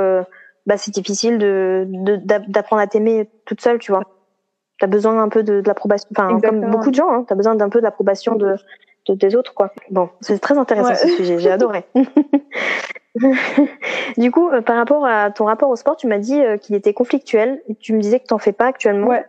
[0.66, 1.86] bah c'est difficile de
[2.48, 4.04] d'apprendre à t'aimer toute seule, tu vois.
[4.78, 7.32] Tu as besoin un peu de, de l'approbation enfin comme beaucoup de gens hein, tu
[7.32, 8.56] as besoin d'un peu de l'approbation de,
[9.08, 9.72] de des autres quoi.
[9.90, 11.86] Bon, c'est très intéressant ce sujet, j'ai adoré.
[14.18, 16.76] du coup, euh, par rapport à ton rapport au sport, tu m'as dit euh, qu'il
[16.76, 17.62] était conflictuel.
[17.68, 19.08] Et tu me disais que t'en fais pas actuellement.
[19.08, 19.26] Ouais.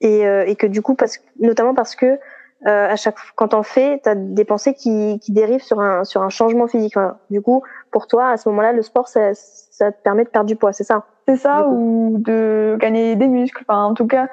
[0.00, 2.18] Et, euh, et que du coup, parce, notamment parce que
[2.66, 6.28] à chaque quand t'en fais, t'as des pensées qui, qui dérivent sur un sur un
[6.28, 6.92] changement physique.
[7.30, 10.46] du coup, pour toi, à ce moment-là, le sport, ça, ça te permet de perdre
[10.46, 11.06] du poids, c'est ça?
[11.26, 13.64] C'est ça, ou de gagner des muscles.
[13.66, 14.28] Enfin, en tout cas,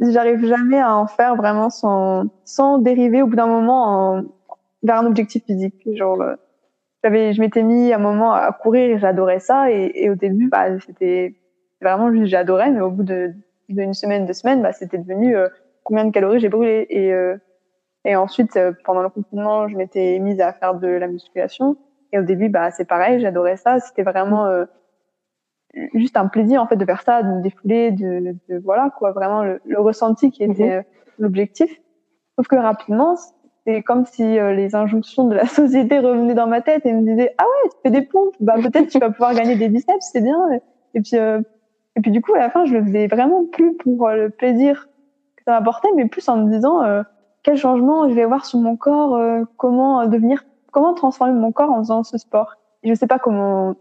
[0.00, 4.22] j'arrive jamais à en faire vraiment sans sans dériver au bout d'un moment en,
[4.82, 5.76] vers un objectif physique.
[5.94, 6.18] Genre
[7.02, 9.70] j'avais, je m'étais mis un moment à courir et j'adorais ça.
[9.70, 11.34] Et, et, au début, bah, c'était
[11.80, 13.32] vraiment juste j'adorais, mais au bout de
[13.68, 15.48] d'une semaine, deux semaines, bah, c'était devenu euh,
[15.82, 16.86] combien de calories j'ai brûlé.
[16.90, 17.36] Et, euh,
[18.04, 21.76] et ensuite, euh, pendant le confinement, je m'étais mise à faire de la musculation.
[22.12, 23.80] Et au début, bah, c'est pareil, j'adorais ça.
[23.80, 24.46] C'était vraiment
[25.94, 29.12] juste un plaisir en fait de faire ça, de me défouler, de, de voilà quoi,
[29.12, 30.84] vraiment le, le ressenti qui était mhm.
[31.18, 31.70] l'objectif.
[32.36, 33.16] Sauf que rapidement,
[33.66, 37.02] c'est comme si euh, les injonctions de la société revenaient dans ma tête et me
[37.02, 38.34] disaient ah ouais tu fais des pompes.
[38.40, 40.38] Bah peut-être tu vas pouvoir gagner des biceps c'est bien
[40.94, 41.40] et puis euh,
[41.96, 44.30] et puis du coup à la fin je le faisais vraiment plus pour euh, le
[44.30, 44.88] plaisir
[45.36, 46.82] que ça m'apportait mais plus en me disant
[47.42, 49.18] quel changement je vais avoir sur mon corps
[49.56, 53.74] comment devenir comment transformer mon corps en faisant ce sport et je sais pas comment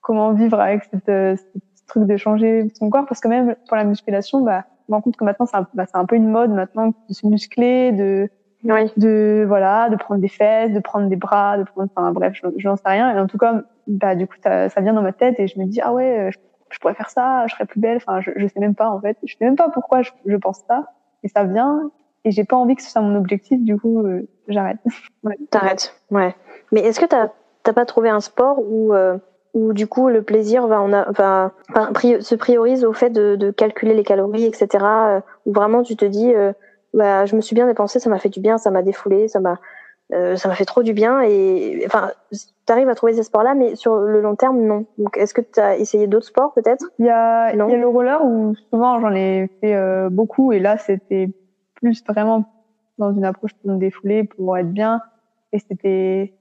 [0.00, 3.84] comment vivre avec cette, ce truc de changer son corps parce que même pour la
[3.84, 6.50] musculation bah je me rends compte que maintenant c'est un, bah, un peu une mode
[6.50, 8.28] maintenant de se muscler de
[8.64, 8.92] oui.
[8.96, 12.68] de voilà de prendre des fesses de prendre des bras de prendre enfin bref je
[12.68, 13.16] n'en sais rien.
[13.16, 15.58] Et en tout cas bah du coup ça, ça vient dans ma tête et je
[15.58, 16.38] me dis ah ouais je,
[16.70, 17.96] je, pourrais faire ça je serais plus belle.
[17.98, 19.16] Enfin je, je sais même pas en fait.
[19.24, 20.92] Je sais même pas pourquoi je, je pense ça.
[21.22, 21.90] Et ça vient
[22.24, 23.62] et j'ai pas envie que ce soit mon objectif.
[23.62, 24.78] Du coup euh, j'arrête.
[25.24, 25.36] Ouais.
[25.50, 26.34] t'arrêtes ouais.
[26.72, 27.30] Mais est-ce que t'as
[27.64, 29.18] t'as pas trouvé un sport où euh,
[29.54, 31.52] où du coup le plaisir va on a va,
[32.20, 36.04] se priorise au fait de, de calculer les calories etc euh, où vraiment tu te
[36.04, 36.52] dis euh,
[36.94, 39.40] bah, je me suis bien dépensée, ça m'a fait du bien, ça m'a défoulé, ça
[39.40, 39.58] m'a
[40.14, 43.42] euh, ça m'a fait trop du bien et enfin tu arrives à trouver ces sports
[43.42, 44.86] là mais sur le long terme non.
[44.96, 46.86] Donc est-ce que tu as essayé d'autres sports peut-être?
[46.98, 50.52] Il y a il y a le roller où souvent j'en ai fait euh, beaucoup
[50.52, 51.28] et là c'était
[51.74, 52.46] plus vraiment
[52.96, 55.02] dans une approche pour me défouler pour être bien
[55.52, 56.32] et c'était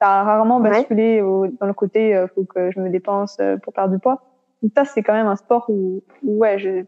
[0.00, 3.56] ça a rarement basculé au, dans le côté euh, faut que je me dépense euh,
[3.56, 4.20] pour perdre du poids.
[4.62, 6.84] Donc ça c'est quand même un sport où, où ouais je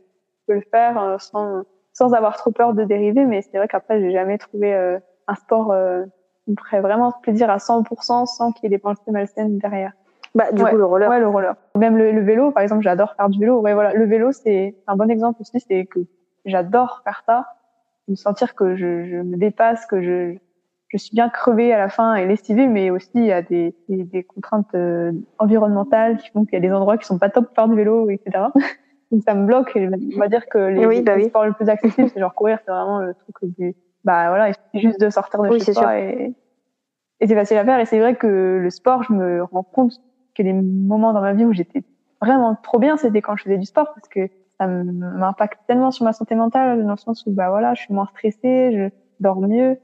[0.49, 1.63] peux le faire euh, sans
[1.95, 3.25] sans avoir trop peur de dériver.
[3.25, 6.05] Mais c'est vrai qu'après, j'ai jamais trouvé euh, un sport euh,
[6.45, 9.93] qui me ferait vraiment plaisir à 100% sans qu'il y ait des pensées malsaines derrière.
[10.35, 11.09] Bah, du coup, le roller.
[11.09, 11.55] Ouais, le roller.
[11.77, 13.61] Même le, le vélo, par exemple, j'adore faire du vélo.
[13.61, 13.95] Ouais, voilà.
[13.95, 16.01] Le vélo, c'est un bon exemple aussi, c'est que
[16.45, 17.47] j'adore faire ça.
[18.09, 20.37] Me sentir que je, je me dépasse, que je,
[20.89, 23.75] je suis bien crevée à la fin et lessivée, mais aussi il y a des,
[23.89, 27.31] des, des contraintes euh, environnementales qui font qu'il y a des endroits qui sont pas
[27.31, 28.47] top pour faire du vélo, etc.
[29.23, 29.77] ça me bloque.
[29.77, 32.59] Et on va dire que les, oui, bah sports le plus accessible, c'est genre courir,
[32.65, 35.99] c'est vraiment le truc du, bah voilà, il suffit juste de sortir de chez soi
[35.99, 36.35] et,
[37.21, 37.79] et c'est facile à faire.
[37.81, 39.93] Et c'est vrai que le sport, je me rends compte
[40.35, 41.83] que les moments dans ma vie où j'étais
[42.21, 46.05] vraiment trop bien, c'était quand je faisais du sport parce que ça m'impacte tellement sur
[46.05, 48.89] ma santé mentale dans le sens où bah voilà, je suis moins stressée, je
[49.21, 49.79] dors mieux.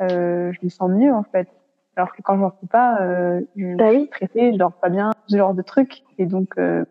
[0.00, 1.48] euh, je me sens mieux en fait.
[1.96, 3.98] Alors que quand je fais pas, euh, je, Bah oui.
[4.00, 6.02] suis stressée, je dors pas bien, ce genre de trucs.
[6.18, 6.84] Et donc euh,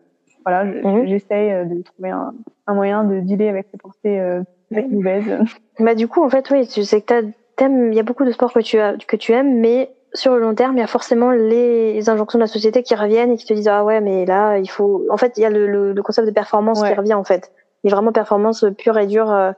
[0.48, 1.06] voilà, je- Mhm.
[1.06, 2.32] j'essaye euh, de trouver un,
[2.66, 4.40] un moyen de dealer avec ces pensées euh,
[4.70, 5.24] mauvaises.
[5.80, 7.24] Bah du coup en fait oui, tu sais que
[7.60, 10.40] il y a beaucoup de sports que tu as, que tu aimes, mais sur le
[10.40, 13.46] long terme, il y a forcément les injonctions de la société qui reviennent et qui
[13.46, 15.92] te disent ah ouais mais là il faut, en fait il y a le, le,
[15.92, 16.88] le concept de performance Ouais.
[16.88, 17.52] qui revient en fait,
[17.84, 19.52] mais vraiment performance pure et dure euh,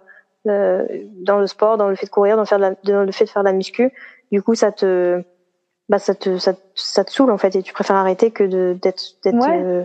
[0.49, 0.86] euh,
[1.26, 3.12] dans le sport, dans le fait de courir, dans le, faire de la, dans le
[3.12, 3.91] fait de faire de la muscu.
[4.32, 5.22] Du coup ça te,
[5.88, 8.45] bah ça te, ça, te- ça te saoule en fait et tu préfères arrêter que
[8.45, 9.62] de d'être d'être Ouais.
[9.62, 9.84] euh,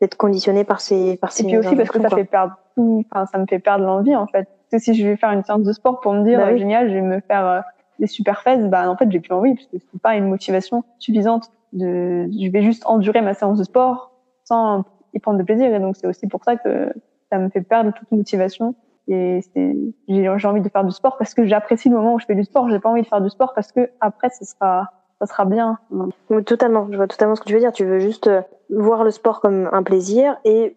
[0.00, 2.18] d'être conditionné par ces par Et ces puis aussi parce que ça quoi.
[2.18, 4.48] fait perdre enfin ça me fait perdre l'envie en fait.
[4.70, 6.52] Parce que si je vais faire une séance de sport pour me dire Bah euh,
[6.52, 6.58] oui.
[6.58, 7.60] génial, je vais me faire euh,
[7.98, 10.84] des super fesses, bah en fait j'ai plus envie parce que c'est pas une motivation
[10.98, 11.50] suffisante.
[11.72, 14.12] De, je vais juste endurer ma séance de sport
[14.44, 14.84] sans
[15.14, 16.92] y prendre de plaisir et donc c'est aussi pour ça que
[17.30, 18.74] ça me fait perdre toute motivation.
[19.08, 19.40] Et
[20.08, 22.42] j'ai envie de faire du sport parce que j'apprécie le moment où je fais du
[22.44, 22.68] sport.
[22.68, 24.90] J'ai pas envie de faire du sport parce que après ce sera,
[25.20, 25.78] ça sera bien.
[26.30, 27.72] Oui, totalement, je vois totalement ce que tu veux dire.
[27.72, 30.76] Tu veux juste euh, voir le sport comme un plaisir et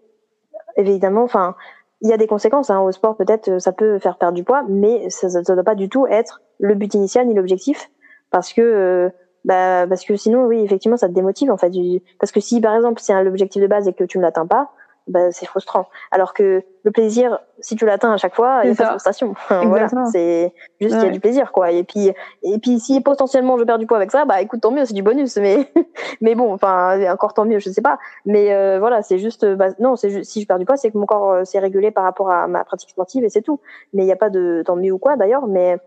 [0.78, 1.56] évidemment, enfin,
[2.02, 3.18] il y a des conséquences hein, au sport.
[3.18, 6.08] Peut-être euh, ça peut faire perdre du poids, mais ça ne doit pas du tout
[6.08, 7.90] être le but initial ni l'objectif,
[8.32, 9.10] parce que euh,
[9.46, 11.72] bah, parce que sinon, oui, effectivement, ça te démotive en fait.
[12.20, 14.72] Parce que si par exemple c'est l'objectif de base et que tu ne l'atteins pas,
[15.10, 15.88] bah, c'est frustrant.
[16.12, 18.86] Alors que le plaisir, si tu l'atteins à chaque fois, il n'y a C'est pas
[18.86, 19.34] de frustration.
[19.50, 21.72] voilà, c'est juste il y a du plaisir quoi.
[21.72, 22.12] Et puis
[22.44, 24.94] et puis si potentiellement je perds du poids avec ça, bah écoute tant mieux, c'est
[24.94, 25.38] du bonus.
[25.38, 25.72] Mais
[26.22, 27.98] mais bon, enfin encore tant mieux, je sais pas.
[28.26, 30.92] Mais euh, voilà, c'est juste bah, non, c'est juste si je perds du poids, c'est
[30.92, 33.60] que mon corps euh, s'est régulé par rapport à ma pratique sportive et c'est tout.
[33.94, 35.48] Mais il n'y a pas de tant mieux ou quoi d'ailleurs.
[35.48, 35.78] Mais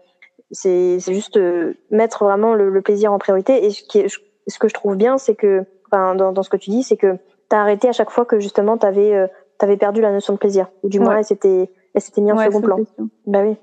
[0.50, 3.64] c'est c'est juste euh, mettre vraiment le, le plaisir en priorité.
[3.64, 4.08] Et ce qui est,
[4.48, 6.96] ce que je trouve bien, c'est que enfin dans, dans ce que tu dis, c'est
[6.96, 7.18] que
[7.52, 9.26] t'as arrêté à chaque fois que justement t'avais euh,
[9.58, 11.18] t'avais perdu la notion de plaisir ou du moins Ouais.
[11.18, 12.78] elle s'était elle s'était mise en Ouais, second plan.
[13.26, 13.56] Bah oui.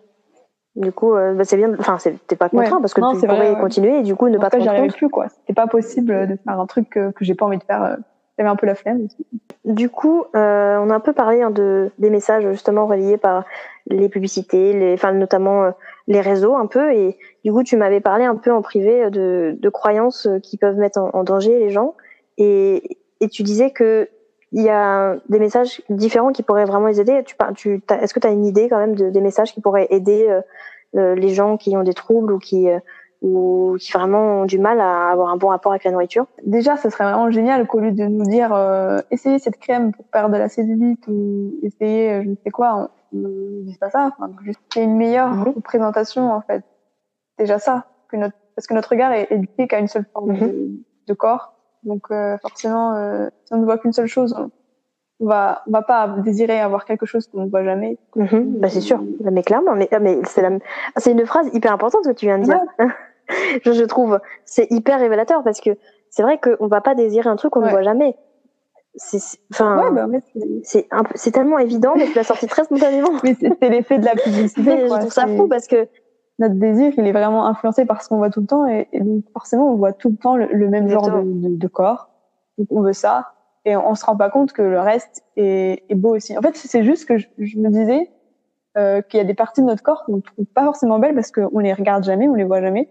[0.76, 1.74] Du coup, euh, bah, c'est bien.
[1.80, 2.82] Enfin, t'es pas contraint Ouais.
[2.82, 4.70] parce que Non, tu pourrais vrai, continuer et du coup ne En pas rendre j'y
[4.70, 4.98] arrivais compte.
[4.98, 5.28] plus, quoi.
[5.30, 7.84] C'était pas possible de faire un truc que, que j'ai pas envie de faire.
[7.84, 7.96] euh.
[8.38, 9.04] J'avais un peu la flemme.
[9.04, 9.26] aussi.
[9.66, 13.44] Du coup, euh, on a un peu parlé hein, de des messages justement reliés par
[13.88, 15.72] les publicités, les, enfin notamment euh,
[16.08, 16.94] les réseaux un peu.
[16.94, 20.56] Et du coup, tu m'avais parlé un peu en privé de, de croyances euh, qui
[20.58, 21.96] peuvent mettre en, en danger les gens.
[22.38, 24.10] Et, et tu disais que
[24.52, 27.24] il y a des messages différents qui pourraient vraiment les aider.
[27.56, 30.28] Tu, est-ce que tu as une idée quand même de, des messages qui pourraient aider
[30.96, 32.80] euh, les gens qui ont des troubles ou qui euh,
[33.22, 36.26] ou qui vraiment ont du mal à avoir un bon rapport avec la nourriture?
[36.44, 40.06] Déjà, ce serait vraiment génial qu'au lieu de nous dire euh, essayez cette crème pour
[40.08, 43.90] perdre de la cellulite ou essayez euh, je ne sais quoi, on ne dise pas
[43.92, 44.10] ça.
[44.18, 45.50] Enfin, juste qu'il y ait une meilleure Mhm.
[45.58, 46.64] représentation en fait.
[47.38, 50.40] Déjà ça, que notre, parce que notre regard est éduqué qu'à une seule forme Mhm.
[50.40, 50.70] de,
[51.08, 51.54] de corps.
[51.84, 54.36] Donc euh, forcément, euh, si on ne voit qu'une seule chose,
[55.22, 57.98] on va, on va pas désirer avoir quelque chose qu'on ne voit jamais.
[58.16, 59.02] Mhm, bah c'est sûr,
[59.32, 60.50] mais clairement, mais, ah, mais c'est la,
[60.98, 62.62] c'est une phrase hyper importante que tu viens de dire.
[63.66, 65.72] je, je trouve, c'est hyper révélateur parce que
[66.10, 68.16] c'est vrai qu'on va pas désirer un truc qu'on ne voit jamais.
[68.96, 69.20] C'est,
[69.54, 72.64] enfin, Ouais, bah, c'est- c'est un peu- c'est tellement évident, mais tu l'as sorti très
[72.64, 73.12] spontanément.
[73.24, 74.62] mais c'est l'effet de la publicité.
[74.64, 75.00] Mais je quoi.
[75.00, 75.88] trouve ça fou parce que
[76.40, 79.02] notre désir, il est vraiment influencé par ce qu'on voit tout le temps et, et
[79.02, 81.50] donc forcément on voit tout le temps le, le même genre de, Exactement.
[81.50, 82.10] de, de corps.
[82.58, 83.34] Donc on veut ça
[83.66, 86.38] et on, on se rend pas compte que le reste est, est beau aussi.
[86.38, 88.10] En fait, c'est juste que je, je me disais
[88.78, 91.32] euh, qu'il y a des parties de notre corps qu'on trouve pas forcément belles parce
[91.32, 92.90] qu'on les regarde jamais, on les voit jamais.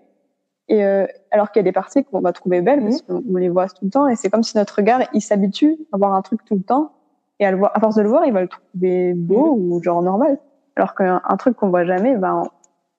[0.68, 3.36] Et euh, alors qu'il y a des parties qu'on va trouver belles parce qu'on on
[3.36, 6.12] les voit tout le temps et c'est comme si notre regard il s'habitue à voir
[6.14, 6.92] un truc tout le temps
[7.40, 9.83] et à le voir à force de le voir il va le trouver beau ou
[9.83, 10.38] genre normal
[10.76, 12.42] alors qu'un un truc qu'on voit jamais ben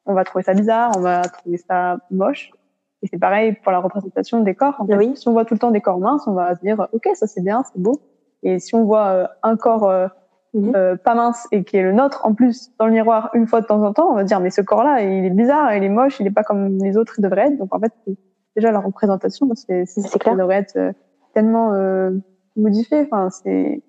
[0.06, 2.52] on va trouver ça bizarre, on va trouver ça moche.
[3.02, 4.76] Et c'est pareil pour la représentation des corps.
[4.80, 5.14] En fait, Oui.
[5.16, 7.28] Si on voit tout le temps des corps minces, on va se dire ok ça
[7.28, 8.02] c'est bien, c'est beau.
[8.44, 10.08] Et si on voit euh, un corps euh,
[10.54, 10.72] Mhm.
[10.76, 13.62] euh, pas mince et qui est le nôtre en plus dans le miroir une fois
[13.62, 15.84] de temps en temps, on va se dire mais ce corps-là il est bizarre, il
[15.84, 17.58] est moche, il est pas comme les autres il devrait être.
[17.58, 17.94] Donc en fait
[18.56, 20.92] déjà la représentation, c'est ça devrait être euh,
[21.36, 22.12] tellement euh,
[22.56, 23.02] modifié.
[23.02, 23.84] Enfin c'est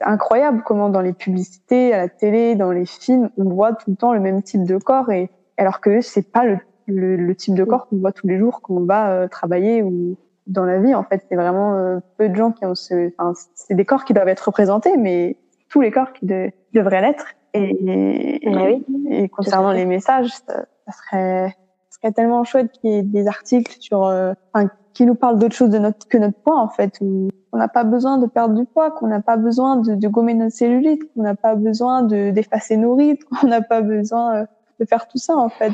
[0.00, 3.96] incroyable comment dans les publicités, à la télé, dans les films, on voit tout le
[3.96, 7.54] temps le même type de corps et alors que c'est pas le, le, le type
[7.54, 10.16] de corps qu'on voit tous les jours quand on va euh, travailler ou
[10.46, 10.94] dans la vie.
[10.94, 13.10] En fait, c'est vraiment euh, peu de gens qui ont ce.
[13.18, 15.36] Enfin, c'est des corps qui doivent être représentés, mais
[15.68, 17.26] tous les corps qui de- devraient l'être.
[17.54, 21.48] Et, et, Ouais, et concernant les messages, ça, ça serait,
[21.88, 25.38] ça serait tellement chouette qu'il y ait des articles sur, euh, enfin, qui nous parlent
[25.38, 26.98] d'autre chose de notre, que notre poids en fait.
[27.00, 30.08] Où on n'a pas besoin de perdre du poids, qu'on n'a pas besoin de, de
[30.08, 34.36] gommer notre cellulite, qu'on n'a pas besoin de d'effacer nos rides, qu'on n'a pas besoin
[34.36, 34.46] euh,
[34.80, 35.72] de faire tout ça en fait.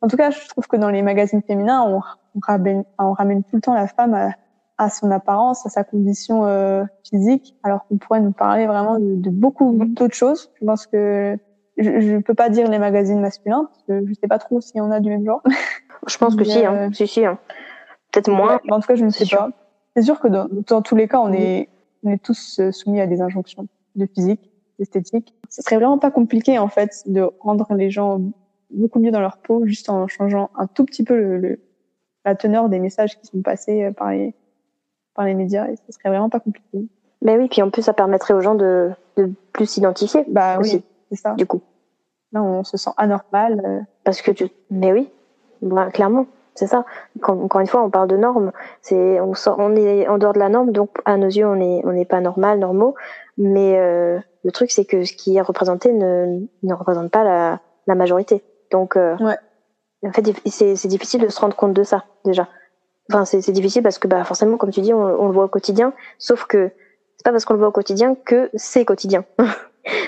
[0.00, 2.00] En tout cas, je trouve que dans les magazines féminins, on,
[2.34, 4.30] on ramène, enfin, on ramène tout le temps la femme à,
[4.78, 9.16] à son apparence, à sa condition euh, physique, alors qu'on pourrait nous parler vraiment de,
[9.16, 10.50] de beaucoup d'autres choses.
[10.60, 11.38] Je pense que
[11.78, 14.80] je, je peux pas dire les magazines masculins parce que je sais pas trop si
[14.80, 15.42] on a du même genre.
[16.06, 16.90] Je pense que si, hein.
[16.92, 17.24] si, si.
[17.24, 17.38] Hein.
[18.12, 18.60] Peut-être moins.
[18.70, 19.50] en tout cas, je ne sais pas.
[19.96, 21.68] C'est sûr que dans, dans, tous les cas, on est,
[22.04, 25.34] on est tous soumis à des injonctions de physique, d'esthétique.
[25.48, 28.20] Ce serait vraiment pas compliqué, en fait, de rendre les gens
[28.70, 31.60] beaucoup mieux dans leur peau juste en changeant un tout petit peu le,
[32.24, 34.34] la teneur des messages qui sont passés par les,
[35.14, 35.68] par les médias.
[35.68, 36.88] Et ce serait vraiment pas compliqué.
[37.22, 40.24] Mais oui, puis en plus, ça permettrait aux gens de, de plus s'identifier.
[40.28, 41.34] Bah oui, c'est ça.
[41.34, 41.62] Du coup.
[42.32, 43.62] Là, on se sent anormal.
[43.64, 43.80] Euh.
[44.04, 44.48] Parce que tu.
[44.70, 45.08] Mais oui,
[45.62, 46.26] bah, clairement.
[46.56, 46.84] C'est ça.
[47.22, 48.50] encore une fois, on parle de normes.
[48.80, 51.56] C'est, on, sort, on est en dehors de la norme, donc à nos yeux, on
[51.56, 52.94] n'est on pas normal, normaux.
[53.36, 57.60] Mais euh, le truc, c'est que ce qui est représenté ne, ne représente pas la,
[57.86, 58.42] la majorité.
[58.72, 59.36] Donc, euh, ouais.
[60.02, 62.48] en fait, c'est difficile de se rendre compte de ça déjà.
[63.12, 65.48] Enfin, c'est difficile parce que bah, forcément, comme tu dis, on, on le voit au
[65.48, 65.92] quotidien.
[66.18, 66.72] Sauf que
[67.16, 69.24] c'est pas parce qu'on le voit au quotidien que c'est quotidien.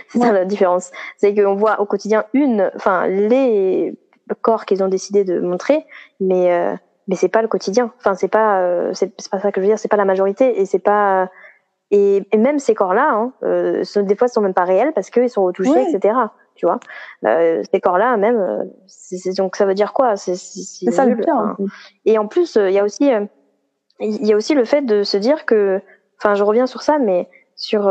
[0.09, 0.91] c'est ça la différence.
[1.19, 3.95] C'est qu'on voit au quotidien une, enfin, les
[4.35, 5.85] corps qu'ils ont décidé de montrer,
[6.21, 6.75] mais euh,
[7.07, 7.93] mais c'est pas le quotidien.
[7.99, 9.79] Enfin, c'est pas euh, c'est pas ça que je veux dire.
[9.79, 11.31] C'est pas la majorité et c'est pas
[11.91, 15.31] et, et, même ces corps-là, hein, euh, des fois, sont même pas réels parce qu'ils
[15.31, 16.15] sont retouchés, etc.
[16.55, 16.81] Tu vois,
[17.25, 20.17] euh, ces corps-là, même, euh, c'est, donc ça veut dire quoi?
[20.17, 21.35] C'est ça le pire.
[21.35, 21.57] Hein.
[22.05, 23.11] Et en plus, il y a aussi,
[24.01, 25.81] il y a aussi le fait de se dire que,
[26.19, 27.91] enfin, je reviens sur ça, mais sur,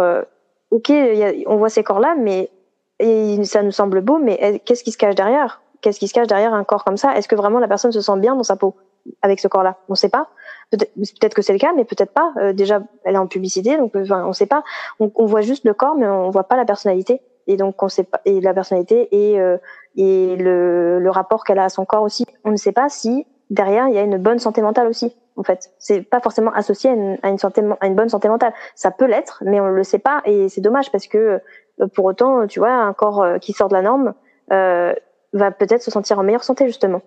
[0.70, 2.52] ok, y a, on voit ces corps-là, mais
[3.00, 5.62] et ça nous semble beau, mais qu'est-ce qui se cache derrière?
[5.82, 7.16] Qu'est-ce qui se cache derrière un corps comme ça?
[7.16, 8.76] Est-ce que vraiment la personne se sent bien dans sa peau
[9.22, 9.78] avec ce corps-là?
[9.90, 10.30] On ne sait pas.
[10.72, 12.34] Peut-être que c'est le cas, mais peut-être pas.
[12.38, 14.64] Euh, déjà, elle est en publicité, donc enfin, on ne sait pas.
[15.00, 17.22] On, voit juste le corps, mais on voit pas la personnalité.
[17.48, 19.58] Et donc, on sait pas et la personnalité et euh,
[19.96, 22.26] et le, le rapport qu'elle a à son corps aussi.
[22.44, 25.16] On ne sait pas si derrière il y a une bonne santé mentale aussi.
[25.38, 28.28] En fait, c'est pas forcément associé à une, à une santé à une bonne santé
[28.28, 28.54] mentale.
[28.76, 31.40] Ça peut l'être, mais on le sait pas et c'est dommage parce que
[31.80, 34.14] euh, pour autant, tu vois, un corps qui sort de la norme
[34.52, 34.94] euh,
[35.38, 37.02] va peut-être se sentir en meilleure santé justement.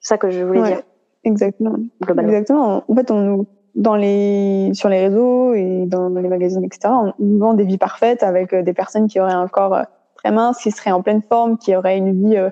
[0.00, 0.82] C'est ça que je voulais dire.
[1.24, 1.76] Exactement.
[2.00, 2.84] Exactement.
[2.88, 3.46] En fait, on nous
[3.76, 6.92] dans les sur les réseaux et dans les magazines etc.
[6.94, 9.82] On nous vend des vies parfaites avec euh, des personnes qui auraient un corps euh,
[10.16, 12.50] très mince, qui seraient en pleine forme, qui auraient une vie euh,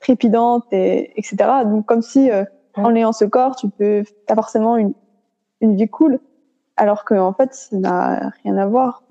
[0.00, 1.36] trépidante et etc.
[1.64, 2.30] Donc comme si
[2.76, 4.92] en ayant ce corps, tu peux as forcément une
[5.62, 6.20] une vie cool,
[6.76, 9.02] alors que en fait ça n'a rien à voir.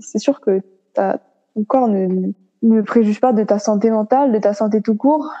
[0.00, 0.60] c'est sûr que
[0.94, 2.32] ton corps ne
[2.62, 5.32] ne préjuge pas de ta santé mentale, de ta santé tout court.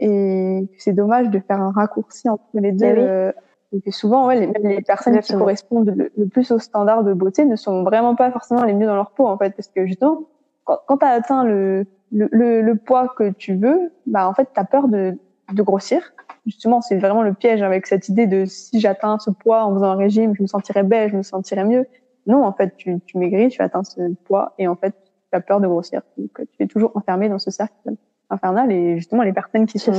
[0.00, 2.86] Et c'est dommage de faire un raccourci entre les deux.
[2.86, 3.32] Eh euh,
[3.72, 7.56] et souvent, ouais, les, les personnes qui correspondent le, plus aux standards de beauté ne
[7.56, 10.22] sont vraiment pas forcément les mieux dans leur peau, en fait, parce que justement,
[10.64, 14.48] quand, quand tu as atteint le, le, le, poids que tu veux, bah en fait,
[14.54, 15.18] tu as peur de,
[15.52, 16.14] de grossir.
[16.46, 19.90] Justement, c'est vraiment le piège avec cette idée de si j'atteins ce poids en faisant
[19.90, 21.86] un régime, je me sentirais belle, je me sentirais mieux.
[22.26, 24.94] Non, en fait, tu, tu maigris, tu atteins ce poids et en fait,
[25.30, 26.02] tu as peur de grossir.
[26.16, 27.94] Donc, tu es toujours enfermé dans ce cercle
[28.30, 28.70] infernal.
[28.72, 29.92] Et justement, les personnes qui sont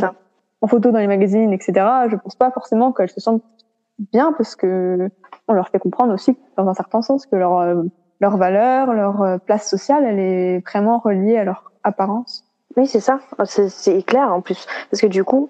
[0.61, 1.73] en photo dans les magazines, etc.,
[2.09, 3.43] je pense pas forcément qu'elles se sentent
[4.11, 5.09] bien parce que
[5.47, 7.83] on leur fait comprendre aussi, dans un certain sens, que leur, euh,
[8.19, 12.45] leur valeur, leur euh, place sociale, elle est vraiment reliée à leur apparence.
[12.77, 13.19] Oui, c'est ça.
[13.45, 14.67] C'est clair en plus.
[14.91, 15.49] Parce que du coup,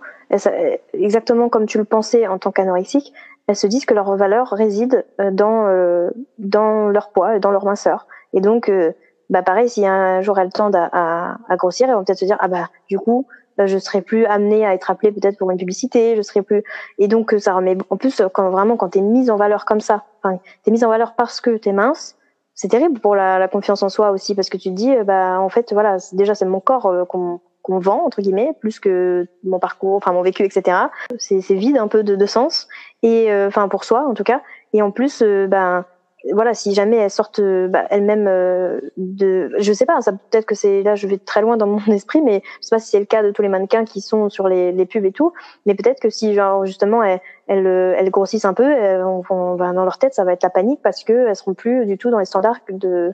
[0.94, 3.14] exactement comme tu le pensais en tant qu'anorexique,
[3.48, 7.66] elles se disent que leur valeur réside euh, dans, dans leur poids et dans leur
[7.66, 8.08] minceur.
[8.34, 8.72] Et donc,
[9.30, 12.26] bah pareil, si un jour elles tendent à, à, à grossir, elles vont peut-être se
[12.26, 13.28] dire ah bah du coup
[13.60, 16.64] bah, je serai plus amenée à être appelée peut-être pour une publicité, je serai plus
[16.98, 20.06] et donc ça remet en plus quand vraiment quand t'es mise en valeur comme ça,
[20.24, 22.16] enfin t'es mise en valeur parce que t'es mince,
[22.56, 25.40] c'est terrible pour la, la, confiance en soi aussi parce que tu te dis bah
[25.42, 27.42] en fait voilà déjà c'est mon corps euh, qu'on
[27.80, 30.78] vend entre guillemets plus que mon parcours, enfin mon vécu etc.
[31.18, 32.68] C'est vide un peu de, de sens
[33.04, 34.42] et euh, enfin pour soi en tout cas
[34.74, 35.86] et en plus euh, ben
[36.34, 40.46] voilà, si jamais elles sortent euh, bah, elles-mêmes euh, de, je sais pas, ça peut-être
[40.46, 42.90] que c'est là, je vais très loin dans mon esprit, mais je sais pas si
[42.90, 45.34] c'est le cas de tous les mannequins qui sont sur les, les pubs et tout,
[45.66, 49.56] mais peut-être que si genre justement elles, elles, euh, elles grossissent un peu, elles, on,
[49.56, 51.98] bah, dans leur tête ça va être la panique parce que elles seront plus du
[51.98, 53.14] tout dans les standards de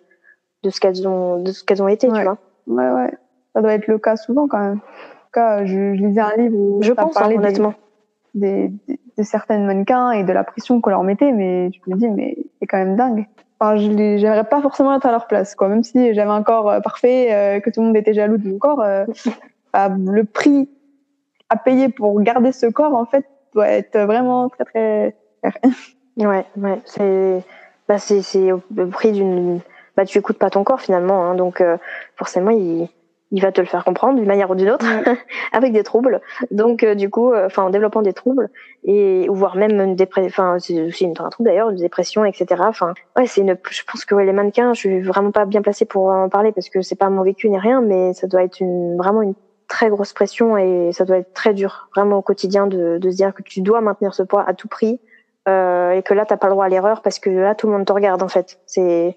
[0.63, 2.37] de ce qu'elles ont de ce qu'elles ont été, tu vois.
[2.67, 3.13] Ouais ouais,
[3.53, 4.79] ça doit être le cas souvent quand même.
[4.79, 7.75] En tout cas, je, je lisais un livre où je pense hein, honnêtement.
[8.33, 11.97] Des, des, de certaines mannequins et de la pression qu'on leur mettait, mais je me
[11.97, 13.27] dis, mais c'est quand même dingue.
[13.59, 15.69] Enfin, je j'aimerais pas forcément être à leur place, quoi.
[15.69, 18.49] Même si j'avais un corps euh, parfait, euh, que tout le monde était jaloux de
[18.49, 19.05] mon corps, euh,
[19.73, 20.69] bah, le prix
[21.49, 25.15] à payer pour garder ce corps, en fait, doit être vraiment très très
[26.17, 27.43] ouais, ouais, c'est,
[27.87, 29.61] bah, c'est, c'est le prix d'une,
[29.95, 31.63] bah, tu écoutes pas ton corps finalement, hein, donc
[32.15, 32.89] forcément il
[33.31, 34.85] il va te le faire comprendre d'une manière ou d'une autre,
[35.51, 36.21] avec des troubles.
[36.51, 38.49] Donc euh, du coup, euh, enfin en développant des troubles
[38.83, 42.25] et ou voire même une dépression, enfin c'est aussi une, un trouble d'ailleurs, une dépression,
[42.25, 42.61] etc.
[42.65, 43.57] Enfin ouais, c'est une.
[43.69, 46.51] Je pense que ouais, les mannequins, je suis vraiment pas bien placée pour en parler
[46.51, 49.33] parce que c'est pas mon vécu ni rien, mais ça doit être une vraiment une
[49.67, 53.15] très grosse pression et ça doit être très dur, vraiment au quotidien, de, de se
[53.15, 54.99] dire que tu dois maintenir ce poids à tout prix
[55.47, 57.73] euh, et que là, t'as pas le droit à l'erreur parce que là, tout le
[57.73, 58.59] monde te regarde en fait.
[58.65, 59.15] C'est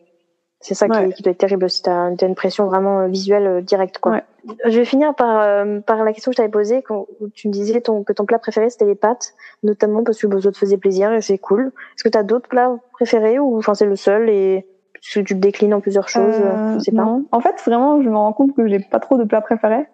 [0.60, 1.82] c'est ça qui, qui, doit être terrible aussi.
[1.82, 3.98] T'as as une pression vraiment visuelle euh, directe.
[3.98, 4.22] Quoi.
[4.64, 7.52] Je vais finir par, euh, par la question que je t'avais posée quand tu me
[7.52, 10.76] disais ton, que ton plat préféré c'était les pâtes, notamment parce que vos autres faisaient
[10.76, 11.72] plaisir et c'est cool.
[11.94, 14.66] Est-ce que tu as d'autres plats préférés ou enfin c'est le seul et
[15.01, 17.05] tu te déclines en plusieurs choses euh, Je sais pas.
[17.05, 17.24] Non.
[17.30, 19.86] En fait, vraiment, je me rends compte que j'ai pas trop de plats préférés.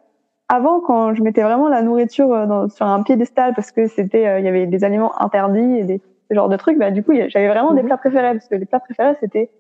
[0.48, 4.44] Avant, quand je mettais vraiment la nourriture dans, sur un piédestal parce que c'était, il
[4.44, 6.00] y avait des aliments interdits et des
[6.30, 7.88] ce genre de trucs, bah du coup, j'avais vraiment des mhm.
[7.88, 9.50] plats préférés parce que les plats préférés c'était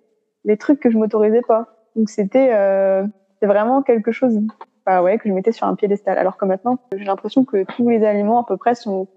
[0.44, 1.68] les trucs que je m'autorisais pas.
[1.96, 3.06] Donc c'était euh,
[3.42, 4.40] vraiment quelque chose
[4.86, 6.18] bah ouais, que je mettais sur un piédestal.
[6.18, 9.08] Alors que maintenant, j'ai l'impression que tous les aliments à peu près sont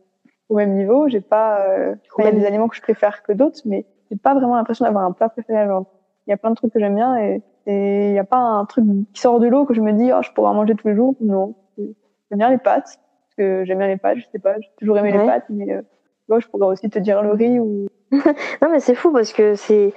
[0.50, 1.10] au même niveau.
[1.10, 4.18] J'ai pas, euh, il y a des aliments que je préfère que d'autres, mais j'ai
[4.18, 5.66] pas vraiment l'impression d'avoir un plat préféré.
[5.66, 8.66] il y a plein de trucs que j'aime bien et il n'y a pas un
[8.66, 10.88] truc qui sort de l'eau que je me dis, oh, je pourrais en manger tous
[10.88, 11.16] les jours.
[11.20, 11.56] Non.
[11.78, 14.98] J'aime bien les pâtes, parce que j'aime bien les pâtes, je sais pas, j'ai toujours
[14.98, 17.88] aimé les pâtes, mais euh, je pourrais aussi te dire le riz ou.
[18.12, 19.94] non, mais c'est fou parce que c'est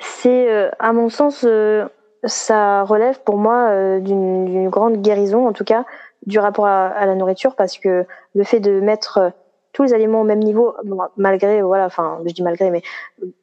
[0.00, 1.86] c'est, euh, à mon sens, euh,
[2.24, 5.84] ça relève pour moi euh, d'une grande guérison, en tout cas,
[6.26, 9.32] du rapport à, la nourriture, parce que le fait de mettre
[9.72, 10.74] tous les aliments au même niveau,
[11.16, 12.82] malgré, voilà, enfin, je dis malgré, mais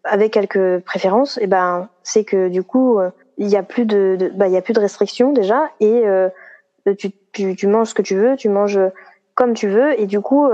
[0.03, 2.99] avec quelques préférences, et eh ben, c'est que du coup,
[3.38, 6.03] il y a plus de, bah, il y a plus de restrictions déjà, et
[6.97, 8.79] tu, tu, tu, manges ce que tu veux, tu manges
[9.34, 10.47] comme tu veux, et du coup,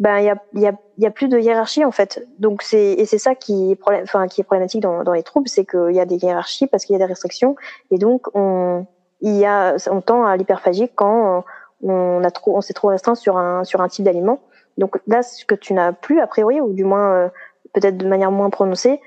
[0.00, 2.26] ben il y a, y, a, y a plus de hiérarchie en fait.
[2.38, 5.22] Donc c'est et c'est ça qui est problème, enfin qui est problématique dans, dans les
[5.22, 7.56] troubles, c'est qu'il y a des hiérarchies parce qu'il y a des restrictions
[7.90, 8.86] et donc on
[9.20, 11.44] il y a on tend à l'hyperphagie quand
[11.82, 14.40] on a trop on s'est trop restreint sur un sur un type d'aliment.
[14.78, 17.28] Donc là ce que tu n'as plus a priori ou du moins euh,
[17.72, 19.00] peut-être de manière moins prononcée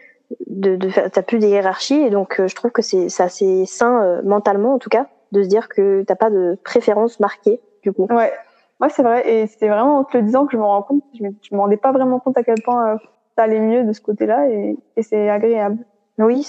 [0.47, 4.01] de, de t'as plus des hiérarchies et donc euh, je trouve que c'est assez sain
[4.01, 7.91] euh, mentalement en tout cas de se dire que t'as pas de préférence marquée du
[7.91, 8.07] coup.
[8.09, 8.31] Ouais,
[8.81, 9.27] Ouais, c'est vrai.
[9.29, 11.57] Et c'est vraiment en te le disant que je me rends compte, je me, me
[11.57, 12.97] rendais pas vraiment compte à quel point euh,
[13.37, 15.77] ça allait mieux de ce côté-là et, et c'est agréable.
[16.17, 16.47] Oui,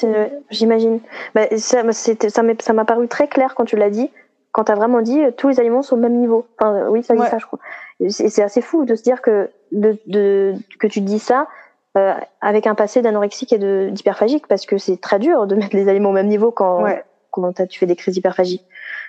[0.50, 1.00] j'imagine.
[1.34, 4.10] Bah, ça ça m'a paru très clair quand tu l'as dit,
[4.52, 6.46] quand tu as vraiment dit euh, tous les aliments sont au même niveau.
[6.58, 7.58] Enfin, oui, ça dit ça, je crois.
[8.00, 11.48] Et c'est assez fou de se dire que, de, de, que tu dis ça
[11.96, 13.58] euh, avec un passé d'anorexique et
[13.90, 16.84] d'hyperphagique, parce que c'est très dur de mettre les aliments au même niveau quand,
[17.30, 18.64] quand tu fais des crises d'hyperphagie.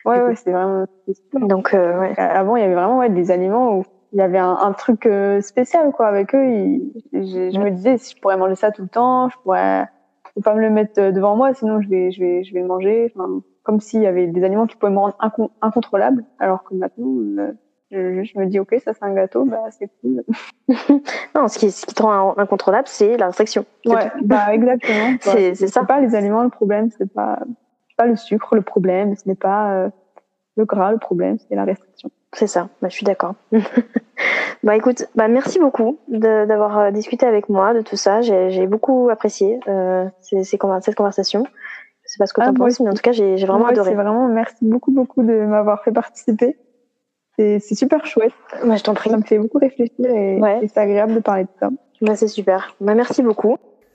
[0.08, 0.86] Ouais, ouais, c'est vraiment.
[1.34, 2.18] Donc, euh, ouais.
[2.18, 5.06] Avant, il y avait vraiment ouais, des aliments où il y avait un, un truc
[5.06, 6.80] euh, spécial quoi avec eux.
[7.12, 9.86] je, me disais si je pourrais manger ça tout le temps, je pourrais
[10.34, 12.62] faut pas me le mettre euh, devant moi, sinon je vais, je vais, je vais
[12.62, 13.12] le manger.
[13.14, 15.18] Enfin, comme s'il y avait des aliments qui pouvaient me rendre
[15.62, 17.54] incontrôlable, alors que maintenant.
[17.92, 20.22] je, je, me dis ok ça c'est un gâteau bah c'est cool
[21.36, 25.56] non ce qui ce qui te rend incontrôlable c'est la restriction ouais bah exactement c'est
[25.56, 27.40] c'est ça pas les aliments le problème c'est pas
[27.98, 29.90] pas le sucre le problème, ce n'est pas euh,
[30.56, 32.10] le gras le problème, c'est la restriction.
[32.34, 33.36] C'est ça, bah, je suis d'accord.
[34.64, 38.22] bah écoute, bah merci beaucoup d'avoir euh, discuté avec moi de tout ça.
[38.22, 41.45] J'ai beaucoup apprécié euh, ces, ces, cette conversation.
[42.06, 43.68] Je sais pas ce que tu en ah, penses, mais en tout cas, j'ai vraiment
[43.68, 43.94] adoré.
[43.94, 46.57] Vraiment, merci beaucoup, beaucoup de m'avoir fait participer.
[47.38, 48.34] C'est super chouette.
[48.65, 49.10] Bah, je t'en prie.
[49.10, 51.69] Ça me fait beaucoup réfléchir et, et c'est agréable de parler de ça.
[52.02, 52.76] Bah, c'est super.
[52.82, 53.57] Bah, merci beaucoup.